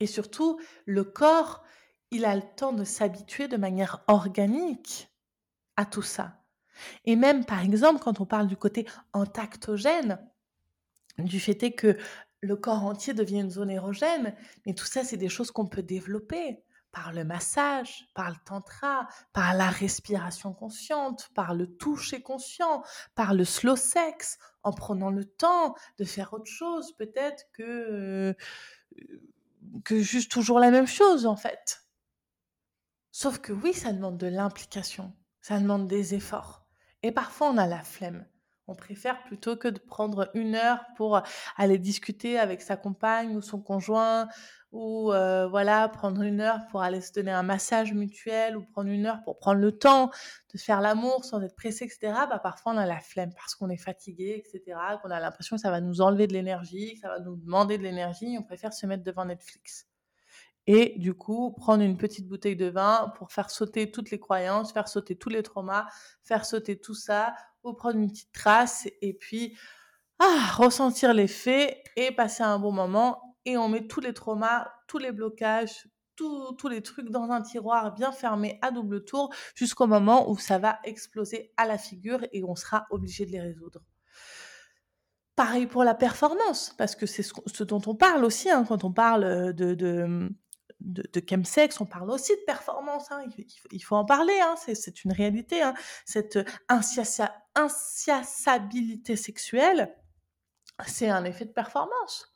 Et 0.00 0.08
surtout, 0.08 0.58
le 0.84 1.04
corps, 1.04 1.62
il 2.10 2.24
a 2.24 2.34
le 2.34 2.42
temps 2.56 2.72
de 2.72 2.82
s'habituer 2.82 3.46
de 3.46 3.56
manière 3.56 4.02
organique 4.08 5.12
à 5.76 5.84
tout 5.84 6.02
ça. 6.02 6.42
Et 7.04 7.14
même, 7.14 7.44
par 7.44 7.62
exemple, 7.62 8.02
quand 8.02 8.20
on 8.20 8.26
parle 8.26 8.48
du 8.48 8.56
côté 8.56 8.84
entactogène, 9.12 10.18
du 11.18 11.38
fait 11.38 11.54
que 11.70 11.96
le 12.40 12.56
corps 12.56 12.84
entier 12.84 13.14
devient 13.14 13.42
une 13.42 13.50
zone 13.52 13.70
érogène, 13.70 14.34
mais 14.66 14.74
tout 14.74 14.86
ça, 14.86 15.04
c'est 15.04 15.18
des 15.18 15.28
choses 15.28 15.52
qu'on 15.52 15.68
peut 15.68 15.84
développer. 15.84 16.64
Par 16.92 17.12
le 17.12 17.24
massage, 17.24 18.08
par 18.14 18.30
le 18.30 18.36
tantra, 18.44 19.06
par 19.32 19.54
la 19.54 19.68
respiration 19.68 20.52
consciente, 20.52 21.30
par 21.34 21.54
le 21.54 21.66
toucher 21.66 22.22
conscient, 22.22 22.82
par 23.14 23.34
le 23.34 23.44
slow 23.44 23.76
sex, 23.76 24.38
en 24.62 24.72
prenant 24.72 25.10
le 25.10 25.24
temps 25.24 25.74
de 25.98 26.04
faire 26.04 26.32
autre 26.32 26.50
chose 26.50 26.92
peut-être 26.96 27.46
que 27.52 28.36
que 29.84 30.00
juste 30.00 30.30
toujours 30.30 30.58
la 30.58 30.70
même 30.70 30.86
chose 30.86 31.26
en 31.26 31.36
fait. 31.36 31.84
Sauf 33.12 33.38
que 33.38 33.52
oui, 33.52 33.72
ça 33.72 33.92
demande 33.92 34.18
de 34.18 34.26
l'implication, 34.26 35.12
ça 35.40 35.58
demande 35.58 35.86
des 35.86 36.14
efforts. 36.14 36.66
Et 37.02 37.12
parfois 37.12 37.50
on 37.50 37.58
a 37.58 37.66
la 37.66 37.82
flemme. 37.82 38.26
On 38.70 38.76
préfère 38.76 39.20
plutôt 39.24 39.56
que 39.56 39.66
de 39.66 39.80
prendre 39.80 40.30
une 40.32 40.54
heure 40.54 40.84
pour 40.96 41.20
aller 41.56 41.76
discuter 41.76 42.38
avec 42.38 42.62
sa 42.62 42.76
compagne 42.76 43.34
ou 43.34 43.42
son 43.42 43.60
conjoint 43.60 44.28
ou 44.70 45.12
euh, 45.12 45.48
voilà 45.48 45.88
prendre 45.88 46.22
une 46.22 46.40
heure 46.40 46.64
pour 46.68 46.80
aller 46.80 47.00
se 47.00 47.12
donner 47.12 47.32
un 47.32 47.42
massage 47.42 47.92
mutuel 47.92 48.56
ou 48.56 48.62
prendre 48.62 48.88
une 48.88 49.06
heure 49.06 49.24
pour 49.24 49.38
prendre 49.38 49.60
le 49.60 49.76
temps 49.76 50.12
de 50.54 50.58
faire 50.58 50.80
l'amour 50.80 51.24
sans 51.24 51.42
être 51.42 51.56
pressé, 51.56 51.84
etc. 51.84 52.12
Bah, 52.30 52.38
parfois 52.38 52.74
on 52.74 52.76
a 52.76 52.86
la 52.86 53.00
flemme 53.00 53.34
parce 53.34 53.56
qu'on 53.56 53.70
est 53.70 53.76
fatigué, 53.76 54.40
etc. 54.46 54.78
Qu'on 55.02 55.10
a 55.10 55.18
l'impression 55.18 55.56
que 55.56 55.62
ça 55.62 55.72
va 55.72 55.80
nous 55.80 56.00
enlever 56.00 56.28
de 56.28 56.32
l'énergie, 56.32 56.94
que 56.94 57.00
ça 57.00 57.08
va 57.08 57.18
nous 57.18 57.34
demander 57.34 57.76
de 57.76 57.82
l'énergie. 57.82 58.36
On 58.38 58.44
préfère 58.44 58.72
se 58.72 58.86
mettre 58.86 59.02
devant 59.02 59.24
Netflix. 59.24 59.89
Et 60.66 60.94
du 60.98 61.14
coup, 61.14 61.52
prendre 61.52 61.82
une 61.82 61.96
petite 61.96 62.28
bouteille 62.28 62.56
de 62.56 62.66
vin 62.66 63.12
pour 63.16 63.32
faire 63.32 63.50
sauter 63.50 63.90
toutes 63.90 64.10
les 64.10 64.20
croyances, 64.20 64.72
faire 64.72 64.88
sauter 64.88 65.16
tous 65.16 65.30
les 65.30 65.42
traumas, 65.42 65.86
faire 66.22 66.44
sauter 66.44 66.78
tout 66.78 66.94
ça, 66.94 67.34
ou 67.64 67.74
prendre 67.74 67.96
une 67.96 68.10
petite 68.10 68.32
trace 68.32 68.88
et 69.02 69.14
puis 69.14 69.56
ah, 70.18 70.52
ressentir 70.56 71.14
les 71.14 71.28
faits 71.28 71.82
et 71.96 72.12
passer 72.12 72.42
un 72.42 72.58
bon 72.58 72.72
moment. 72.72 73.36
Et 73.46 73.56
on 73.56 73.68
met 73.68 73.86
tous 73.86 74.00
les 74.00 74.12
traumas, 74.12 74.70
tous 74.86 74.98
les 74.98 75.12
blocages, 75.12 75.88
tous 76.16 76.68
les 76.68 76.82
trucs 76.82 77.08
dans 77.08 77.30
un 77.30 77.40
tiroir 77.40 77.94
bien 77.94 78.12
fermé 78.12 78.58
à 78.60 78.70
double 78.70 79.04
tour 79.04 79.32
jusqu'au 79.54 79.86
moment 79.86 80.30
où 80.30 80.36
ça 80.36 80.58
va 80.58 80.78
exploser 80.84 81.52
à 81.56 81.66
la 81.66 81.78
figure 81.78 82.20
et 82.32 82.44
on 82.44 82.54
sera 82.54 82.86
obligé 82.90 83.24
de 83.24 83.32
les 83.32 83.40
résoudre. 83.40 83.80
Pareil 85.34 85.66
pour 85.66 85.84
la 85.84 85.94
performance, 85.94 86.74
parce 86.76 86.94
que 86.94 87.06
c'est 87.06 87.22
ce, 87.22 87.64
dont 87.64 87.80
on 87.86 87.94
parle 87.94 88.26
aussi 88.26 88.50
hein, 88.50 88.66
quand 88.68 88.84
on 88.84 88.92
parle 88.92 89.54
de, 89.54 89.72
de, 89.72 90.28
de, 90.80 91.22
chemsex, 91.28 91.80
on 91.80 91.86
parle 91.86 92.10
aussi 92.10 92.32
de 92.32 92.42
performance. 92.46 93.10
Hein, 93.10 93.24
il, 93.70 93.80
faut 93.80 93.96
en 93.96 94.04
parler, 94.04 94.38
hein, 94.42 94.54
c'est 94.56 95.04
une 95.04 95.12
réalité. 95.12 95.62
Hein, 95.62 95.74
cette 96.04 96.38
insatiabilité 97.54 99.16
sexuelle, 99.16 99.94
c'est 100.86 101.08
un 101.08 101.24
effet 101.24 101.44
de 101.44 101.52
performance. 101.52 102.34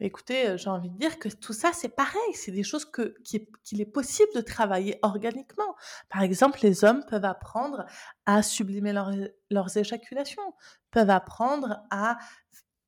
écoutez, 0.00 0.48
euh, 0.48 0.56
j'ai 0.56 0.70
envie 0.70 0.90
de 0.90 0.98
dire 0.98 1.18
que 1.18 1.28
tout 1.28 1.52
ça, 1.52 1.72
c'est 1.72 1.88
pareil. 1.88 2.34
C'est 2.34 2.52
des 2.52 2.62
choses 2.62 2.90
qu'il 2.90 3.80
est 3.80 3.86
possible 3.86 4.30
de 4.34 4.40
travailler 4.40 4.98
organiquement. 5.02 5.74
Par 6.08 6.22
exemple, 6.22 6.60
les 6.62 6.84
hommes 6.84 7.04
peuvent 7.08 7.24
apprendre 7.24 7.84
à 8.26 8.42
sublimer 8.42 8.92
leurs 8.92 9.76
éjaculations, 9.76 10.54
peuvent 10.90 11.10
apprendre 11.10 11.82
à 11.90 12.18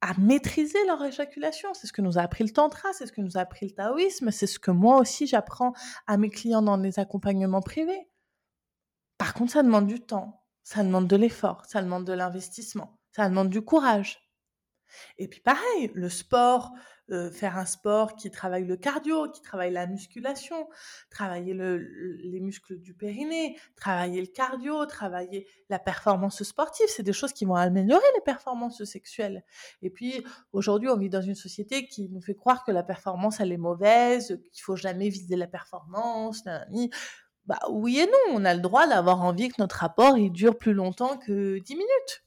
à 0.00 0.12
maîtriser 0.18 0.78
leur 0.86 1.02
éjaculation. 1.04 1.72
C'est 1.74 1.86
ce 1.86 1.92
que 1.92 2.02
nous 2.02 2.18
a 2.18 2.22
appris 2.22 2.44
le 2.44 2.50
tantra, 2.50 2.92
c'est 2.92 3.06
ce 3.06 3.12
que 3.12 3.20
nous 3.20 3.36
a 3.36 3.40
appris 3.40 3.66
le 3.66 3.72
taoïsme, 3.72 4.30
c'est 4.30 4.46
ce 4.46 4.58
que 4.58 4.70
moi 4.70 4.98
aussi 4.98 5.26
j'apprends 5.26 5.72
à 6.06 6.16
mes 6.16 6.30
clients 6.30 6.62
dans 6.62 6.76
les 6.76 6.98
accompagnements 6.98 7.62
privés. 7.62 8.08
Par 9.18 9.34
contre, 9.34 9.52
ça 9.52 9.62
demande 9.62 9.86
du 9.86 10.00
temps, 10.00 10.44
ça 10.62 10.82
demande 10.82 11.08
de 11.08 11.16
l'effort, 11.16 11.64
ça 11.66 11.82
demande 11.82 12.04
de 12.04 12.12
l'investissement, 12.12 12.98
ça 13.12 13.28
demande 13.28 13.48
du 13.48 13.62
courage. 13.62 14.25
Et 15.18 15.28
puis 15.28 15.40
pareil, 15.40 15.90
le 15.94 16.08
sport, 16.08 16.72
euh, 17.10 17.30
faire 17.30 17.56
un 17.56 17.64
sport 17.64 18.16
qui 18.16 18.32
travaille 18.32 18.64
le 18.64 18.76
cardio, 18.76 19.30
qui 19.30 19.40
travaille 19.40 19.72
la 19.72 19.86
musculation, 19.86 20.68
travailler 21.08 21.54
les 21.54 22.40
muscles 22.40 22.78
du 22.80 22.94
périnée, 22.94 23.56
travailler 23.76 24.20
le 24.20 24.26
cardio, 24.26 24.86
travailler 24.86 25.46
la 25.68 25.78
performance 25.78 26.42
sportive, 26.42 26.86
c'est 26.88 27.04
des 27.04 27.12
choses 27.12 27.32
qui 27.32 27.44
vont 27.44 27.54
améliorer 27.54 28.02
les 28.16 28.22
performances 28.22 28.82
sexuelles. 28.82 29.44
Et 29.82 29.90
puis 29.90 30.24
aujourd'hui, 30.52 30.88
on 30.88 30.96
vit 30.96 31.10
dans 31.10 31.22
une 31.22 31.36
société 31.36 31.86
qui 31.86 32.08
nous 32.08 32.20
fait 32.20 32.34
croire 32.34 32.64
que 32.64 32.72
la 32.72 32.82
performance 32.82 33.38
elle 33.38 33.52
est 33.52 33.56
mauvaise, 33.56 34.40
qu'il 34.52 34.62
faut 34.62 34.76
jamais 34.76 35.08
viser 35.08 35.36
la 35.36 35.46
performance, 35.46 36.42
bah 37.46 37.60
oui 37.70 38.00
et 38.00 38.06
non, 38.06 38.36
on 38.36 38.44
a 38.44 38.54
le 38.54 38.60
droit 38.60 38.88
d'avoir 38.88 39.22
envie 39.22 39.48
que 39.48 39.54
notre 39.58 39.76
rapport 39.76 40.16
dure 40.30 40.58
plus 40.58 40.74
longtemps 40.74 41.16
que 41.16 41.58
10 41.58 41.74
minutes. 41.74 42.25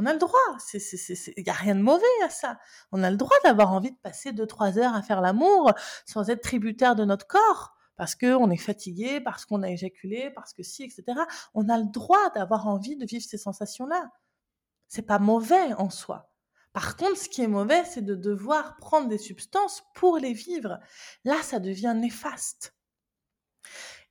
On 0.00 0.06
a 0.06 0.12
le 0.12 0.20
droit. 0.20 0.38
Il 0.74 1.42
n'y 1.42 1.50
a 1.50 1.52
rien 1.52 1.74
de 1.74 1.82
mauvais 1.82 2.04
à 2.24 2.30
ça. 2.30 2.60
On 2.92 3.02
a 3.02 3.10
le 3.10 3.16
droit 3.16 3.36
d'avoir 3.42 3.72
envie 3.72 3.90
de 3.90 3.96
passer 3.96 4.30
2-3 4.30 4.78
heures 4.78 4.94
à 4.94 5.02
faire 5.02 5.20
l'amour 5.20 5.72
sans 6.06 6.30
être 6.30 6.40
tributaire 6.40 6.94
de 6.94 7.04
notre 7.04 7.26
corps. 7.26 7.74
Parce 7.96 8.14
qu'on 8.14 8.48
est 8.48 8.56
fatigué, 8.56 9.20
parce 9.20 9.44
qu'on 9.44 9.64
a 9.64 9.70
éjaculé, 9.70 10.30
parce 10.36 10.52
que 10.52 10.62
si, 10.62 10.84
etc. 10.84 11.02
On 11.52 11.68
a 11.68 11.76
le 11.76 11.86
droit 11.86 12.30
d'avoir 12.36 12.68
envie 12.68 12.94
de 12.94 13.04
vivre 13.06 13.24
ces 13.24 13.38
sensations-là. 13.38 14.12
C'est 14.86 15.02
pas 15.02 15.18
mauvais 15.18 15.74
en 15.74 15.90
soi. 15.90 16.30
Par 16.72 16.96
contre, 16.96 17.16
ce 17.16 17.28
qui 17.28 17.42
est 17.42 17.48
mauvais, 17.48 17.84
c'est 17.84 18.04
de 18.04 18.14
devoir 18.14 18.76
prendre 18.76 19.08
des 19.08 19.18
substances 19.18 19.82
pour 19.96 20.18
les 20.18 20.32
vivre. 20.32 20.78
Là, 21.24 21.42
ça 21.42 21.58
devient 21.58 21.94
néfaste. 21.96 22.72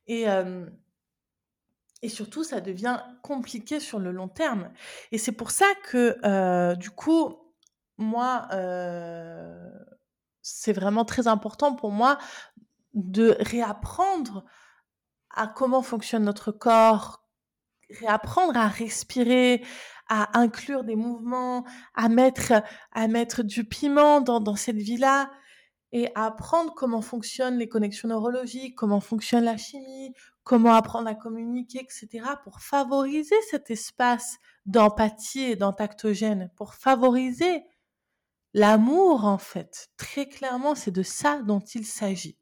Et, 0.06 0.28
euh, 0.28 0.66
et 2.02 2.08
surtout, 2.08 2.44
ça 2.44 2.60
devient 2.60 3.00
compliqué 3.22 3.80
sur 3.80 3.98
le 3.98 4.12
long 4.12 4.28
terme. 4.28 4.70
Et 5.10 5.18
c'est 5.18 5.32
pour 5.32 5.50
ça 5.50 5.66
que, 5.84 6.16
euh, 6.24 6.76
du 6.76 6.90
coup, 6.90 7.34
moi, 7.96 8.46
euh, 8.52 9.70
c'est 10.42 10.72
vraiment 10.72 11.04
très 11.04 11.26
important 11.26 11.74
pour 11.74 11.90
moi 11.90 12.18
de 12.94 13.36
réapprendre 13.40 14.44
à 15.30 15.48
comment 15.48 15.82
fonctionne 15.82 16.24
notre 16.24 16.52
corps, 16.52 17.24
réapprendre 18.00 18.56
à 18.56 18.68
respirer, 18.68 19.64
à 20.08 20.38
inclure 20.38 20.84
des 20.84 20.96
mouvements, 20.96 21.64
à 21.94 22.08
mettre, 22.08 22.52
à 22.92 23.08
mettre 23.08 23.42
du 23.42 23.64
piment 23.64 24.20
dans, 24.20 24.40
dans 24.40 24.56
cette 24.56 24.76
vie-là 24.76 25.30
et 25.92 26.10
à 26.14 26.26
apprendre 26.26 26.74
comment 26.74 27.02
fonctionnent 27.02 27.58
les 27.58 27.68
connexions 27.68 28.08
neurologiques, 28.08 28.76
comment 28.76 29.00
fonctionne 29.00 29.44
la 29.44 29.56
chimie, 29.56 30.14
comment 30.48 30.72
apprendre 30.72 31.08
à 31.08 31.14
communiquer, 31.14 31.80
etc., 31.80 32.26
pour 32.42 32.60
favoriser 32.60 33.36
cet 33.50 33.70
espace 33.70 34.38
d'empathie 34.64 35.42
et 35.42 35.56
d'entactogène, 35.56 36.50
pour 36.56 36.72
favoriser 36.72 37.64
l'amour, 38.54 39.26
en 39.26 39.36
fait. 39.36 39.90
Très 39.98 40.26
clairement, 40.26 40.74
c'est 40.74 40.90
de 40.90 41.02
ça 41.02 41.42
dont 41.42 41.60
il 41.60 41.84
s'agit. 41.84 42.38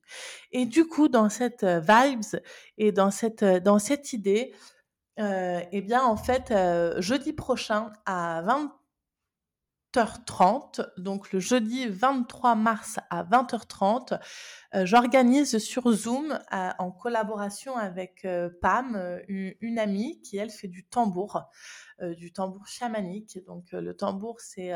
Et 0.52 0.66
du 0.66 0.86
coup, 0.86 1.08
dans 1.08 1.28
cette 1.28 1.64
euh, 1.64 1.80
vibes 1.80 2.40
et 2.78 2.92
dans 2.92 3.10
cette, 3.10 3.42
euh, 3.42 3.58
dans 3.58 3.80
cette 3.80 4.12
idée, 4.12 4.54
euh, 5.18 5.60
eh 5.72 5.80
bien, 5.82 6.04
en 6.04 6.16
fait, 6.16 6.54
jeudi 6.98 7.32
prochain 7.32 7.92
à 8.04 8.40
20 8.42 8.72
20h30, 9.96 10.86
donc 10.98 11.32
le 11.32 11.40
jeudi 11.40 11.88
23 11.88 12.54
mars 12.54 12.98
à 13.08 13.24
20h30, 13.24 14.20
euh, 14.74 14.84
j'organise 14.84 15.56
sur 15.56 15.90
Zoom 15.90 16.38
euh, 16.52 16.70
en 16.78 16.90
collaboration 16.90 17.76
avec 17.76 18.26
euh, 18.26 18.50
Pam, 18.60 19.20
une, 19.28 19.78
amie 19.78 20.20
qui 20.20 20.36
elle 20.36 20.50
fait 20.50 20.68
du 20.68 20.84
tambour, 20.84 21.44
du 22.00 22.32
tambour 22.32 22.66
chamanique. 22.66 23.38
Donc 23.46 23.72
le 23.72 23.94
tambour 23.94 24.40
c'est 24.40 24.72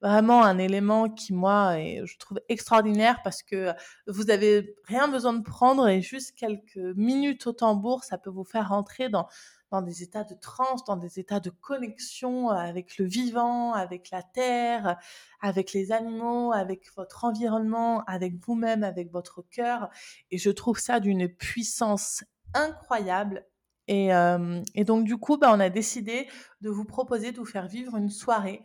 vraiment 0.00 0.44
un 0.44 0.58
élément 0.58 1.08
qui 1.08 1.32
moi 1.32 1.76
je 1.76 2.18
trouve 2.18 2.40
extraordinaire 2.48 3.20
parce 3.24 3.42
que 3.42 3.72
vous 4.06 4.30
avez 4.30 4.76
rien 4.84 5.08
besoin 5.08 5.32
de 5.32 5.42
prendre 5.42 5.88
et 5.88 6.02
juste 6.02 6.36
quelques 6.36 6.76
minutes 6.96 7.46
au 7.48 7.52
tambour, 7.52 8.04
ça 8.04 8.16
peut 8.16 8.30
vous 8.30 8.44
faire 8.44 8.68
rentrer 8.68 9.08
dans 9.08 9.26
dans 9.74 9.82
des 9.82 10.04
états 10.04 10.22
de 10.22 10.34
transe, 10.34 10.84
dans 10.84 10.96
des 10.96 11.18
états 11.18 11.40
de 11.40 11.50
connexion 11.50 12.50
euh, 12.50 12.54
avec 12.54 12.96
le 12.96 13.06
vivant, 13.06 13.72
avec 13.72 14.10
la 14.12 14.22
terre, 14.22 14.96
avec 15.40 15.72
les 15.72 15.90
animaux, 15.90 16.52
avec 16.52 16.94
votre 16.94 17.24
environnement, 17.24 18.04
avec 18.04 18.36
vous-même, 18.36 18.84
avec 18.84 19.10
votre 19.10 19.42
cœur. 19.42 19.90
Et 20.30 20.38
je 20.38 20.50
trouve 20.50 20.78
ça 20.78 21.00
d'une 21.00 21.28
puissance 21.28 22.22
incroyable. 22.54 23.44
Et, 23.88 24.14
euh, 24.14 24.62
donc 24.86 25.04
du 25.04 25.16
coup, 25.16 25.38
bah, 25.38 25.50
on 25.52 25.58
a 25.58 25.70
décidé 25.70 26.28
de 26.60 26.70
vous 26.70 26.84
proposer 26.84 27.32
de 27.32 27.38
vous 27.38 27.44
faire 27.44 27.66
vivre 27.66 27.96
une 27.96 28.10
soirée 28.10 28.62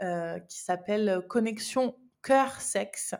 euh, 0.00 0.38
qui 0.38 0.60
s'appelle 0.60 1.24
Connexion 1.28 1.96
cœur-sexe. 2.22 3.16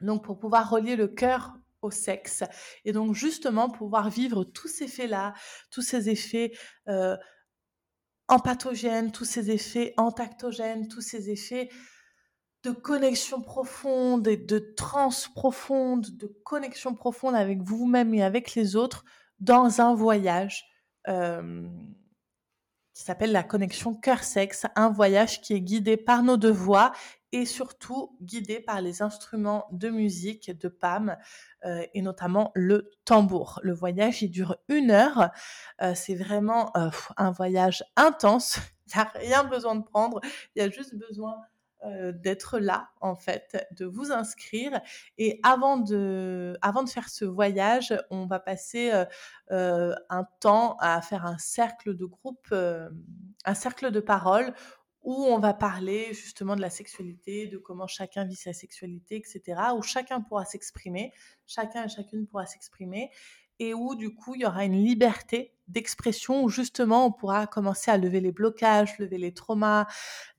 Donc 0.00 0.24
pour 0.24 0.40
pouvoir 0.40 0.68
relier 0.68 0.96
le 0.96 1.06
cœur 1.06 1.54
au 1.82 1.90
sexe. 1.90 2.44
Et 2.84 2.92
donc 2.92 3.14
justement 3.14 3.70
pouvoir 3.70 4.10
vivre 4.10 4.44
tous 4.44 4.68
ces 4.68 4.84
effets-là, 4.84 5.34
tous 5.70 5.82
ces 5.82 6.08
effets 6.08 6.52
euh, 6.88 7.16
empathogènes, 8.28 9.12
tous 9.12 9.24
ces 9.24 9.50
effets 9.50 9.94
entactogènes, 9.96 10.88
tous 10.88 11.00
ces 11.00 11.30
effets 11.30 11.68
de 12.64 12.70
connexion 12.70 13.40
profonde 13.40 14.26
et 14.26 14.36
de 14.36 14.58
trans 14.58 15.10
profonde, 15.34 16.06
de 16.16 16.26
connexion 16.44 16.94
profonde 16.94 17.34
avec 17.34 17.62
vous-même 17.62 18.14
et 18.14 18.22
avec 18.22 18.54
les 18.54 18.76
autres 18.76 19.04
dans 19.38 19.80
un 19.80 19.94
voyage 19.94 20.64
qui 22.98 23.04
s'appelle 23.04 23.30
la 23.30 23.44
connexion 23.44 23.94
cœur-sexe, 23.94 24.66
un 24.74 24.90
voyage 24.90 25.40
qui 25.40 25.54
est 25.54 25.60
guidé 25.60 25.96
par 25.96 26.24
nos 26.24 26.36
deux 26.36 26.50
voix 26.50 26.90
et 27.30 27.46
surtout 27.46 28.16
guidé 28.20 28.58
par 28.58 28.80
les 28.80 29.02
instruments 29.02 29.68
de 29.70 29.88
musique 29.88 30.50
de 30.50 30.66
Pam 30.66 31.16
euh, 31.64 31.86
et 31.94 32.02
notamment 32.02 32.50
le 32.56 32.90
tambour. 33.04 33.60
Le 33.62 33.72
voyage, 33.72 34.22
il 34.22 34.32
dure 34.32 34.56
une 34.68 34.90
heure. 34.90 35.30
Euh, 35.80 35.94
c'est 35.94 36.16
vraiment 36.16 36.76
euh, 36.76 36.90
un 37.16 37.30
voyage 37.30 37.84
intense. 37.94 38.58
Il 38.88 38.96
n'y 38.96 39.00
a 39.00 39.12
rien 39.14 39.44
besoin 39.44 39.76
de 39.76 39.84
prendre. 39.84 40.20
Il 40.56 40.62
y 40.62 40.66
a 40.66 40.68
juste 40.68 40.96
besoin 40.96 41.36
d'être 41.84 42.58
là, 42.58 42.90
en 43.00 43.14
fait, 43.14 43.66
de 43.70 43.86
vous 43.86 44.10
inscrire. 44.10 44.80
Et 45.16 45.40
avant 45.42 45.76
de, 45.76 46.56
avant 46.60 46.82
de 46.82 46.88
faire 46.88 47.08
ce 47.08 47.24
voyage, 47.24 47.94
on 48.10 48.26
va 48.26 48.40
passer 48.40 48.90
un 49.50 50.24
temps 50.40 50.76
à 50.80 51.00
faire 51.02 51.24
un 51.24 51.38
cercle 51.38 51.94
de 51.94 52.04
groupe, 52.04 52.52
un 52.52 53.54
cercle 53.54 53.90
de 53.90 54.00
parole 54.00 54.54
où 55.02 55.24
on 55.24 55.38
va 55.38 55.54
parler 55.54 56.12
justement 56.12 56.56
de 56.56 56.60
la 56.60 56.70
sexualité, 56.70 57.46
de 57.46 57.56
comment 57.56 57.86
chacun 57.86 58.24
vit 58.24 58.34
sa 58.34 58.52
sexualité, 58.52 59.16
etc., 59.16 59.60
où 59.76 59.82
chacun 59.82 60.20
pourra 60.20 60.44
s'exprimer, 60.44 61.12
chacun 61.46 61.84
et 61.84 61.88
chacune 61.88 62.26
pourra 62.26 62.44
s'exprimer, 62.44 63.10
et 63.58 63.74
où 63.74 63.94
du 63.94 64.14
coup 64.14 64.34
il 64.34 64.42
y 64.42 64.46
aura 64.46 64.64
une 64.64 64.84
liberté 64.84 65.54
d'expression 65.66 66.42
où 66.42 66.48
justement 66.48 67.06
on 67.06 67.12
pourra 67.12 67.46
commencer 67.46 67.90
à 67.90 67.98
lever 67.98 68.20
les 68.20 68.32
blocages, 68.32 68.98
lever 68.98 69.18
les 69.18 69.34
traumas, 69.34 69.86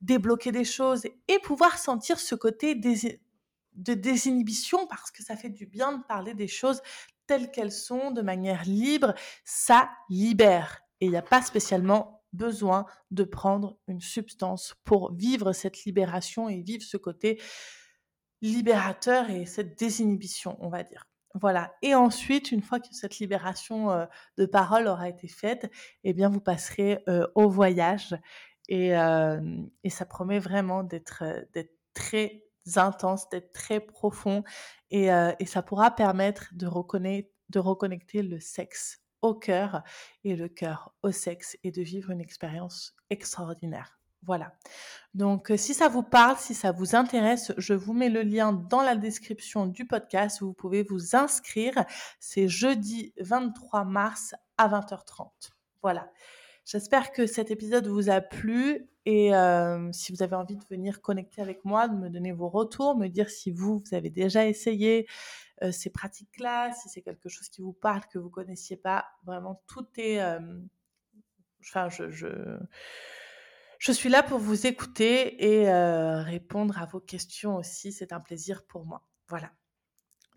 débloquer 0.02 0.52
des 0.52 0.64
choses 0.64 1.06
et 1.28 1.40
pouvoir 1.40 1.78
sentir 1.78 2.20
ce 2.20 2.36
côté 2.36 2.76
de 2.76 3.94
désinhibition 3.94 4.88
parce 4.88 5.12
que 5.12 5.24
ça 5.24 5.36
fait 5.36 5.50
du 5.50 5.66
bien 5.66 5.98
de 5.98 6.04
parler 6.04 6.34
des 6.34 6.48
choses 6.48 6.82
telles 7.28 7.52
qu'elles 7.52 7.72
sont 7.72 8.12
de 8.12 8.24
manière 8.24 8.64
libre, 8.64 9.14
ça 9.46 9.90
libère. 10.10 10.82
Et 11.00 11.06
il 11.06 11.12
n'y 11.12 11.18
a 11.18 11.22
pas 11.22 11.44
spécialement 11.44 12.24
besoin 12.34 12.86
de 13.12 13.24
prendre 13.24 13.78
une 13.88 14.02
substance 14.02 14.76
pour 14.84 15.14
vivre 15.14 15.54
cette 15.54 15.84
libération 15.86 16.50
et 16.50 16.62
vivre 16.62 16.84
ce 16.84 16.98
côté 16.98 17.42
libérateur 18.42 19.30
et 19.30 19.46
cette 19.46 19.78
désinhibition, 19.78 20.58
on 20.60 20.70
va 20.70 20.84
dire. 20.84 21.09
Voilà. 21.36 21.74
Et 21.82 21.94
ensuite, 21.94 22.52
une 22.52 22.62
fois 22.62 22.80
que 22.80 22.88
cette 22.92 23.20
libération 23.20 23.92
euh, 23.92 24.06
de 24.38 24.46
parole 24.46 24.88
aura 24.88 25.10
été 25.10 25.28
faite, 25.28 25.72
eh 26.04 26.14
bien, 26.14 26.30
vous 26.30 26.42
passerez 26.42 27.04
euh, 27.08 27.28
au 27.36 27.50
voyage. 27.50 28.16
Et, 28.68 28.98
euh, 28.98 29.40
et, 29.84 29.90
ça 29.90 30.06
promet 30.06 30.40
vraiment 30.40 30.84
d'être 30.84 31.24
très 31.94 32.44
intense, 32.76 33.30
d'être 33.30 33.52
très 33.52 33.80
profond. 33.80 34.44
Et, 34.92 35.08
et, 35.40 35.46
ça 35.46 35.64
pourra 35.64 35.92
permettre 35.92 36.50
de, 36.54 36.68
reconnaître, 36.68 37.30
de 37.50 37.60
reconnecter 37.60 38.22
le 38.22 38.40
sexe 38.40 39.02
au 39.22 39.34
cœur 39.34 39.84
et 40.24 40.36
le 40.36 40.50
cœur 40.50 40.94
au 41.02 41.12
sexe 41.12 41.58
et 41.64 41.72
de 41.72 41.82
vivre 41.82 42.12
une 42.12 42.22
expérience 42.22 42.96
extraordinaire. 43.10 43.99
Voilà. 44.24 44.52
Donc, 45.14 45.52
si 45.56 45.74
ça 45.74 45.88
vous 45.88 46.04
parle, 46.04 46.38
si 46.38 46.54
ça 46.54 46.72
vous 46.72 46.96
intéresse, 46.96 47.52
je 47.58 47.74
vous 47.74 47.94
mets 47.94 48.10
le 48.10 48.22
lien 48.22 48.54
dans 48.54 48.82
la 48.82 48.96
description 48.96 49.66
du 49.66 49.86
podcast. 49.86 50.42
Vous 50.42 50.54
pouvez 50.54 50.84
vous 50.84 51.16
inscrire. 51.16 51.74
C'est 52.20 52.48
jeudi 52.48 53.14
23 53.20 53.86
mars 53.86 54.36
à 54.58 54.68
20h30. 54.68 55.30
Voilà. 55.82 56.12
J'espère 56.66 57.12
que 57.12 57.26
cet 57.26 57.50
épisode 57.50 57.88
vous 57.88 58.12
a 58.12 58.22
plu 58.22 58.88
et 59.06 59.32
si 59.92 60.12
vous 60.12 60.22
avez 60.22 60.36
envie 60.36 60.56
de 60.56 60.66
venir 60.70 61.02
connecter 61.02 61.42
avec 61.42 61.66
moi, 61.66 61.88
de 61.88 61.96
me 61.96 62.10
donner 62.12 62.32
vos 62.32 62.50
retours, 62.50 62.96
me 62.96 63.08
dire 63.08 63.32
si 63.32 63.50
vous, 63.50 63.82
vous 63.84 63.96
avez 63.96 64.12
déjà 64.12 64.46
essayé, 64.46 65.08
ces 65.72 65.90
pratiques-là, 65.90 66.72
si 66.74 66.90
c'est 66.90 67.02
quelque 67.02 67.28
chose 67.28 67.50
qui 67.50 67.62
vous 67.62 67.74
parle, 67.74 68.02
que 68.14 68.20
vous 68.20 68.30
connaissiez 68.30 68.78
pas. 68.78 69.08
Vraiment, 69.24 69.64
tout 69.66 69.88
est... 69.98 70.22
enfin, 71.62 71.90
je, 71.90 72.60
suis 73.92 74.10
là 74.10 74.24
pour 74.24 74.40
vous 74.40 74.68
écouter 74.68 75.44
et 75.44 75.72
répondre 76.22 76.82
à 76.82 76.86
vos 76.86 77.00
questions 77.00 77.56
aussi. 77.56 77.92
C'est 77.92 78.14
un 78.14 78.20
plaisir 78.20 78.66
pour 78.68 78.86
moi. 78.86 79.04
Voilà. 79.28 79.52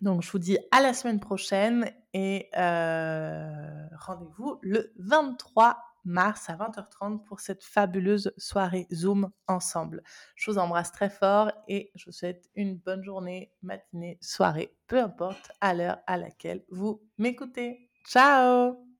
Donc, 0.00 0.22
je 0.22 0.30
vous 0.30 0.38
dis 0.38 0.58
à 0.70 0.80
la 0.80 0.94
semaine 0.94 1.20
prochaine 1.20 1.90
et 2.12 2.48
rendez-vous 2.54 4.58
le 4.62 4.92
23 4.98 5.78
mars 6.04 6.50
à 6.50 6.56
20h30 6.56 7.22
pour 7.22 7.38
cette 7.38 7.62
fabuleuse 7.62 8.32
soirée 8.36 8.88
Zoom 8.92 9.30
ensemble. 9.46 10.02
Je 10.34 10.50
vous 10.50 10.58
embrasse 10.58 10.90
très 10.90 11.10
fort 11.10 11.52
et 11.68 11.92
je 11.94 12.06
vous 12.06 12.12
souhaite 12.12 12.50
une 12.56 12.76
bonne 12.76 13.04
journée, 13.04 13.52
matinée, 13.62 14.18
soirée, 14.20 14.76
peu 14.88 15.00
importe 15.00 15.52
à 15.60 15.74
l'heure 15.74 15.98
à 16.08 16.16
laquelle 16.16 16.64
vous 16.70 17.04
m'écoutez. 17.18 17.88
Ciao 18.04 18.91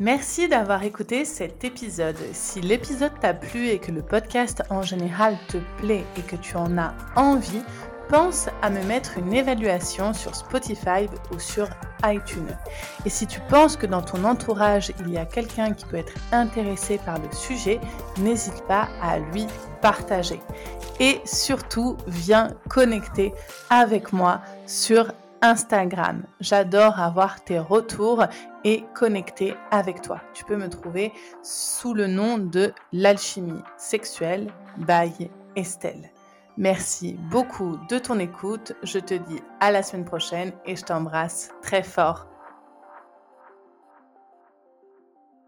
Merci 0.00 0.48
d'avoir 0.48 0.82
écouté 0.82 1.26
cet 1.26 1.62
épisode. 1.62 2.16
Si 2.32 2.62
l'épisode 2.62 3.12
t'a 3.20 3.34
plu 3.34 3.68
et 3.68 3.78
que 3.78 3.92
le 3.92 4.00
podcast 4.00 4.62
en 4.70 4.80
général 4.80 5.36
te 5.46 5.58
plaît 5.76 6.06
et 6.16 6.22
que 6.22 6.36
tu 6.36 6.56
en 6.56 6.78
as 6.78 6.94
envie, 7.16 7.60
pense 8.08 8.48
à 8.62 8.70
me 8.70 8.82
mettre 8.84 9.18
une 9.18 9.34
évaluation 9.34 10.14
sur 10.14 10.34
Spotify 10.34 11.06
ou 11.34 11.38
sur 11.38 11.68
iTunes. 12.02 12.56
Et 13.04 13.10
si 13.10 13.26
tu 13.26 13.40
penses 13.50 13.76
que 13.76 13.84
dans 13.84 14.00
ton 14.00 14.24
entourage, 14.24 14.90
il 15.00 15.10
y 15.10 15.18
a 15.18 15.26
quelqu'un 15.26 15.74
qui 15.74 15.84
peut 15.84 15.98
être 15.98 16.14
intéressé 16.32 16.98
par 17.04 17.18
le 17.18 17.30
sujet, 17.30 17.78
n'hésite 18.16 18.62
pas 18.66 18.88
à 19.02 19.18
lui 19.18 19.46
partager. 19.82 20.40
Et 20.98 21.20
surtout, 21.26 21.98
viens 22.06 22.54
connecter 22.70 23.34
avec 23.68 24.14
moi 24.14 24.40
sur 24.64 25.12
Instagram. 25.42 26.24
J'adore 26.40 27.00
avoir 27.00 27.42
tes 27.44 27.58
retours 27.58 28.24
et 28.64 28.84
connecter 28.94 29.54
avec 29.70 30.02
toi. 30.02 30.20
Tu 30.34 30.44
peux 30.44 30.56
me 30.56 30.68
trouver 30.68 31.12
sous 31.42 31.94
le 31.94 32.06
nom 32.06 32.38
de 32.38 32.72
l'alchimie 32.92 33.62
sexuelle 33.76 34.52
by 34.78 35.30
Estelle. 35.56 36.10
Merci 36.56 37.18
beaucoup 37.30 37.78
de 37.88 37.98
ton 37.98 38.18
écoute. 38.18 38.74
Je 38.82 38.98
te 38.98 39.14
dis 39.14 39.40
à 39.60 39.70
la 39.70 39.82
semaine 39.82 40.04
prochaine 40.04 40.52
et 40.66 40.76
je 40.76 40.84
t'embrasse 40.84 41.50
très 41.62 41.82
fort. 41.82 42.29